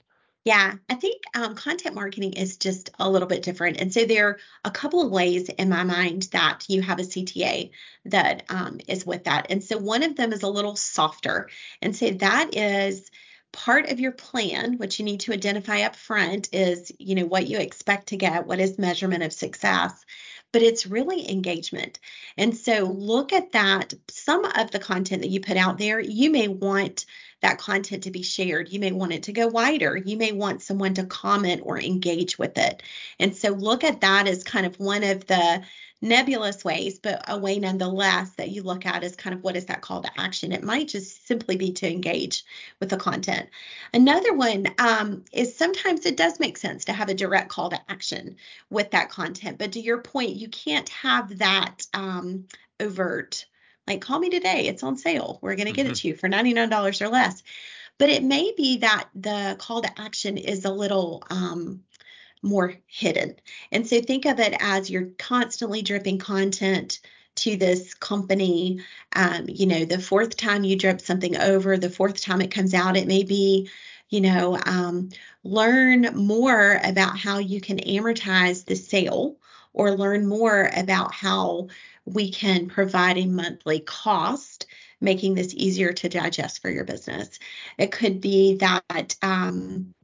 Yeah, 0.45 0.75
I 0.89 0.95
think 0.95 1.23
um, 1.37 1.55
content 1.55 1.95
marketing 1.95 2.33
is 2.33 2.57
just 2.57 2.91
a 2.99 3.09
little 3.09 3.29
bit 3.29 3.45
different. 3.45 3.81
And 3.81 3.95
so 3.95 4.05
there 4.05 4.29
are 4.29 4.39
a 4.65 4.73
couple 4.73 5.01
of 5.01 5.13
ways 5.13 5.49
in 5.49 5.69
my 5.69 5.85
mind 5.85 6.25
that 6.33 6.65
you 6.69 6.83
have 6.83 6.99
a 6.99 7.03
CTA 7.03 7.71
that 8.07 8.43
um, 8.49 8.81
is 8.89 9.07
with 9.07 9.25
that. 9.25 9.47
And 9.51 9.63
so 9.63 9.79
one 9.79 10.03
of 10.03 10.17
them 10.17 10.33
is 10.33 10.43
a 10.43 10.49
little 10.49 10.75
softer. 10.75 11.49
And 11.81 11.95
so 11.95 12.11
that 12.11 12.57
is 12.57 13.09
part 13.53 13.89
of 13.89 14.01
your 14.01 14.11
plan, 14.11 14.79
which 14.79 14.99
you 14.99 15.05
need 15.05 15.21
to 15.21 15.33
identify 15.33 15.83
up 15.83 15.95
front 15.95 16.49
is, 16.53 16.91
you 16.99 17.15
know, 17.15 17.27
what 17.27 17.47
you 17.47 17.59
expect 17.59 18.09
to 18.09 18.17
get, 18.17 18.47
what 18.47 18.59
is 18.59 18.79
measurement 18.79 19.23
of 19.23 19.33
success 19.33 20.05
but 20.53 20.63
it's 20.63 20.87
really 20.87 21.29
engagement. 21.31 21.99
And 22.37 22.57
so 22.57 22.87
mm-hmm. 22.87 22.99
look 22.99 23.33
at 23.33 23.53
that. 23.53 23.95
Some 24.09 24.45
of 24.45 24.71
the 24.71 24.79
content 24.79 25.23
that 25.23 25.31
you 25.31 25.41
put 25.41 25.57
out 25.57 25.79
there, 25.79 26.01
you 26.01 26.31
may 26.31 26.49
want 26.49 27.07
that 27.43 27.59
content 27.59 28.05
to 28.05 28.11
be 28.11 28.23
shared. 28.23 28.73
You 28.73 28.81
may 28.81 28.93
want 28.93 29.13
it 29.13 29.25
to 29.25 29.33
go 29.33 29.49
wider. 29.49 29.97
You 29.97 30.17
may 30.17 30.33
want 30.33 30.63
someone 30.63 30.95
to 30.95 31.05
comment 31.05 31.63
or 31.65 31.79
engage 31.79 32.39
with 32.39 32.57
it. 32.57 32.83
And 33.19 33.37
so 33.37 33.51
look 33.51 33.85
at 33.85 34.01
that 34.01 34.27
as 34.27 34.45
kind 34.45 34.65
of 34.65 34.79
one 34.79 35.05
of 35.05 35.27
the 35.27 35.63
nebulous 36.03 36.65
ways, 36.65 36.99
but 36.99 37.25
a 37.29 37.39
way 37.39 37.59
nonetheless 37.59 38.31
that 38.33 38.51
you 38.51 38.63
look 38.63 38.85
at 38.85 39.05
is 39.05 39.15
kind 39.15 39.35
of 39.35 39.43
what 39.43 39.57
is 39.57 39.67
that 39.67 39.81
call 39.81 40.03
to 40.03 40.21
action? 40.21 40.53
It 40.53 40.65
might 40.65 40.89
just 40.89 41.27
simply 41.27 41.57
be 41.57 41.73
to 41.75 41.91
engage 41.91 42.45
with 42.81 42.91
the 42.91 42.97
content. 42.97 43.49
Another 43.95 44.35
one 44.35 44.67
um, 44.79 45.25
is 45.33 45.57
sometimes 45.57 46.05
it 46.05 46.17
does 46.17 46.41
make 46.41 46.59
sense 46.59 46.85
to 46.87 46.93
have 46.93 47.09
a 47.09 47.15
direct 47.15 47.49
call 47.49 47.71
to 47.71 47.81
action 47.91 48.37
with 48.69 48.91
that 48.91 49.11
content. 49.11 49.59
But 49.59 49.73
to 49.73 49.81
your 49.81 49.99
point, 49.99 50.37
you 50.37 50.49
can't 50.49 50.89
have 50.89 51.39
that 51.39 51.87
um, 51.95 52.47
overt, 52.81 53.47
like, 53.87 54.01
call 54.01 54.19
me 54.19 54.31
today, 54.31 54.67
it's 54.67 54.83
on 54.83 54.97
sale. 54.97 55.39
We're 55.43 55.57
going 55.57 55.67
to 55.67 55.73
get 55.73 55.85
mm-hmm. 55.85 55.93
it 55.93 55.97
to 55.97 56.09
you 56.09 56.17
for 56.17 56.29
$99 56.29 57.01
or 57.01 57.09
less. 57.09 57.43
But 57.99 58.11
it 58.11 58.23
may 58.23 58.53
be 58.57 58.79
that 58.79 59.09
the 59.15 59.57
call 59.59 59.83
to 59.83 60.01
action 60.01 60.39
is 60.39 60.65
a 60.65 60.73
little, 60.73 61.23
um, 61.31 61.83
more 62.43 62.75
hidden. 62.87 63.37
And 63.71 63.87
so 63.87 64.01
think 64.01 64.25
of 64.27 64.41
it 64.41 64.55
as 64.61 64.91
you're 64.91 65.11
constantly 65.19 65.83
dripping 65.83 66.19
content 66.19 67.01
to 67.37 67.57
this 67.57 67.95
company. 67.95 68.81
Um, 69.15 69.47
you 69.49 69.67
know, 69.67 69.85
the 69.85 70.01
fourth 70.01 70.37
time 70.37 70.65
you 70.65 70.77
drip 70.77 71.01
something 71.01 71.37
over, 71.37 71.79
the 71.79 71.91
fourth 71.91 72.21
time 72.21 72.41
it 72.41 72.51
comes 72.51 72.75
out, 72.75 72.97
it 72.97 73.07
may 73.07 73.23
be, 73.23 73.71
you 74.09 74.21
know, 74.21 74.59
um, 74.67 75.11
learn 75.45 76.03
more 76.15 76.81
about 76.85 77.17
how 77.17 77.39
you 77.39 77.61
can 77.61 77.79
amortize 77.79 78.65
the 78.65 78.77
sale 78.77 79.37
or 79.73 79.93
learn 79.93 80.27
more 80.27 80.71
about 80.75 81.15
how 81.15 81.69
we 82.05 82.31
can 82.31 82.69
provide 82.69 83.19
a 83.19 83.27
monthly 83.27 83.81
cost 83.81 84.67
making 85.01 85.35
this 85.35 85.53
easier 85.55 85.93
to 85.93 86.09
digest 86.09 86.63
for 86.63 86.71
your 86.71 86.85
business. 86.85 87.39
It 87.79 87.91
could 87.91 88.21
be 88.21 88.57
that 88.57 89.17
um, 89.23 89.95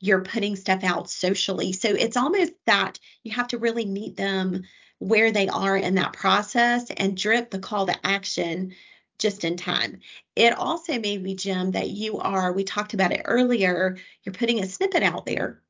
you're 0.00 0.22
putting 0.24 0.56
stuff 0.56 0.82
out 0.82 1.08
socially. 1.08 1.72
So 1.72 1.88
it's 1.90 2.16
almost 2.16 2.52
that 2.66 2.98
you 3.22 3.32
have 3.32 3.48
to 3.48 3.58
really 3.58 3.86
meet 3.86 4.16
them 4.16 4.64
where 4.98 5.30
they 5.30 5.48
are 5.48 5.76
in 5.76 5.94
that 5.96 6.12
process 6.12 6.90
and 6.96 7.16
drip 7.16 7.50
the 7.50 7.58
call 7.58 7.86
to 7.86 8.06
action 8.06 8.74
just 9.18 9.44
in 9.44 9.56
time. 9.56 10.00
It 10.34 10.58
also 10.58 10.98
may 10.98 11.18
be, 11.18 11.34
Jim, 11.34 11.70
that 11.72 11.90
you 11.90 12.18
are, 12.18 12.52
we 12.52 12.64
talked 12.64 12.94
about 12.94 13.12
it 13.12 13.22
earlier, 13.24 13.96
you're 14.24 14.32
putting 14.32 14.60
a 14.60 14.66
snippet 14.66 15.04
out 15.04 15.26
there, 15.26 15.62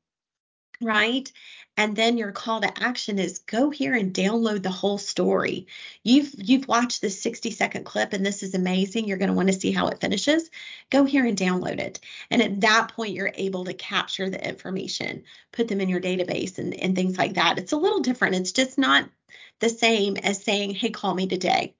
right? 0.81 1.31
And 1.75 1.95
then 1.95 2.17
your 2.17 2.31
call 2.31 2.61
to 2.61 2.83
action 2.83 3.17
is 3.17 3.39
go 3.39 3.71
here 3.71 3.95
and 3.95 4.13
download 4.13 4.61
the 4.61 4.69
whole 4.69 4.99
story. 4.99 5.67
You've 6.03 6.31
you've 6.37 6.67
watched 6.67 7.01
this 7.01 7.19
60 7.21 7.49
second 7.51 7.83
clip 7.83 8.13
and 8.13 8.25
this 8.25 8.43
is 8.43 8.53
amazing. 8.53 9.07
You're 9.07 9.17
going 9.17 9.29
to 9.29 9.35
want 9.35 9.47
to 9.49 9.59
see 9.59 9.71
how 9.71 9.87
it 9.87 9.99
finishes. 9.99 10.51
Go 10.91 11.03
here 11.03 11.25
and 11.25 11.37
download 11.37 11.79
it. 11.79 11.99
And 12.29 12.41
at 12.41 12.61
that 12.61 12.93
point 12.95 13.13
you're 13.13 13.31
able 13.33 13.65
to 13.65 13.73
capture 13.73 14.29
the 14.29 14.47
information 14.47 15.23
put 15.51 15.67
them 15.67 15.81
in 15.81 15.89
your 15.89 16.01
database 16.01 16.59
and, 16.59 16.73
and 16.75 16.95
things 16.95 17.17
like 17.17 17.35
that. 17.35 17.57
It's 17.57 17.71
a 17.71 17.77
little 17.77 18.01
different. 18.01 18.35
It's 18.35 18.51
just 18.51 18.77
not 18.77 19.09
the 19.59 19.69
same 19.69 20.17
as 20.17 20.43
saying 20.43 20.75
hey 20.75 20.91
call 20.91 21.15
me 21.15 21.27
today. 21.27 21.75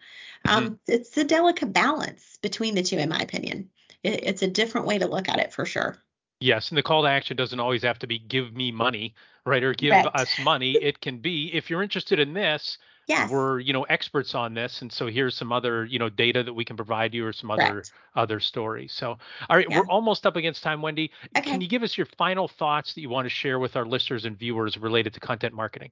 Mm-hmm. 0.48 0.68
um, 0.68 0.80
it's 0.88 1.16
a 1.18 1.24
delicate 1.24 1.72
balance 1.72 2.40
between 2.42 2.74
the 2.76 2.84
two 2.84 2.98
in 2.98 3.10
my 3.10 3.20
opinion. 3.20 3.70
It, 4.02 4.24
it's 4.24 4.42
a 4.42 4.48
different 4.48 4.88
way 4.88 4.98
to 4.98 5.08
look 5.08 5.30
at 5.30 5.40
it 5.40 5.54
for 5.54 5.66
sure 5.66 6.03
Yes, 6.44 6.72
and 6.72 6.78
the 6.78 6.84
call 6.84 7.04
to 7.04 7.08
action 7.08 7.38
doesn't 7.38 7.62
always 7.62 7.84
have 7.84 8.00
to 8.00 8.08
be 8.08 8.20
give 8.20 8.54
me 8.54 8.70
money, 8.70 9.16
right? 9.46 9.64
Or 9.64 9.74
give 9.74 9.92
right. 9.92 10.06
us 10.14 10.28
money. 10.44 10.74
It 10.74 11.00
can 11.00 11.20
be 11.20 11.50
if 11.54 11.70
you're 11.70 11.82
interested 11.82 12.20
in 12.20 12.34
this, 12.34 12.78
yes. 13.08 13.32
we're, 13.32 13.62
you 13.62 13.72
know, 13.72 13.84
experts 13.84 14.36
on 14.36 14.54
this. 14.54 14.82
And 14.82 14.92
so 14.92 15.08
here's 15.08 15.38
some 15.38 15.54
other, 15.54 15.86
you 15.86 16.00
know, 16.00 16.10
data 16.10 16.44
that 16.44 16.52
we 16.52 16.66
can 16.66 16.76
provide 16.76 17.14
you 17.14 17.26
or 17.26 17.32
some 17.32 17.50
other 17.50 17.76
right. 17.76 17.92
other 18.18 18.42
stories. 18.42 18.92
So 18.92 19.18
all 19.50 19.56
right, 19.56 19.66
yeah. 19.70 19.80
we're 19.80 19.88
almost 19.88 20.26
up 20.26 20.36
against 20.36 20.62
time, 20.64 20.82
Wendy. 20.82 21.12
Okay. 21.38 21.50
Can 21.50 21.62
you 21.62 21.68
give 21.70 21.82
us 21.82 21.98
your 21.98 22.08
final 22.18 22.50
thoughts 22.50 22.94
that 22.94 23.00
you 23.00 23.08
want 23.08 23.26
to 23.26 23.30
share 23.30 23.58
with 23.58 23.78
our 23.78 23.86
listeners 23.86 24.26
and 24.26 24.38
viewers 24.38 24.78
related 24.78 25.14
to 25.14 25.22
content 25.22 25.54
marketing? 25.54 25.92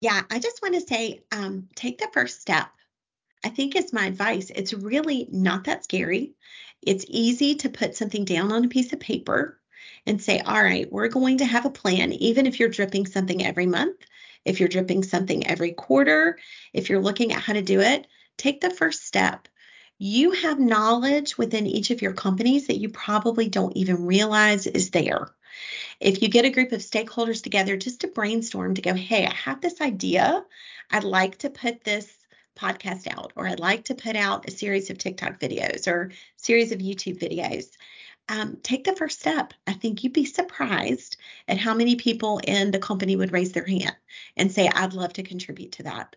Yeah, 0.00 0.22
I 0.28 0.40
just 0.40 0.60
want 0.60 0.74
to 0.74 0.80
say 0.80 1.22
um, 1.30 1.68
take 1.76 1.98
the 1.98 2.08
first 2.12 2.40
step. 2.40 2.66
I 3.44 3.48
think 3.48 3.76
it's 3.76 3.92
my 3.92 4.06
advice. 4.06 4.50
It's 4.56 4.74
really 4.74 5.28
not 5.30 5.62
that 5.64 5.84
scary. 5.84 6.32
It's 6.82 7.04
easy 7.06 7.54
to 7.54 7.68
put 7.68 7.94
something 7.94 8.24
down 8.24 8.50
on 8.50 8.64
a 8.64 8.68
piece 8.68 8.92
of 8.92 8.98
paper 8.98 9.60
and 10.06 10.20
say, 10.20 10.40
all 10.40 10.62
right, 10.62 10.90
we're 10.90 11.08
going 11.08 11.38
to 11.38 11.44
have 11.44 11.66
a 11.66 11.70
plan, 11.70 12.12
even 12.12 12.46
if 12.46 12.60
you're 12.60 12.68
dripping 12.68 13.06
something 13.06 13.44
every 13.44 13.66
month, 13.66 13.96
if 14.44 14.60
you're 14.60 14.68
dripping 14.68 15.02
something 15.02 15.46
every 15.46 15.72
quarter, 15.72 16.38
if 16.72 16.90
you're 16.90 17.00
looking 17.00 17.32
at 17.32 17.40
how 17.40 17.52
to 17.52 17.62
do 17.62 17.80
it, 17.80 18.06
take 18.36 18.60
the 18.60 18.70
first 18.70 19.06
step. 19.06 19.48
You 19.98 20.32
have 20.32 20.58
knowledge 20.58 21.38
within 21.38 21.66
each 21.66 21.90
of 21.90 22.02
your 22.02 22.12
companies 22.12 22.66
that 22.66 22.78
you 22.78 22.88
probably 22.88 23.48
don't 23.48 23.76
even 23.76 24.06
realize 24.06 24.66
is 24.66 24.90
there. 24.90 25.28
If 26.00 26.20
you 26.20 26.28
get 26.28 26.44
a 26.44 26.50
group 26.50 26.72
of 26.72 26.80
stakeholders 26.80 27.42
together 27.42 27.76
just 27.76 28.00
to 28.00 28.08
brainstorm 28.08 28.74
to 28.74 28.82
go, 28.82 28.92
hey, 28.92 29.24
I 29.24 29.32
have 29.32 29.60
this 29.60 29.80
idea. 29.80 30.44
I'd 30.90 31.04
like 31.04 31.38
to 31.38 31.50
put 31.50 31.84
this 31.84 32.12
podcast 32.58 33.06
out, 33.06 33.32
or 33.36 33.46
I'd 33.46 33.60
like 33.60 33.84
to 33.86 33.94
put 33.94 34.16
out 34.16 34.48
a 34.48 34.50
series 34.50 34.90
of 34.90 34.98
TikTok 34.98 35.40
videos 35.40 35.88
or 35.88 36.12
series 36.36 36.72
of 36.72 36.80
YouTube 36.80 37.18
videos 37.18 37.66
um, 38.28 38.58
take 38.62 38.84
the 38.84 38.96
first 38.96 39.20
step. 39.20 39.54
I 39.66 39.72
think 39.74 40.02
you'd 40.02 40.12
be 40.12 40.24
surprised 40.24 41.16
at 41.48 41.58
how 41.58 41.74
many 41.74 41.96
people 41.96 42.40
in 42.44 42.70
the 42.70 42.78
company 42.78 43.16
would 43.16 43.32
raise 43.32 43.52
their 43.52 43.66
hand 43.66 43.96
and 44.36 44.50
say, 44.50 44.68
I'd 44.68 44.94
love 44.94 45.12
to 45.14 45.22
contribute 45.22 45.72
to 45.72 45.82
that. 45.84 46.16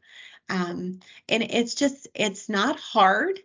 Um, 0.49 0.99
and 1.27 1.43
it's 1.43 1.75
just, 1.75 2.07
it's 2.13 2.47
not 2.47 2.79
hard. 2.79 3.39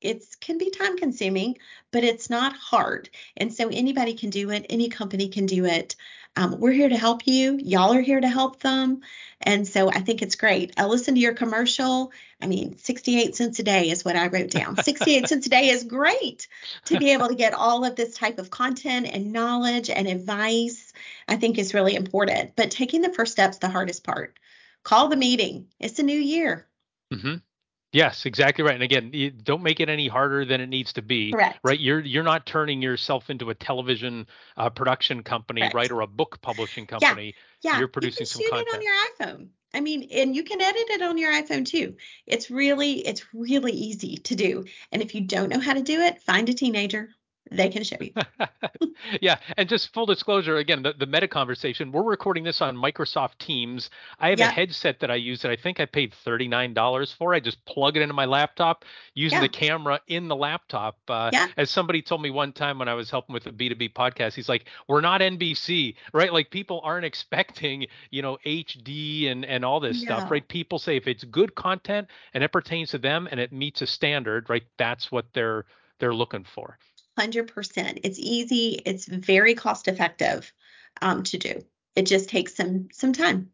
It 0.00 0.24
can 0.40 0.58
be 0.58 0.70
time 0.70 0.96
consuming, 0.96 1.58
but 1.90 2.04
it's 2.04 2.30
not 2.30 2.54
hard. 2.54 3.10
And 3.36 3.52
so 3.52 3.68
anybody 3.68 4.14
can 4.14 4.30
do 4.30 4.50
it, 4.50 4.66
any 4.70 4.88
company 4.88 5.28
can 5.28 5.46
do 5.46 5.64
it. 5.64 5.96
Um, 6.36 6.60
we're 6.60 6.72
here 6.72 6.88
to 6.88 6.96
help 6.96 7.26
you. 7.26 7.58
Y'all 7.60 7.92
are 7.92 8.00
here 8.00 8.20
to 8.20 8.28
help 8.28 8.60
them. 8.60 9.00
And 9.40 9.66
so 9.66 9.88
I 9.88 10.00
think 10.00 10.22
it's 10.22 10.36
great. 10.36 10.72
I 10.76 10.86
listened 10.86 11.16
to 11.16 11.20
your 11.20 11.34
commercial. 11.34 12.12
I 12.40 12.46
mean, 12.46 12.78
68 12.78 13.34
cents 13.34 13.58
a 13.58 13.64
day 13.64 13.90
is 13.90 14.04
what 14.04 14.14
I 14.14 14.28
wrote 14.28 14.50
down. 14.50 14.76
68 14.76 15.26
cents 15.28 15.46
a 15.46 15.50
day 15.50 15.70
is 15.70 15.82
great 15.82 16.46
to 16.84 16.98
be 16.98 17.12
able 17.12 17.28
to 17.28 17.34
get 17.34 17.54
all 17.54 17.84
of 17.84 17.96
this 17.96 18.14
type 18.14 18.38
of 18.38 18.50
content 18.50 19.08
and 19.12 19.32
knowledge 19.32 19.90
and 19.90 20.06
advice. 20.06 20.92
I 21.26 21.36
think 21.36 21.58
is 21.58 21.74
really 21.74 21.96
important. 21.96 22.54
But 22.54 22.70
taking 22.70 23.02
the 23.02 23.12
first 23.12 23.32
step's 23.32 23.58
the 23.58 23.68
hardest 23.68 24.04
part. 24.04 24.38
Call 24.84 25.08
the 25.08 25.16
meeting. 25.16 25.66
It's 25.80 25.98
a 25.98 26.04
new 26.04 26.18
year. 26.18 26.68
Mm-hmm. 27.12 27.36
Yes, 27.92 28.26
exactly 28.26 28.64
right. 28.64 28.74
And 28.74 28.82
again, 28.82 29.32
don't 29.42 29.62
make 29.62 29.80
it 29.80 29.88
any 29.88 30.08
harder 30.08 30.44
than 30.44 30.60
it 30.60 30.68
needs 30.68 30.92
to 30.94 31.02
be. 31.02 31.32
Correct. 31.32 31.58
Right. 31.64 31.80
You're 31.80 32.00
you're 32.00 32.22
not 32.22 32.44
turning 32.44 32.82
yourself 32.82 33.30
into 33.30 33.48
a 33.48 33.54
television 33.54 34.26
uh, 34.56 34.68
production 34.70 35.22
company, 35.22 35.62
Correct. 35.62 35.74
right, 35.74 35.90
or 35.90 36.02
a 36.02 36.06
book 36.06 36.40
publishing 36.42 36.86
company. 36.86 37.34
Yeah. 37.62 37.72
yeah. 37.72 37.78
You're 37.78 37.88
producing 37.88 38.22
you 38.22 38.26
some 38.26 38.42
shoot 38.42 38.50
content. 38.50 38.68
it 38.70 38.76
on 38.76 38.82
your 38.82 39.38
iPhone. 39.38 39.48
I 39.72 39.80
mean, 39.80 40.08
and 40.12 40.34
you 40.34 40.44
can 40.44 40.60
edit 40.60 40.86
it 40.88 41.02
on 41.02 41.18
your 41.18 41.32
iPhone 41.32 41.64
too. 41.66 41.96
It's 42.26 42.50
really 42.50 43.06
it's 43.06 43.34
really 43.34 43.72
easy 43.72 44.16
to 44.18 44.34
do. 44.34 44.64
And 44.92 45.02
if 45.02 45.14
you 45.14 45.22
don't 45.22 45.50
know 45.50 45.60
how 45.60 45.74
to 45.74 45.82
do 45.82 46.00
it, 46.00 46.22
find 46.22 46.48
a 46.48 46.54
teenager 46.54 47.10
they 47.50 47.68
can 47.68 47.82
show 47.84 47.96
you. 48.00 48.12
yeah, 49.20 49.38
and 49.56 49.68
just 49.68 49.92
full 49.92 50.06
disclosure 50.06 50.56
again, 50.56 50.82
the, 50.82 50.92
the 50.92 51.06
meta 51.06 51.28
conversation. 51.28 51.92
We're 51.92 52.02
recording 52.02 52.44
this 52.44 52.60
on 52.60 52.76
Microsoft 52.76 53.38
Teams. 53.38 53.90
I 54.18 54.30
have 54.30 54.40
a 54.40 54.46
headset 54.46 55.00
that 55.00 55.10
I 55.10 55.16
use 55.16 55.42
that 55.42 55.50
I 55.50 55.56
think 55.56 55.80
I 55.80 55.86
paid 55.86 56.12
thirty 56.24 56.48
nine 56.48 56.74
dollars 56.74 57.12
for. 57.12 57.34
I 57.34 57.40
just 57.40 57.64
plug 57.64 57.96
it 57.96 58.02
into 58.02 58.14
my 58.14 58.24
laptop 58.24 58.84
using 59.14 59.36
yeah. 59.36 59.42
the 59.42 59.48
camera 59.48 60.00
in 60.08 60.28
the 60.28 60.36
laptop. 60.36 60.98
Uh, 61.08 61.30
yeah. 61.32 61.48
As 61.56 61.70
somebody 61.70 62.02
told 62.02 62.22
me 62.22 62.30
one 62.30 62.52
time 62.52 62.78
when 62.78 62.88
I 62.88 62.94
was 62.94 63.10
helping 63.10 63.32
with 63.32 63.46
a 63.46 63.52
B 63.52 63.68
two 63.68 63.74
B 63.74 63.88
podcast, 63.88 64.34
he's 64.34 64.48
like, 64.48 64.66
"We're 64.88 65.00
not 65.00 65.20
NBC, 65.20 65.94
right? 66.12 66.32
Like 66.32 66.50
people 66.50 66.80
aren't 66.84 67.04
expecting 67.04 67.86
you 68.10 68.22
know 68.22 68.38
HD 68.44 69.30
and 69.30 69.44
and 69.44 69.64
all 69.64 69.80
this 69.80 70.00
stuff, 70.00 70.30
right? 70.30 70.46
People 70.46 70.78
say 70.78 70.96
if 70.96 71.06
it's 71.06 71.24
good 71.24 71.54
content 71.54 72.08
and 72.34 72.44
it 72.44 72.52
pertains 72.52 72.90
to 72.90 72.98
them 72.98 73.28
and 73.30 73.40
it 73.40 73.52
meets 73.52 73.82
a 73.82 73.86
standard, 73.86 74.48
right? 74.48 74.64
That's 74.76 75.10
what 75.10 75.26
they're 75.32 75.64
they're 75.98 76.14
looking 76.14 76.44
for. 76.44 76.78
100%. 77.18 78.00
It's 78.04 78.18
easy, 78.18 78.80
it's 78.84 79.06
very 79.06 79.54
cost 79.54 79.88
effective 79.88 80.52
um, 81.02 81.22
to 81.24 81.38
do. 81.38 81.64
It 81.96 82.06
just 82.06 82.28
takes 82.28 82.54
some 82.54 82.88
some 82.92 83.12
time. 83.12 83.50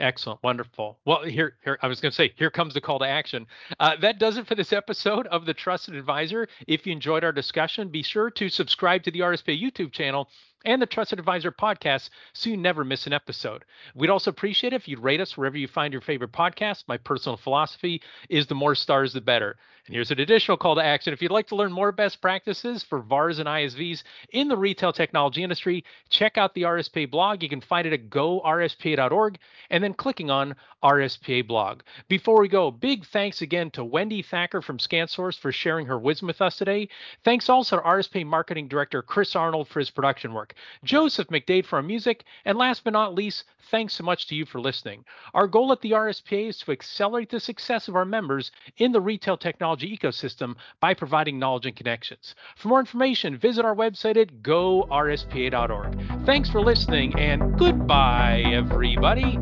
Excellent, 0.00 0.42
wonderful. 0.42 0.98
Well, 1.04 1.24
here, 1.24 1.56
here 1.64 1.78
I 1.82 1.88
was 1.88 2.00
going 2.00 2.12
to 2.12 2.16
say, 2.16 2.32
here 2.36 2.50
comes 2.50 2.74
the 2.74 2.80
call 2.80 3.00
to 3.00 3.06
action. 3.06 3.46
Uh, 3.80 3.96
that 4.00 4.18
does 4.18 4.36
it 4.36 4.46
for 4.46 4.54
this 4.54 4.72
episode 4.72 5.26
of 5.26 5.44
the 5.44 5.54
Trusted 5.54 5.94
Advisor. 5.94 6.46
If 6.66 6.86
you 6.86 6.92
enjoyed 6.92 7.24
our 7.24 7.32
discussion, 7.32 7.88
be 7.88 8.02
sure 8.02 8.30
to 8.30 8.48
subscribe 8.48 9.02
to 9.04 9.10
the 9.10 9.20
RSPA 9.20 9.60
YouTube 9.60 9.92
channel 9.92 10.28
and 10.64 10.82
the 10.82 10.86
Trusted 10.86 11.18
Advisor 11.18 11.52
podcast 11.52 12.10
so 12.32 12.50
you 12.50 12.56
never 12.56 12.84
miss 12.84 13.06
an 13.06 13.12
episode. 13.12 13.64
We'd 13.94 14.10
also 14.10 14.30
appreciate 14.30 14.72
it 14.72 14.76
if 14.76 14.88
you'd 14.88 14.98
rate 14.98 15.20
us 15.20 15.36
wherever 15.36 15.56
you 15.56 15.68
find 15.68 15.92
your 15.92 16.02
favorite 16.02 16.32
podcast. 16.32 16.84
My 16.88 16.96
personal 16.96 17.36
philosophy 17.36 18.02
is 18.28 18.46
the 18.46 18.54
more 18.54 18.74
stars, 18.74 19.12
the 19.12 19.20
better. 19.20 19.56
And 19.88 19.94
here's 19.94 20.10
an 20.10 20.20
additional 20.20 20.58
call 20.58 20.74
to 20.74 20.84
action. 20.84 21.14
If 21.14 21.22
you'd 21.22 21.30
like 21.30 21.46
to 21.46 21.56
learn 21.56 21.72
more 21.72 21.92
best 21.92 22.20
practices 22.20 22.82
for 22.82 23.00
VARs 23.00 23.38
and 23.38 23.48
ISVs 23.48 24.02
in 24.32 24.48
the 24.48 24.56
retail 24.56 24.92
technology 24.92 25.42
industry, 25.42 25.82
check 26.10 26.36
out 26.36 26.52
the 26.52 26.64
RSPA 26.64 27.10
blog. 27.10 27.42
You 27.42 27.48
can 27.48 27.62
find 27.62 27.86
it 27.86 27.94
at 27.94 28.10
gorspa.org 28.10 29.38
and 29.70 29.82
then 29.82 29.94
clicking 29.94 30.30
on 30.30 30.56
RSPA 30.82 31.46
blog. 31.48 31.80
Before 32.06 32.38
we 32.38 32.48
go, 32.48 32.70
big 32.70 33.06
thanks 33.06 33.40
again 33.40 33.70
to 33.72 33.82
Wendy 33.82 34.20
Thacker 34.20 34.60
from 34.60 34.76
ScanSource 34.76 35.38
for 35.38 35.52
sharing 35.52 35.86
her 35.86 35.98
wisdom 35.98 36.26
with 36.26 36.42
us 36.42 36.56
today. 36.56 36.90
Thanks 37.24 37.48
also 37.48 37.76
to 37.76 37.82
RSPA 37.82 38.26
Marketing 38.26 38.68
Director 38.68 39.00
Chris 39.00 39.34
Arnold 39.34 39.68
for 39.68 39.78
his 39.78 39.90
production 39.90 40.34
work, 40.34 40.47
Joseph 40.84 41.28
McDade 41.28 41.66
for 41.66 41.76
our 41.76 41.82
music, 41.82 42.24
and 42.44 42.56
last 42.56 42.84
but 42.84 42.92
not 42.92 43.14
least, 43.14 43.44
thanks 43.70 43.94
so 43.94 44.04
much 44.04 44.26
to 44.28 44.34
you 44.34 44.44
for 44.44 44.60
listening. 44.60 45.04
Our 45.34 45.46
goal 45.46 45.72
at 45.72 45.80
the 45.80 45.92
RSPA 45.92 46.48
is 46.48 46.58
to 46.58 46.72
accelerate 46.72 47.30
the 47.30 47.40
success 47.40 47.88
of 47.88 47.96
our 47.96 48.04
members 48.04 48.50
in 48.76 48.92
the 48.92 49.00
retail 49.00 49.36
technology 49.36 49.96
ecosystem 49.96 50.56
by 50.80 50.94
providing 50.94 51.38
knowledge 51.38 51.66
and 51.66 51.76
connections. 51.76 52.34
For 52.56 52.68
more 52.68 52.80
information, 52.80 53.36
visit 53.36 53.64
our 53.64 53.74
website 53.74 54.16
at 54.16 54.42
gorspa.org. 54.42 56.26
Thanks 56.26 56.50
for 56.50 56.60
listening 56.60 57.18
and 57.18 57.58
goodbye, 57.58 58.42
everybody. 58.46 59.38